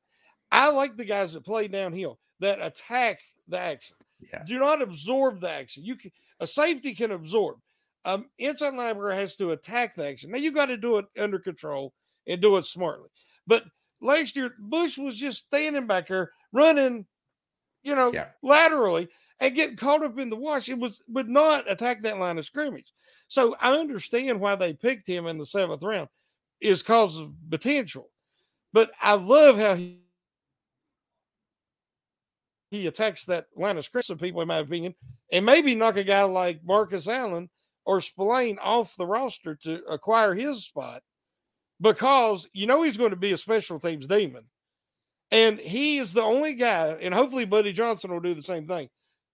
I 0.51 0.71
like 0.71 0.97
the 0.97 1.05
guys 1.05 1.33
that 1.33 1.45
play 1.45 1.69
downhill 1.69 2.19
that 2.41 2.61
attack 2.61 3.21
the 3.49 3.59
action. 3.59 3.97
Yeah. 4.21 4.43
Do 4.47 4.59
not 4.59 4.83
absorb 4.83 5.41
the 5.41 5.51
action. 5.51 5.85
You 5.85 5.97
can 5.97 6.12
a 6.41 6.47
safety 6.47 6.95
can 6.95 7.12
absorb. 7.12 7.59
Um, 8.05 8.27
inside 8.38 8.75
linebacker 8.75 9.15
has 9.15 9.37
to 9.37 9.53
attack 9.53 9.95
the 9.95 10.07
action. 10.07 10.31
Now 10.31 10.38
you 10.38 10.53
got 10.53 10.67
to 10.67 10.77
do 10.77 10.99
it 10.99 11.07
under 11.19 11.38
control 11.38 11.93
and 12.27 12.41
do 12.41 12.57
it 12.57 12.65
smartly. 12.65 13.09
But 13.47 13.65
last 14.03 14.37
year, 14.37 14.55
Bush 14.59 14.99
was 14.99 15.17
just 15.17 15.47
standing 15.47 15.87
back 15.87 16.09
there 16.09 16.33
running, 16.53 17.07
you 17.83 17.95
know, 17.95 18.12
Yeah. 18.12 18.29
laterally 18.43 19.09
and 19.41 19.55
getting 19.55 19.77
caught 19.77 20.05
up 20.05 20.19
in 20.19 20.31
the 20.31 20.37
wash. 20.37 20.69
It 20.69 20.79
was 20.79 21.01
would 21.09 21.29
not 21.29 21.71
attack 21.71 22.03
that 22.03 22.19
line 22.19 22.38
of 22.38 22.47
scrimmage. 22.47 22.93
So 23.29 23.57
I 23.61 23.73
understand 23.73 24.41
why 24.41 24.55
they 24.57 24.75
picked 24.75 25.09
him 25.09 25.27
in 25.27 25.38
the 25.38 25.47
seventh 25.47 25.83
round 25.83 26.09
is 26.61 26.83
cause 26.83 27.19
of 27.19 27.33
potential. 27.51 28.11
But 28.73 28.93
I 29.01 29.15
love 29.15 29.59
how 29.59 29.75
he 29.75 29.99
he 32.71 32.87
attacks 32.87 33.27
that 33.27 33.47
line 33.55 33.77
of 33.77 33.85
scrimmage, 33.85 34.07
some 34.07 34.17
people, 34.19 34.41
in 34.41 34.49
my 34.49 34.59
opinion, 34.59 34.95
and 35.31 35.45
maybe 35.45 35.75
knock 35.75 35.97
a 35.97 36.05
guy 36.05 36.23
like 36.23 36.65
Marcus 36.65 37.07
Allen 37.07 37.51
or 37.85 38.01
Spillane 38.01 38.59
off 38.59 38.97
the 38.97 39.07
roster 39.07 39.55
to 39.57 39.85
acquire 39.85 40.35
his 40.35 40.65
spot 40.65 41.03
because 41.83 42.49
you 42.55 42.66
know 42.66 42.83
he's 42.83 42.97
going 42.97 43.11
to 43.11 43.16
be 43.16 43.33
a 43.33 43.38
special 43.38 43.79
teams 43.79 44.07
demon. 44.07 44.45
And 45.31 45.59
he 45.59 45.99
is 45.99 46.12
the 46.12 46.23
only 46.23 46.55
guy, 46.55 46.97
and 47.01 47.14
hopefully 47.14 47.47
Buddy 47.47 47.73
Johnson 47.73 48.11
will 48.11 48.21
do 48.21 48.35
the 48.35 48.42
same 48.42 48.66
thing, 48.66 48.88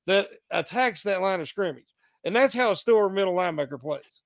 that 0.07 0.29
attacks 0.51 1.03
that 1.03 1.21
line 1.21 1.41
of 1.41 1.49
scrimmage. 1.49 1.93
And 2.25 2.35
that's 2.35 2.55
how 2.55 2.71
a 2.71 2.77
Stiller 2.77 3.09
middle 3.09 3.35
linebacker 3.35 3.81
plays. 3.81 4.23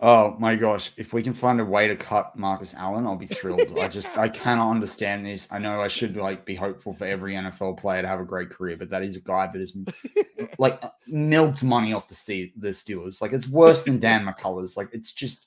Oh 0.00 0.36
my 0.38 0.54
gosh! 0.54 0.92
If 0.96 1.12
we 1.12 1.24
can 1.24 1.34
find 1.34 1.60
a 1.60 1.64
way 1.64 1.88
to 1.88 1.96
cut 1.96 2.36
Marcus 2.36 2.74
Allen, 2.74 3.04
I'll 3.04 3.16
be 3.16 3.26
thrilled. 3.40 3.76
I 3.78 3.88
just 3.88 4.16
I 4.16 4.28
cannot 4.28 4.70
understand 4.70 5.26
this. 5.26 5.48
I 5.50 5.58
know 5.58 5.82
I 5.82 5.88
should 5.88 6.16
like 6.16 6.44
be 6.44 6.54
hopeful 6.54 6.94
for 6.94 7.04
every 7.04 7.34
NFL 7.34 7.78
player 7.78 8.02
to 8.02 8.08
have 8.08 8.20
a 8.20 8.24
great 8.24 8.48
career, 8.48 8.76
but 8.76 8.90
that 8.90 9.02
is 9.02 9.16
a 9.16 9.20
guy 9.20 9.48
that 9.52 9.60
is 9.60 9.76
like 10.58 10.80
milked 11.08 11.64
money 11.64 11.92
off 11.92 12.06
the 12.06 12.14
Ste- 12.14 12.54
the 12.56 12.68
Steelers. 12.68 13.20
Like 13.20 13.32
it's 13.32 13.48
worse 13.48 13.82
than 13.82 13.98
Dan 13.98 14.24
McCullers. 14.26 14.76
Like 14.76 14.88
it's 14.92 15.12
just 15.12 15.46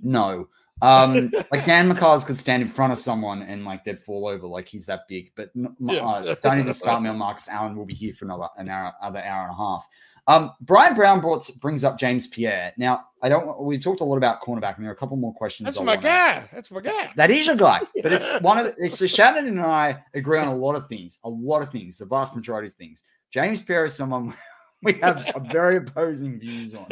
no. 0.00 0.48
Um, 0.80 1.32
like 1.52 1.64
Dan 1.64 1.90
McCullers 1.90 2.24
could 2.24 2.38
stand 2.38 2.62
in 2.62 2.68
front 2.68 2.92
of 2.92 2.98
someone 2.98 3.42
and 3.42 3.64
like 3.64 3.84
they'd 3.84 4.00
fall 4.00 4.26
over. 4.26 4.46
Like 4.46 4.68
he's 4.68 4.86
that 4.86 5.02
big. 5.08 5.32
But 5.34 5.50
Yeah. 5.54 5.70
uh, 5.98 6.34
don't 6.42 6.60
even 6.60 6.74
start 6.74 7.02
me 7.02 7.08
on 7.08 7.18
Marcus 7.18 7.48
Allen. 7.48 7.76
We'll 7.76 7.86
be 7.86 7.94
here 7.94 8.14
for 8.14 8.24
another 8.24 8.48
an 8.56 8.68
hour, 8.68 8.92
other 9.02 9.20
hour 9.20 9.44
and 9.44 9.52
a 9.52 9.56
half. 9.56 9.88
Um, 10.28 10.52
Brian 10.60 10.94
Brown 10.94 11.20
brought, 11.20 11.48
brings 11.62 11.84
up 11.84 11.98
James 11.98 12.26
Pierre. 12.26 12.74
Now, 12.76 13.06
I 13.22 13.30
don't. 13.30 13.58
We 13.62 13.78
talked 13.78 14.02
a 14.02 14.04
lot 14.04 14.18
about 14.18 14.42
cornerback, 14.42 14.76
and 14.76 14.84
there 14.84 14.90
are 14.90 14.94
a 14.94 14.96
couple 14.96 15.16
more 15.16 15.32
questions. 15.32 15.64
That's 15.64 15.78
I 15.78 15.82
my 15.82 15.96
guy. 15.96 16.46
That's 16.52 16.70
my 16.70 16.82
guy. 16.82 17.10
That 17.16 17.30
is 17.30 17.46
your 17.46 17.56
guy, 17.56 17.80
but 18.02 18.12
it's 18.12 18.38
one 18.42 18.58
of. 18.58 18.66
The, 18.66 18.84
it's 18.84 18.98
so 18.98 19.06
Shannon 19.06 19.46
and 19.46 19.60
I 19.60 20.04
agree 20.12 20.38
on 20.38 20.48
a 20.48 20.54
lot 20.54 20.74
of 20.74 20.86
things. 20.86 21.18
A 21.24 21.28
lot 21.30 21.62
of 21.62 21.72
things. 21.72 21.96
The 21.96 22.04
vast 22.04 22.36
majority 22.36 22.68
of 22.68 22.74
things. 22.74 23.04
James 23.30 23.62
Pierre 23.62 23.86
is 23.86 23.94
someone 23.94 24.34
we 24.82 24.92
have 24.94 25.32
a 25.34 25.40
very 25.40 25.78
opposing 25.78 26.38
views 26.38 26.74
on. 26.74 26.86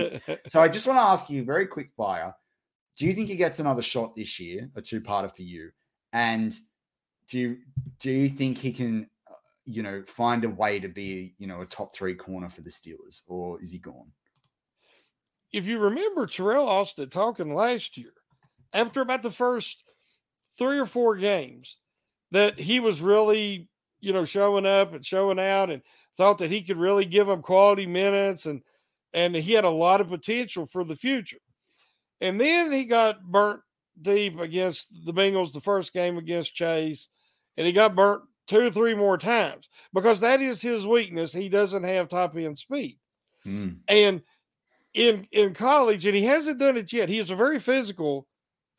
So 0.49 0.63
I 0.63 0.69
just 0.69 0.87
want 0.87 0.99
to 0.99 1.03
ask 1.03 1.29
you 1.29 1.45
very 1.45 1.67
quick 1.67 1.91
fire. 1.95 2.35
Do 2.97 3.07
you 3.07 3.13
think 3.13 3.29
he 3.29 3.37
gets 3.37 3.59
another 3.59 3.83
shot 3.83 4.17
this 4.17 4.41
year, 4.41 4.71
a 4.75 4.81
two-parter 4.81 5.35
for 5.35 5.43
you? 5.43 5.71
And 6.13 6.57
do 7.29 7.39
you 7.39 7.59
do 7.99 8.11
you 8.11 8.29
think 8.29 8.59
he 8.59 8.73
can, 8.73 9.09
uh, 9.31 9.35
you 9.65 9.83
know, 9.83 10.03
find 10.07 10.45
a 10.45 10.49
way 10.49 10.81
to 10.81 10.89
be, 10.89 11.35
you 11.39 11.47
know, 11.47 11.61
a 11.61 11.67
top 11.67 11.95
three 11.95 12.15
corner 12.15 12.49
for 12.49 12.63
the 12.63 12.71
Steelers, 12.71 13.23
or 13.27 13.61
is 13.61 13.71
he 13.73 13.79
gone? 13.79 14.13
if 15.53 15.67
you 15.67 15.79
remember 15.79 16.27
Teryl 16.27 16.67
Austin 16.67 17.09
talking 17.09 17.55
last 17.55 17.97
year, 17.97 18.13
after 18.73 19.01
about 19.01 19.23
the 19.23 19.31
first 19.31 19.83
three 20.59 20.79
or 20.79 20.87
four 20.87 21.17
games, 21.17 21.79
that 22.33 22.59
he 22.59 22.79
was 22.79 23.01
really, 23.01 23.69
you 24.01 24.13
know, 24.13 24.25
showing 24.25 24.67
up 24.67 24.93
and 24.93 25.05
showing 25.05 25.39
out 25.39 25.71
and 25.71 25.83
thought 26.17 26.39
that 26.39 26.51
he 26.51 26.63
could 26.63 26.77
really 26.77 27.05
give 27.05 27.27
them 27.27 27.43
quality 27.43 27.87
minutes 27.87 28.47
and 28.47 28.61
and 29.15 29.35
he 29.35 29.53
had 29.53 29.65
a 29.65 29.71
lot 29.71 30.03
of 30.03 30.11
potential 30.11 30.67
for 30.67 30.85
the 30.85 30.97
future. 30.97 31.39
And 32.21 32.41
then 32.41 32.73
he 32.73 32.85
got 32.85 33.23
burnt 33.25 33.61
deep 34.01 34.39
against 34.39 34.89
the 35.05 35.13
Bengals 35.13 35.53
the 35.53 35.61
first 35.61 35.93
game 35.93 36.19
against 36.19 36.55
Chase, 36.55 37.09
and 37.57 37.67
he 37.67 37.73
got 37.73 37.95
burnt 37.95 38.23
two 38.47 38.67
or 38.67 38.71
three 38.71 38.95
more 38.95 39.19
times 39.19 39.69
because 39.93 40.21
that 40.21 40.41
is 40.41 40.63
his 40.63 40.87
weakness. 40.87 41.33
He 41.33 41.49
doesn't 41.49 41.85
have 41.85 42.09
top 42.09 42.37
end 42.37 42.59
speed. 42.59 42.99
Hmm. 43.45 43.69
And 43.89 44.23
in 44.95 45.27
in 45.31 45.55
college, 45.55 46.07
and 46.07 46.17
he 46.17 46.25
hasn't 46.25 46.59
done 46.59 46.77
it 46.77 46.93
yet. 46.93 47.09
He 47.09 47.19
is 47.19 47.31
a 47.31 47.37
very 47.37 47.59
physical, 47.59 48.27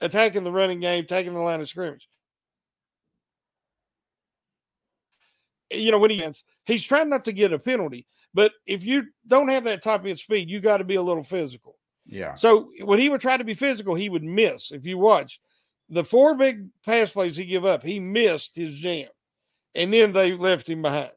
attacking 0.02 0.44
the 0.44 0.52
running 0.52 0.80
game, 0.80 1.06
taking 1.06 1.34
the 1.34 1.40
line 1.40 1.62
of 1.62 1.70
scrimmage. 1.70 2.10
You 5.72 5.92
know, 5.92 6.00
when 6.00 6.12
he 6.12 6.24
ends, 6.24 6.44
he's 6.66 6.84
trying 6.84 7.10
not 7.10 7.26
to 7.26 7.34
get 7.34 7.54
a 7.54 7.60
penalty, 7.60 8.08
but 8.34 8.54
if 8.66 8.84
you 8.84 9.08
don't 9.28 9.50
have 9.50 9.66
that 9.66 9.84
top 9.84 10.06
end 10.06 10.18
speed, 10.18 10.50
you 10.50 10.60
got 10.60 10.78
to 10.78 10.84
be 10.84 10.96
a 10.96 11.02
little 11.02 11.24
physical. 11.24 11.77
Yeah. 12.08 12.36
So 12.36 12.72
when 12.84 13.00
he 13.00 13.10
would 13.10 13.22
try 13.22 13.38
to 13.38 13.44
be 13.44 13.54
physical, 13.54 13.96
he 13.96 14.10
would 14.10 14.24
miss. 14.24 14.72
If 14.72 14.86
you 14.86 14.98
watch 14.98 15.40
the 15.90 16.04
four 16.04 16.36
big 16.36 16.68
pass 16.86 17.10
plays 17.10 17.36
he 17.38 17.46
give 17.46 17.66
up, 17.66 17.84
he 17.84 18.00
missed 18.00 18.56
his 18.56 18.78
jam, 18.78 19.10
and 19.76 19.94
then 19.94 20.12
they 20.14 20.34
left 20.34 20.70
him 20.70 20.82
behind. 20.82 21.12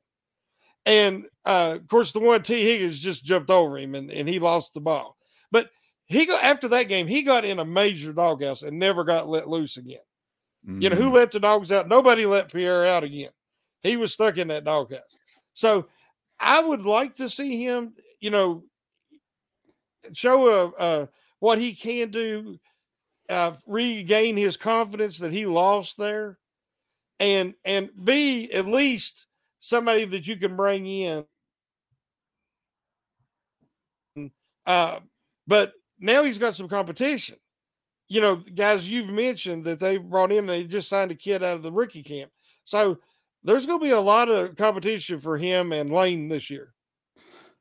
And 0.87 1.26
uh, 1.44 1.76
of 1.81 1.88
course, 1.88 2.12
the 2.12 2.20
one 2.20 2.42
Tee 2.42 2.64
Higgins 2.64 3.00
just 3.00 3.24
jumped 3.24 3.50
over 3.50 3.79
him, 3.79 3.94
and, 3.94 4.11
and 4.11 4.29
he 4.29 4.38
lost 4.38 4.74
the 4.74 4.81
ball. 4.81 5.16
But 5.53 5.70
he 6.07 6.26
got 6.26 6.42
after 6.42 6.68
that 6.68 6.88
game, 6.88 7.07
he 7.07 7.22
got 7.22 7.44
in 7.44 7.59
a 7.61 7.64
major 7.64 8.12
doghouse 8.12 8.62
and 8.62 8.79
never 8.79 9.05
got 9.05 9.29
let 9.29 9.48
loose 9.48 9.76
again. 9.76 10.00
You 10.66 10.90
know 10.90 10.96
who 10.96 11.11
Mm. 11.11 11.14
let 11.14 11.31
the 11.31 11.40
dogs 11.40 11.72
out? 11.72 11.88
Nobody 11.88 12.26
let 12.26 12.53
Pierre 12.53 12.85
out 12.85 13.03
again. 13.03 13.31
He 13.83 13.96
was 13.96 14.12
stuck 14.12 14.37
in 14.37 14.48
that 14.48 14.64
doghouse. 14.64 15.16
So 15.55 15.87
I 16.38 16.61
would 16.61 16.85
like 16.85 17.14
to 17.14 17.31
see 17.31 17.64
him, 17.64 17.94
you 18.20 18.29
know, 18.31 18.64
show 20.12 20.48
a, 20.48 20.68
uh 20.70 21.06
what 21.40 21.58
he 21.58 21.74
can 21.74 22.10
do, 22.10 22.58
uh, 23.28 23.52
regain 23.66 24.36
his 24.36 24.56
confidence 24.56 25.18
that 25.18 25.32
he 25.32 25.46
lost 25.46 25.96
there, 25.96 26.38
and 27.18 27.54
and 27.64 27.90
be 28.04 28.52
at 28.52 28.66
least 28.66 29.26
somebody 29.58 30.04
that 30.04 30.26
you 30.26 30.36
can 30.36 30.56
bring 30.56 30.86
in. 30.86 31.24
Uh, 34.66 35.00
but 35.46 35.72
now 35.98 36.22
he's 36.24 36.38
got 36.38 36.54
some 36.54 36.68
competition. 36.68 37.36
You 38.08 38.20
know, 38.20 38.36
guys, 38.36 38.88
you've 38.88 39.10
mentioned 39.10 39.64
that 39.64 39.81
they 39.81 39.96
brought 39.96 40.33
in, 40.33 40.46
they 40.46 40.64
just 40.64 40.88
signed 40.88 41.10
a 41.10 41.14
kid 41.14 41.42
out 41.42 41.56
of 41.56 41.62
the 41.62 41.72
rookie 41.72 42.02
camp. 42.02 42.31
So 42.64 42.98
there's 43.44 43.66
going 43.66 43.79
to 43.79 43.85
be 43.85 43.92
a 43.92 44.00
lot 44.00 44.29
of 44.29 44.56
competition 44.56 45.20
for 45.20 45.38
him 45.38 45.72
and 45.72 45.90
Layne 45.92 46.29
this 46.29 46.50
year. 46.50 46.75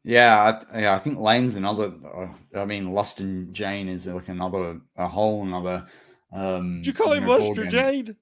Yeah, 0.04 0.62
I, 0.74 0.80
yeah, 0.80 0.94
I 0.94 0.98
think 0.98 1.20
Layne's 1.20 1.56
another. 1.56 1.94
Uh, 2.16 2.58
I 2.58 2.66
mean, 2.66 2.94
Lust 2.94 3.20
and 3.20 3.54
Jane 3.54 3.88
is 3.90 4.08
like 4.08 4.30
another, 4.30 4.80
a 4.96 5.08
whole 5.08 5.44
another. 5.44 5.88
Um, 6.32 6.78
Did 6.78 6.88
you 6.88 6.94
call 6.94 7.12
him 7.14 7.26
Lust 7.26 7.42
Luster 7.44 7.66
Jane? 7.66 8.16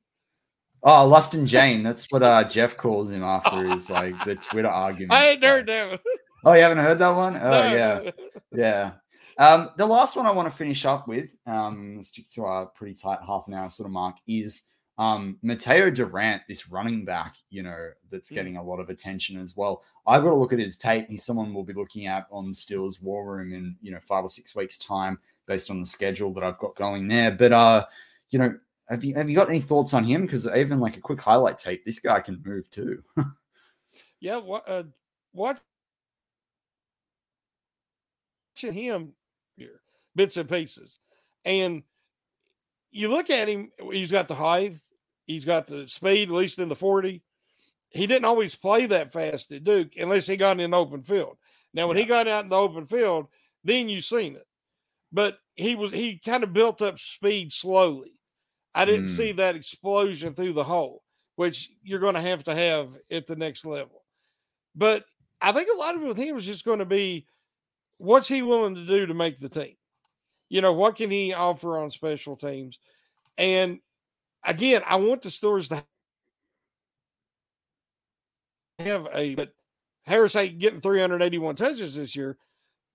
Oh, 0.84 1.05
Lust 1.07 1.34
and 1.34 1.47
Jane. 1.47 1.84
That's 1.84 2.11
what 2.11 2.23
uh, 2.23 2.43
Jeff 2.43 2.78
calls 2.78 3.11
him 3.11 3.23
after 3.23 3.63
his 3.73 3.89
like 3.89 4.23
the 4.25 4.36
Twitter 4.36 4.67
argument. 4.67 5.13
I 5.13 5.30
ain't 5.30 5.43
heard 5.43 5.67
that 5.67 5.89
one. 5.89 5.99
Oh, 6.45 6.53
you 6.53 6.61
haven't 6.61 6.78
heard 6.80 6.99
that 6.99 7.09
one? 7.09 7.36
Oh, 7.41 7.49
No. 7.49 7.73
yeah, 7.73 8.11
yeah. 8.51 8.91
Um, 9.39 9.69
the 9.78 9.86
last 9.86 10.15
one 10.15 10.25
I 10.25 10.32
want 10.32 10.49
to 10.49 10.55
finish 10.55 10.84
up 10.86 11.07
with, 11.07 11.30
um, 11.45 12.01
stick 12.01 12.28
to 12.30 12.45
our 12.45 12.65
pretty 12.67 12.95
tight 12.95 13.19
half 13.25 13.43
an 13.47 13.53
hour 13.53 13.69
sort 13.69 13.86
of 13.88 13.91
mark, 13.93 14.15
is 14.28 14.63
Um, 14.97 15.37
Mataeo 15.43 15.93
Durant, 15.93 16.41
this 16.47 16.69
running 16.69 17.05
back, 17.05 17.35
you 17.49 17.61
know, 17.61 17.91
that's 18.09 18.31
Mm. 18.31 18.35
getting 18.35 18.57
a 18.57 18.63
lot 18.63 18.79
of 18.79 18.89
attention 18.89 19.37
as 19.37 19.55
well. 19.55 19.83
I've 20.07 20.23
got 20.23 20.31
to 20.31 20.35
look 20.35 20.53
at 20.53 20.59
his 20.59 20.77
tape. 20.77 21.07
He's 21.07 21.23
someone 21.23 21.53
we'll 21.53 21.63
be 21.63 21.73
looking 21.73 22.07
at 22.07 22.25
on 22.31 22.47
Steelers 22.47 23.01
War 23.01 23.23
Room 23.25 23.53
in 23.53 23.77
you 23.81 23.91
know 23.91 23.99
five 23.99 24.23
or 24.23 24.29
six 24.29 24.55
weeks' 24.55 24.79
time, 24.79 25.19
based 25.45 25.69
on 25.69 25.79
the 25.79 25.85
schedule 25.85 26.33
that 26.33 26.43
I've 26.43 26.57
got 26.57 26.75
going 26.75 27.07
there. 27.07 27.31
But 27.31 27.51
uh, 27.51 27.85
you 28.31 28.39
know, 28.39 28.57
have 28.89 29.03
you 29.03 29.13
have 29.13 29.29
you 29.29 29.35
got 29.35 29.49
any 29.49 29.59
thoughts 29.59 29.93
on 29.93 30.03
him? 30.03 30.23
Because 30.25 30.47
even 30.47 30.79
like 30.79 30.97
a 30.97 31.01
quick 31.01 31.21
highlight 31.21 31.59
tape, 31.59 31.85
this 31.85 31.99
guy 31.99 32.19
can 32.19 32.41
move 32.45 32.69
too. 32.69 33.03
Yeah, 34.19 34.37
what 34.37 34.67
uh, 34.67 34.81
watching 35.33 35.61
him 38.55 39.13
here, 39.55 39.79
bits 40.15 40.37
and 40.37 40.49
pieces, 40.49 40.99
and 41.45 41.83
you 42.89 43.09
look 43.09 43.29
at 43.29 43.47
him. 43.47 43.71
He's 43.91 44.11
got 44.11 44.27
the 44.27 44.33
height, 44.33 44.73
he's 45.28 45.45
got 45.45 45.67
the 45.67 45.88
speed, 45.88 46.30
at 46.30 46.36
least 46.36 46.57
in 46.59 46.69
the 46.69 46.75
forty. 46.75 47.21
He 47.89 48.07
didn't 48.07 48.25
always 48.25 48.55
play 48.55 48.86
that 48.88 49.13
fast 49.13 49.51
at 49.51 49.63
Duke 49.63 49.95
unless 49.97 50.28
he 50.28 50.36
got 50.36 50.59
in 50.59 50.71
the 50.71 50.78
open 50.78 51.03
field. 51.03 51.38
Now, 51.73 51.88
when 51.88 51.97
he 51.97 52.03
got 52.03 52.28
out 52.28 52.43
in 52.43 52.49
the 52.49 52.57
open 52.57 52.86
field, 52.86 53.28
then 53.63 53.88
you 53.88 54.01
seen 54.01 54.36
it. 54.36 54.47
But 55.11 55.38
he 55.55 55.75
was 55.75 55.91
he 55.91 56.17
kind 56.17 56.43
of 56.43 56.53
built 56.53 56.82
up 56.82 56.99
speed 56.99 57.53
slowly. 57.53 58.13
I 58.75 58.86
didn't 58.86 59.05
Mm. 59.05 59.15
see 59.17 59.32
that 59.34 59.55
explosion 59.55 60.34
through 60.34 60.53
the 60.53 60.63
hole, 60.63 61.03
which 61.36 61.69
you're 61.84 61.99
going 61.99 62.15
to 62.15 62.21
have 62.21 62.43
to 62.45 62.55
have 62.55 62.89
at 63.09 63.25
the 63.25 63.36
next 63.36 63.65
level. 63.65 64.03
But 64.75 65.05
I 65.41 65.51
think 65.51 65.69
a 65.73 65.78
lot 65.78 65.95
of 65.95 66.03
it 66.03 66.07
with 66.07 66.17
him 66.17 66.38
is 66.38 66.45
just 66.45 66.65
going 66.65 66.80
to 66.80 66.86
be 66.86 67.25
what's 67.97 68.28
he 68.28 68.41
willing 68.43 68.75
to 68.75 68.86
do 68.86 69.05
to 69.05 69.13
make 69.13 69.39
the 69.39 69.49
team? 69.49 69.75
You 70.49 70.61
know, 70.61 70.73
what 70.73 70.95
can 70.95 71.09
he 71.09 71.34
offer 71.34 71.78
on 71.80 71.89
special 71.89 72.36
teams? 72.36 72.80
And 73.38 73.80
again, 74.47 74.81
I 74.87 74.95
want 74.95 75.21
the 75.21 75.29
stores 75.29 75.67
to 75.69 75.83
have 78.79 79.07
a 79.13 79.35
but 79.35 79.53
Harris 80.05 80.35
ain't 80.35 80.59
getting 80.59 80.81
381 80.81 81.55
touches 81.55 81.95
this 81.95 82.15
year. 82.15 82.37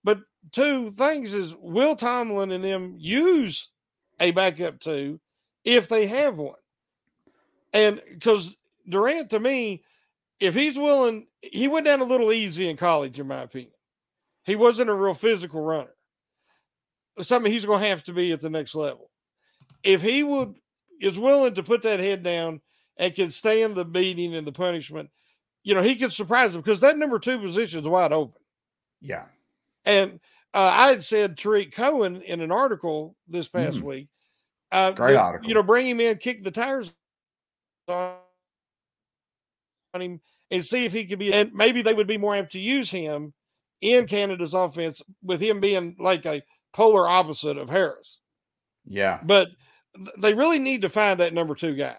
But 0.03 0.21
two 0.51 0.91
things 0.91 1.35
is 1.35 1.55
will 1.55 1.95
Tomlin 1.95 2.51
and 2.51 2.65
them 2.65 2.97
use 2.99 3.69
a 4.19 4.33
backup 4.33 4.81
two 4.81 5.21
if 5.65 5.89
they 5.89 6.07
have 6.07 6.39
one? 6.39 6.57
And 7.73 8.01
because 8.11 8.57
Durant 8.89 9.31
to 9.31 9.41
me, 9.41 9.85
if 10.41 10.55
he's 10.55 10.77
willing, 10.77 11.29
he 11.41 11.69
went 11.69 11.87
down 11.87 12.01
a 12.01 12.05
little 12.05 12.33
easy 12.33 12.69
in 12.69 12.77
college, 12.77 13.21
in 13.21 13.29
my 13.29 13.43
opinion. 13.43 13.73
He 14.45 14.57
wasn't 14.57 14.91
a 14.91 14.95
real 14.95 15.15
physical 15.15 15.61
runner. 15.61 15.95
Something 17.21 17.53
he's 17.53 17.65
going 17.67 17.81
to 17.81 17.89
have 17.89 18.03
to 18.05 18.13
be 18.13 18.33
at 18.33 18.41
the 18.41 18.51
next 18.51 18.75
level. 18.75 19.11
If 19.85 20.03
he 20.03 20.25
would 20.25 20.57
is 21.03 21.19
willing 21.19 21.55
to 21.55 21.63
put 21.63 21.83
that 21.83 22.01
head 22.01 22.23
down 22.23 22.61
and 22.97 23.15
can 23.15 23.31
stand 23.31 23.75
the 23.75 23.85
beating 23.85 24.35
and 24.35 24.47
the 24.47 24.53
punishment, 24.53 25.11
you 25.65 25.75
know, 25.75 25.83
he 25.83 25.97
can 25.97 26.11
surprise 26.11 26.53
them 26.53 26.63
because 26.63 26.81
that 26.81 26.99
number 26.99 27.19
two 27.19 27.39
position 27.39 27.81
is 27.81 27.89
wide 27.89 28.13
open. 28.13 28.41
yeah, 29.01 29.25
And 29.85 30.21
uh, 30.55 30.71
I 30.73 30.89
had 30.89 31.03
said 31.05 31.37
Tarik 31.37 31.73
Cohen 31.75 32.23
in 32.23 32.41
an 32.41 32.53
article 32.53 33.17
this 33.29 33.49
past 33.49 33.79
Mm. 33.79 33.83
week. 33.83 34.09
Uh, 34.71 34.93
Great 34.93 35.15
that, 35.15 35.21
article. 35.21 35.49
You 35.49 35.55
know, 35.55 35.63
bring 35.63 35.87
him 35.87 36.01
in, 36.01 36.17
kick 36.19 36.43
the 36.45 36.51
tires 36.51 36.93
on 37.89 38.17
him, 39.95 40.21
and 40.51 40.65
see 40.65 40.85
if 40.85 40.93
he 40.93 41.05
could 41.07 41.19
be. 41.19 41.33
And 41.33 41.53
maybe 41.53 41.83
they 41.83 41.95
would 41.95 42.07
be 42.07 42.19
more 42.19 42.37
apt 42.37 42.53
to 42.53 42.59
use 42.61 42.91
him 42.91 43.33
in 43.81 44.07
Canada's 44.07 44.55
offense 44.55 45.03
with 45.23 45.41
him 45.41 45.61
being 45.61 45.97
like 45.99 46.25
a 46.27 46.43
polar 46.73 47.09
opposite 47.09 47.59
of 47.59 47.69
Harris. 47.69 48.19
yeah. 48.87 49.21
But 49.25 49.49
they 50.19 50.35
really 50.35 50.59
need 50.59 50.83
to 50.83 50.89
find 50.89 51.21
that 51.21 51.35
number 51.35 51.55
two 51.55 51.75
guy. 51.75 51.97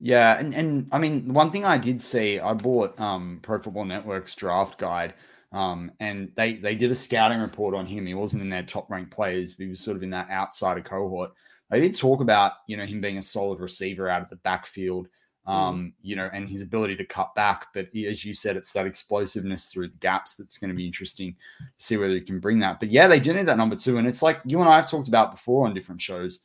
Yeah, 0.00 0.38
and, 0.38 0.54
and 0.54 0.88
I 0.92 0.98
mean 0.98 1.32
one 1.32 1.50
thing 1.50 1.64
I 1.64 1.78
did 1.78 2.02
see, 2.02 2.38
I 2.38 2.54
bought 2.54 2.98
um 3.00 3.40
Pro 3.42 3.58
Football 3.58 3.84
Network's 3.84 4.34
draft 4.34 4.78
guide. 4.78 5.14
Um, 5.50 5.92
and 5.98 6.30
they 6.36 6.54
they 6.54 6.74
did 6.74 6.90
a 6.90 6.94
scouting 6.94 7.40
report 7.40 7.74
on 7.74 7.86
him. 7.86 8.04
He 8.04 8.14
wasn't 8.14 8.42
in 8.42 8.50
their 8.50 8.62
top 8.62 8.90
ranked 8.90 9.10
players, 9.10 9.54
but 9.54 9.64
he 9.64 9.70
was 9.70 9.80
sort 9.80 9.96
of 9.96 10.02
in 10.02 10.10
that 10.10 10.30
outsider 10.30 10.82
cohort. 10.82 11.32
They 11.70 11.80
did 11.80 11.96
talk 11.96 12.20
about, 12.20 12.52
you 12.66 12.76
know, 12.76 12.84
him 12.84 13.00
being 13.00 13.18
a 13.18 13.22
solid 13.22 13.60
receiver 13.60 14.08
out 14.08 14.22
of 14.22 14.30
the 14.30 14.36
backfield, 14.36 15.08
um, 15.46 15.92
you 16.02 16.16
know, 16.16 16.28
and 16.32 16.48
his 16.48 16.62
ability 16.62 16.96
to 16.96 17.04
cut 17.04 17.34
back. 17.34 17.68
But 17.74 17.88
as 17.94 18.24
you 18.24 18.34
said, 18.34 18.56
it's 18.56 18.72
that 18.72 18.86
explosiveness 18.86 19.68
through 19.68 19.88
the 19.88 19.96
gaps 19.96 20.34
that's 20.34 20.58
going 20.58 20.70
to 20.70 20.76
be 20.76 20.86
interesting 20.86 21.32
to 21.58 21.84
see 21.84 21.96
whether 21.96 22.14
he 22.14 22.20
can 22.20 22.40
bring 22.40 22.58
that. 22.60 22.80
But 22.80 22.90
yeah, 22.90 23.06
they 23.06 23.20
do 23.20 23.32
need 23.32 23.46
that 23.46 23.56
number 23.56 23.76
two. 23.76 23.98
And 23.98 24.06
it's 24.06 24.22
like 24.22 24.40
you 24.44 24.60
and 24.60 24.68
I 24.68 24.76
have 24.76 24.90
talked 24.90 25.08
about 25.08 25.30
before 25.30 25.66
on 25.66 25.74
different 25.74 26.00
shows, 26.02 26.44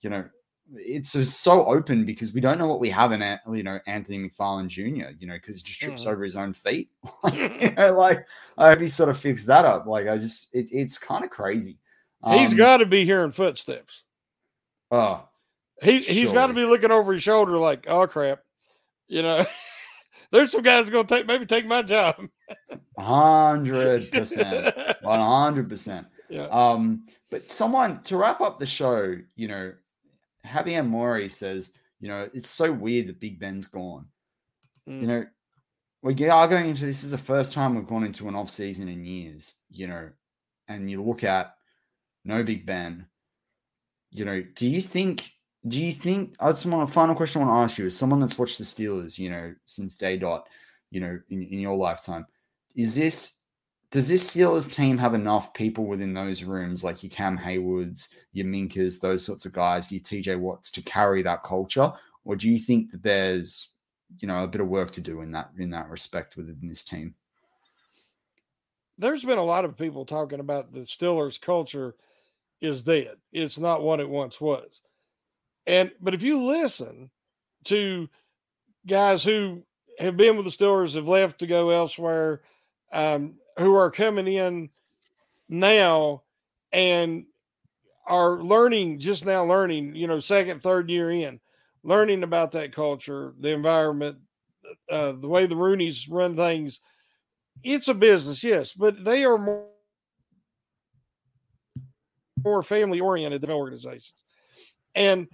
you 0.00 0.10
know, 0.10 0.24
it's 0.72 1.10
so 1.34 1.66
open 1.66 2.04
because 2.04 2.32
we 2.32 2.40
don't 2.40 2.56
know 2.58 2.68
what 2.68 2.78
we 2.80 2.90
have 2.90 3.10
in 3.12 3.20
you 3.52 3.62
know 3.64 3.80
Anthony 3.86 4.18
McFarland 4.30 4.68
Jr. 4.68 5.10
You 5.18 5.26
know 5.26 5.34
because 5.34 5.56
he 5.56 5.62
just 5.62 5.80
trips 5.80 6.04
Mhm. 6.04 6.08
over 6.08 6.24
his 6.24 6.36
own 6.36 6.52
feet. 6.52 6.90
you 7.32 7.70
know, 7.72 7.92
like 7.98 8.24
I 8.56 8.70
hope 8.70 8.80
he 8.80 8.88
sort 8.88 9.08
of 9.10 9.18
fixed 9.18 9.46
that 9.46 9.64
up. 9.64 9.86
Like 9.86 10.06
I 10.08 10.16
just 10.18 10.54
it, 10.54 10.68
it's 10.72 10.96
kind 10.98 11.24
of 11.24 11.30
crazy. 11.30 11.78
He's 12.28 12.52
got 12.54 12.76
to 12.78 12.86
be 12.86 13.04
hearing 13.06 13.32
footsteps. 13.32 14.02
oh 14.90 15.24
He 15.82 16.00
he's 16.00 16.30
got 16.32 16.48
to 16.48 16.52
be 16.54 16.64
looking 16.66 16.90
over 16.90 17.14
his 17.14 17.22
shoulder 17.22 17.56
like, 17.56 17.86
oh 17.88 18.06
crap, 18.06 18.40
you 19.08 19.22
know. 19.22 19.44
There's 20.32 20.52
some 20.52 20.62
guys 20.62 20.88
going 20.88 21.06
to 21.06 21.14
take 21.16 21.26
maybe 21.26 21.46
take 21.46 21.66
my 21.66 21.82
job. 21.82 22.28
hundred 22.98 24.10
percent, 24.12 24.76
one 25.02 25.20
hundred 25.20 25.68
percent. 25.68 26.06
Yeah. 26.28 26.46
Um, 26.50 27.06
but 27.30 27.50
someone 27.50 28.02
to 28.04 28.16
wrap 28.16 28.40
up 28.40 28.58
the 28.60 28.66
show, 28.66 29.16
you 29.34 29.48
know, 29.48 29.72
Javier 30.50 30.86
Mori 30.86 31.28
says, 31.28 31.76
you 32.00 32.08
know, 32.08 32.28
it's 32.34 32.48
so 32.48 32.72
weird 32.72 33.06
that 33.08 33.20
Big 33.20 33.38
Ben's 33.38 33.66
gone. 33.66 34.06
Mm. 34.88 35.00
You 35.00 35.06
know, 35.06 35.26
we 36.02 36.28
are 36.28 36.48
going 36.48 36.70
into 36.70 36.86
this 36.86 37.04
is 37.04 37.10
the 37.10 37.18
first 37.18 37.52
time 37.52 37.74
we've 37.74 37.86
gone 37.86 38.04
into 38.04 38.28
an 38.28 38.34
off 38.34 38.50
season 38.50 38.88
in 38.88 39.04
years, 39.04 39.54
you 39.70 39.86
know, 39.86 40.08
and 40.68 40.90
you 40.90 41.02
look 41.02 41.24
at 41.24 41.54
no 42.24 42.42
Big 42.42 42.66
Ben. 42.66 43.06
You 44.10 44.24
know, 44.24 44.42
do 44.54 44.68
you 44.68 44.80
think? 44.80 45.30
Do 45.68 45.78
you 45.78 45.92
think? 45.92 46.34
I 46.40 46.50
just 46.50 46.66
want 46.66 46.88
a 46.88 46.92
final 46.92 47.14
question 47.14 47.42
I 47.42 47.44
want 47.44 47.56
to 47.56 47.72
ask 47.72 47.78
you 47.78 47.86
as 47.86 47.96
someone 47.96 48.20
that's 48.20 48.38
watched 48.38 48.58
the 48.58 48.64
Steelers, 48.64 49.18
you 49.18 49.30
know, 49.30 49.54
since 49.66 49.94
day 49.94 50.16
dot, 50.16 50.48
you 50.90 51.00
know, 51.00 51.20
in, 51.28 51.42
in 51.42 51.60
your 51.60 51.76
lifetime, 51.76 52.26
is 52.74 52.94
this 52.94 53.39
does 53.90 54.08
this 54.08 54.34
Steelers 54.34 54.72
team 54.72 54.96
have 54.98 55.14
enough 55.14 55.52
people 55.52 55.84
within 55.84 56.14
those 56.14 56.44
rooms, 56.44 56.84
like 56.84 57.02
your 57.02 57.10
Cam 57.10 57.36
Heywards, 57.36 58.14
your 58.32 58.46
Minkahs, 58.46 59.00
those 59.00 59.24
sorts 59.24 59.46
of 59.46 59.52
guys, 59.52 59.90
your 59.90 60.00
TJ 60.00 60.38
Watts, 60.38 60.70
to 60.72 60.82
carry 60.82 61.22
that 61.22 61.42
culture, 61.42 61.92
or 62.24 62.36
do 62.36 62.48
you 62.48 62.58
think 62.58 62.92
that 62.92 63.02
there's, 63.02 63.70
you 64.20 64.28
know, 64.28 64.44
a 64.44 64.48
bit 64.48 64.60
of 64.60 64.68
work 64.68 64.92
to 64.92 65.00
do 65.00 65.22
in 65.22 65.32
that 65.32 65.50
in 65.58 65.70
that 65.70 65.88
respect 65.88 66.36
within 66.36 66.68
this 66.68 66.84
team? 66.84 67.14
There's 68.96 69.24
been 69.24 69.38
a 69.38 69.44
lot 69.44 69.64
of 69.64 69.76
people 69.76 70.04
talking 70.04 70.40
about 70.40 70.72
the 70.72 70.80
Steelers 70.80 71.40
culture 71.40 71.96
is 72.60 72.84
dead. 72.84 73.16
It's 73.32 73.58
not 73.58 73.82
what 73.82 74.00
it 74.00 74.08
once 74.08 74.40
was. 74.40 74.82
And 75.66 75.90
but 76.00 76.14
if 76.14 76.22
you 76.22 76.44
listen 76.44 77.10
to 77.64 78.08
guys 78.86 79.24
who 79.24 79.62
have 79.98 80.16
been 80.16 80.36
with 80.36 80.44
the 80.44 80.52
Steelers, 80.52 80.94
have 80.94 81.08
left 81.08 81.40
to 81.40 81.46
go 81.46 81.70
elsewhere, 81.70 82.42
um, 82.92 83.34
who 83.60 83.74
are 83.74 83.90
coming 83.90 84.26
in 84.26 84.70
now 85.48 86.22
and 86.72 87.26
are 88.06 88.42
learning 88.42 88.98
just 88.98 89.24
now 89.24 89.44
learning, 89.44 89.94
you 89.94 90.06
know, 90.06 90.20
second, 90.20 90.62
third 90.62 90.90
year 90.90 91.10
in, 91.10 91.40
learning 91.82 92.22
about 92.22 92.52
that 92.52 92.72
culture, 92.72 93.34
the 93.38 93.50
environment, 93.50 94.18
uh, 94.90 95.12
the 95.12 95.28
way 95.28 95.46
the 95.46 95.54
Rooneys 95.54 96.06
run 96.10 96.36
things. 96.36 96.80
It's 97.62 97.88
a 97.88 97.94
business, 97.94 98.42
yes, 98.42 98.72
but 98.72 99.04
they 99.04 99.24
are 99.24 99.38
more 99.38 99.66
more 102.42 102.62
family 102.62 103.00
oriented 103.00 103.42
than 103.42 103.50
organizations. 103.50 104.24
And 104.94 105.28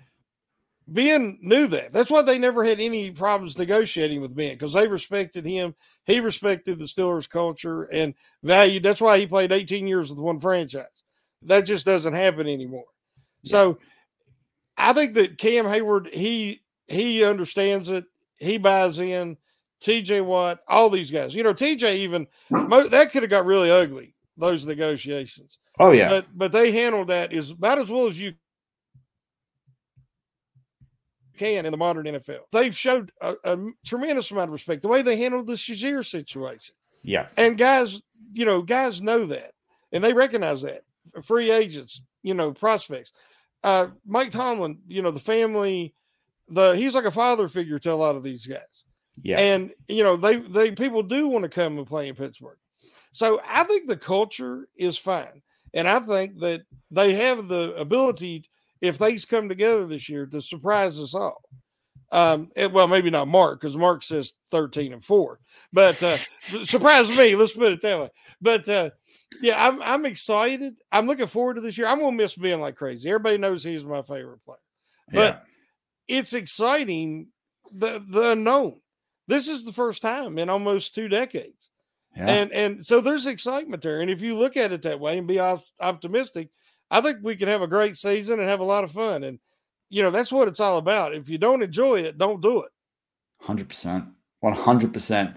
Ben 0.88 1.38
knew 1.40 1.66
that. 1.68 1.92
That's 1.92 2.10
why 2.10 2.22
they 2.22 2.38
never 2.38 2.62
had 2.62 2.78
any 2.78 3.10
problems 3.10 3.58
negotiating 3.58 4.20
with 4.20 4.36
Ben 4.36 4.52
because 4.54 4.72
they 4.72 4.86
respected 4.86 5.44
him. 5.44 5.74
He 6.04 6.20
respected 6.20 6.78
the 6.78 6.84
Steelers 6.84 7.28
culture 7.28 7.84
and 7.84 8.14
valued. 8.42 8.84
That's 8.84 9.00
why 9.00 9.18
he 9.18 9.26
played 9.26 9.52
18 9.52 9.88
years 9.88 10.10
with 10.10 10.18
one 10.18 10.38
franchise. 10.40 11.04
That 11.42 11.62
just 11.62 11.86
doesn't 11.86 12.14
happen 12.14 12.46
anymore. 12.46 12.86
So 13.44 13.78
I 14.76 14.92
think 14.92 15.14
that 15.14 15.38
Cam 15.38 15.64
Heyward, 15.64 16.12
he 16.12 16.62
he 16.86 17.24
understands 17.24 17.88
it. 17.88 18.04
He 18.36 18.58
buys 18.58 18.98
in. 18.98 19.36
TJ 19.82 20.24
Watt, 20.24 20.60
all 20.68 20.88
these 20.88 21.10
guys. 21.10 21.34
You 21.34 21.42
know, 21.42 21.52
TJ 21.52 21.96
even 21.96 22.26
that 22.50 23.10
could 23.12 23.22
have 23.22 23.30
got 23.30 23.44
really 23.44 23.70
ugly. 23.70 24.14
Those 24.36 24.64
negotiations. 24.66 25.58
Oh 25.78 25.92
yeah, 25.92 26.08
But 26.08 26.26
but 26.34 26.52
they 26.52 26.72
handled 26.72 27.08
that 27.08 27.32
as 27.32 27.50
about 27.50 27.78
as 27.78 27.90
well 27.90 28.06
as 28.06 28.18
you 28.18 28.34
can 31.36 31.66
in 31.66 31.72
the 31.72 31.78
modern 31.78 32.06
NFL. 32.06 32.40
They've 32.52 32.76
showed 32.76 33.12
a, 33.20 33.34
a 33.44 33.58
tremendous 33.84 34.30
amount 34.30 34.48
of 34.48 34.52
respect. 34.52 34.82
The 34.82 34.88
way 34.88 35.02
they 35.02 35.16
handled 35.16 35.46
the 35.46 35.54
Shazier 35.54 36.04
situation, 36.04 36.74
yeah, 37.02 37.26
and 37.36 37.56
guys, 37.56 38.02
you 38.32 38.44
know, 38.44 38.62
guys 38.62 39.00
know 39.00 39.26
that, 39.26 39.52
and 39.92 40.02
they 40.02 40.12
recognize 40.12 40.62
that. 40.62 40.82
Free 41.22 41.50
agents, 41.50 42.02
you 42.22 42.34
know, 42.34 42.52
prospects. 42.52 43.12
Uh, 43.62 43.88
Mike 44.06 44.30
Tomlin, 44.30 44.78
you 44.86 45.02
know, 45.02 45.10
the 45.10 45.20
family 45.20 45.94
the 46.48 46.72
he's 46.76 46.94
like 46.94 47.04
a 47.04 47.10
father 47.10 47.48
figure 47.48 47.78
to 47.78 47.92
a 47.92 47.94
lot 47.94 48.16
of 48.16 48.22
these 48.22 48.46
guys. 48.46 48.84
Yeah. 49.22 49.38
And 49.38 49.72
you 49.88 50.02
know, 50.02 50.16
they 50.16 50.36
they 50.36 50.72
people 50.72 51.02
do 51.02 51.28
want 51.28 51.44
to 51.44 51.48
come 51.48 51.78
and 51.78 51.86
play 51.86 52.08
in 52.08 52.14
Pittsburgh. 52.14 52.58
So 53.12 53.40
I 53.46 53.64
think 53.64 53.88
the 53.88 53.96
culture 53.96 54.68
is 54.76 54.98
fine. 54.98 55.42
And 55.74 55.88
I 55.88 56.00
think 56.00 56.38
that 56.40 56.62
they 56.90 57.14
have 57.14 57.48
the 57.48 57.74
ability, 57.74 58.48
if 58.80 58.96
things 58.96 59.24
come 59.24 59.48
together 59.48 59.86
this 59.86 60.08
year, 60.08 60.26
to 60.26 60.42
surprise 60.42 61.00
us 61.00 61.14
all. 61.14 61.42
Um, 62.12 62.50
it, 62.54 62.72
well, 62.72 62.86
maybe 62.86 63.10
not 63.10 63.28
Mark, 63.28 63.60
because 63.60 63.76
Mark 63.76 64.02
says 64.04 64.34
13 64.50 64.92
and 64.92 65.04
4, 65.04 65.40
but 65.72 66.00
uh, 66.02 66.16
surprise 66.64 67.08
me, 67.16 67.34
let's 67.34 67.52
put 67.52 67.72
it 67.72 67.82
that 67.82 67.98
way. 67.98 68.10
But 68.40 68.68
uh, 68.68 68.90
yeah, 69.40 69.66
I'm 69.66 69.82
I'm 69.82 70.06
excited. 70.06 70.76
I'm 70.92 71.06
looking 71.06 71.26
forward 71.26 71.54
to 71.54 71.60
this 71.60 71.78
year. 71.78 71.86
I'm 71.86 71.98
gonna 71.98 72.16
miss 72.16 72.34
Ben 72.34 72.60
like 72.60 72.76
crazy. 72.76 73.08
Everybody 73.08 73.38
knows 73.38 73.64
he's 73.64 73.84
my 73.84 74.02
favorite 74.02 74.44
player. 74.44 74.58
But 75.10 75.42
yeah. 76.08 76.16
it's 76.18 76.32
exciting 76.32 77.28
the 77.72 78.04
the 78.06 78.32
unknown. 78.32 78.80
This 79.26 79.48
is 79.48 79.64
the 79.64 79.72
first 79.72 80.02
time 80.02 80.38
in 80.38 80.48
almost 80.48 80.94
two 80.94 81.08
decades. 81.08 81.70
Yeah. 82.16 82.26
And 82.26 82.52
and 82.52 82.86
so 82.86 83.00
there's 83.00 83.26
excitement 83.26 83.82
there. 83.82 84.00
And 84.00 84.10
if 84.10 84.22
you 84.22 84.36
look 84.36 84.56
at 84.56 84.72
it 84.72 84.82
that 84.82 85.00
way 85.00 85.18
and 85.18 85.26
be 85.26 85.38
op- 85.38 85.64
optimistic, 85.80 86.50
I 86.90 87.00
think 87.00 87.18
we 87.22 87.36
can 87.36 87.48
have 87.48 87.62
a 87.62 87.66
great 87.66 87.96
season 87.96 88.40
and 88.40 88.48
have 88.48 88.60
a 88.60 88.64
lot 88.64 88.84
of 88.84 88.92
fun. 88.92 89.24
And 89.24 89.38
you 89.88 90.02
know 90.02 90.10
that's 90.10 90.32
what 90.32 90.48
it's 90.48 90.60
all 90.60 90.78
about. 90.78 91.14
If 91.14 91.28
you 91.28 91.38
don't 91.38 91.62
enjoy 91.62 92.00
it, 92.00 92.18
don't 92.18 92.40
do 92.40 92.62
it. 92.62 92.70
Hundred 93.40 93.68
percent, 93.68 94.06
one 94.40 94.52
hundred 94.52 94.92
percent. 94.92 95.36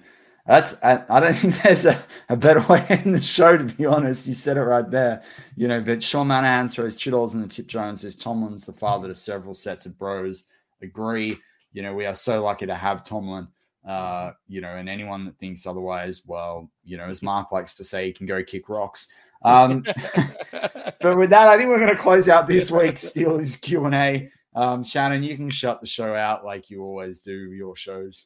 That's 0.49 0.83
I, 0.83 1.03
I 1.09 1.19
don't 1.19 1.33
think 1.35 1.61
there's 1.61 1.85
a, 1.85 2.01
a 2.29 2.35
better 2.35 2.61
way 2.61 2.85
end 2.89 3.13
the 3.13 3.21
show. 3.21 3.57
To 3.57 3.63
be 3.63 3.85
honest, 3.85 4.25
you 4.25 4.33
said 4.33 4.57
it 4.57 4.61
right 4.61 4.89
there. 4.89 5.21
You 5.55 5.67
know, 5.67 5.81
but 5.81 6.01
Sean 6.01 6.27
Manahan 6.27 6.71
throws 6.71 6.95
dollars 6.95 7.33
in 7.33 7.41
the 7.41 7.47
tip 7.47 7.73
and 7.75 7.99
says 7.99 8.15
Tomlin's 8.15 8.65
the 8.65 8.73
father 8.73 9.07
to 9.07 9.15
several 9.15 9.53
sets 9.53 9.85
of 9.85 9.97
bros. 9.97 10.47
Agree. 10.81 11.37
You 11.71 11.83
know, 11.83 11.93
we 11.93 12.07
are 12.07 12.15
so 12.15 12.43
lucky 12.43 12.65
to 12.65 12.75
have 12.75 13.03
Tomlin. 13.03 13.47
Uh, 13.87 14.31
you 14.47 14.59
know, 14.59 14.75
and 14.75 14.89
anyone 14.89 15.23
that 15.25 15.37
thinks 15.37 15.65
otherwise, 15.65 16.23
well, 16.25 16.69
you 16.83 16.97
know, 16.97 17.05
as 17.05 17.21
Mark 17.21 17.51
likes 17.51 17.75
to 17.75 17.83
say, 17.83 18.07
he 18.07 18.13
can 18.13 18.25
go 18.25 18.43
kick 18.43 18.69
rocks. 18.69 19.09
Um, 19.41 19.83
but 20.51 21.17
with 21.17 21.29
that, 21.29 21.47
I 21.47 21.57
think 21.57 21.69
we're 21.69 21.79
going 21.79 21.95
to 21.95 22.01
close 22.01 22.29
out 22.29 22.47
this 22.47 22.71
week's 22.71 23.03
Steelers 23.03 23.59
Q 23.59 23.85
and 23.85 23.95
A. 23.95 24.31
Um, 24.55 24.83
Shannon, 24.83 25.23
you 25.23 25.35
can 25.35 25.49
shut 25.49 25.81
the 25.81 25.87
show 25.87 26.15
out 26.15 26.43
like 26.43 26.69
you 26.69 26.83
always 26.83 27.19
do 27.19 27.51
your 27.51 27.75
shows. 27.75 28.25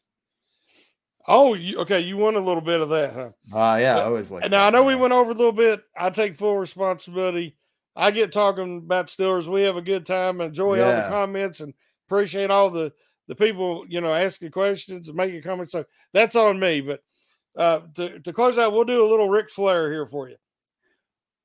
Oh, 1.28 1.54
you, 1.54 1.80
okay. 1.80 2.02
You 2.02 2.18
want 2.18 2.36
a 2.36 2.42
little 2.42 2.62
bit 2.62 2.82
of 2.82 2.90
that, 2.90 3.14
huh? 3.14 3.58
Uh, 3.58 3.78
yeah, 3.78 3.98
I 3.98 4.04
always 4.04 4.30
like. 4.30 4.50
Now 4.50 4.68
I 4.68 4.70
know 4.70 4.84
we 4.84 4.96
went 4.96 5.14
over 5.14 5.32
a 5.32 5.36
little 5.36 5.54
bit. 5.54 5.84
I 5.98 6.10
take 6.10 6.36
full 6.36 6.58
responsibility. 6.58 7.56
I 7.96 8.12
get 8.12 8.32
talking 8.32 8.78
about 8.78 9.08
Steelers. 9.08 9.48
We 9.48 9.62
have 9.64 9.78
a 9.78 9.82
good 9.82 10.06
time. 10.06 10.42
Enjoy 10.42 10.82
all 10.82 10.96
the 10.96 11.10
comments 11.10 11.60
and 11.60 11.74
appreciate 12.08 12.50
all 12.50 12.70
the 12.70 12.92
the 13.28 13.36
people 13.36 13.86
you 13.88 14.02
know 14.02 14.12
asking 14.12 14.52
questions 14.52 15.08
and 15.08 15.18
making 15.18 15.42
comments. 15.44 15.72
So 15.72 15.86
that's 16.12 16.36
on 16.36 16.60
me. 16.60 16.82
But 16.82 17.02
uh, 17.56 17.82
to 17.96 18.20
to 18.20 18.34
close 18.34 18.58
out, 18.58 18.74
we'll 18.74 18.84
do 18.84 19.06
a 19.06 19.10
little 19.10 19.30
Ric 19.30 19.50
Flair 19.50 19.92
here 19.92 20.08
for 20.08 20.28
you. 20.28 20.36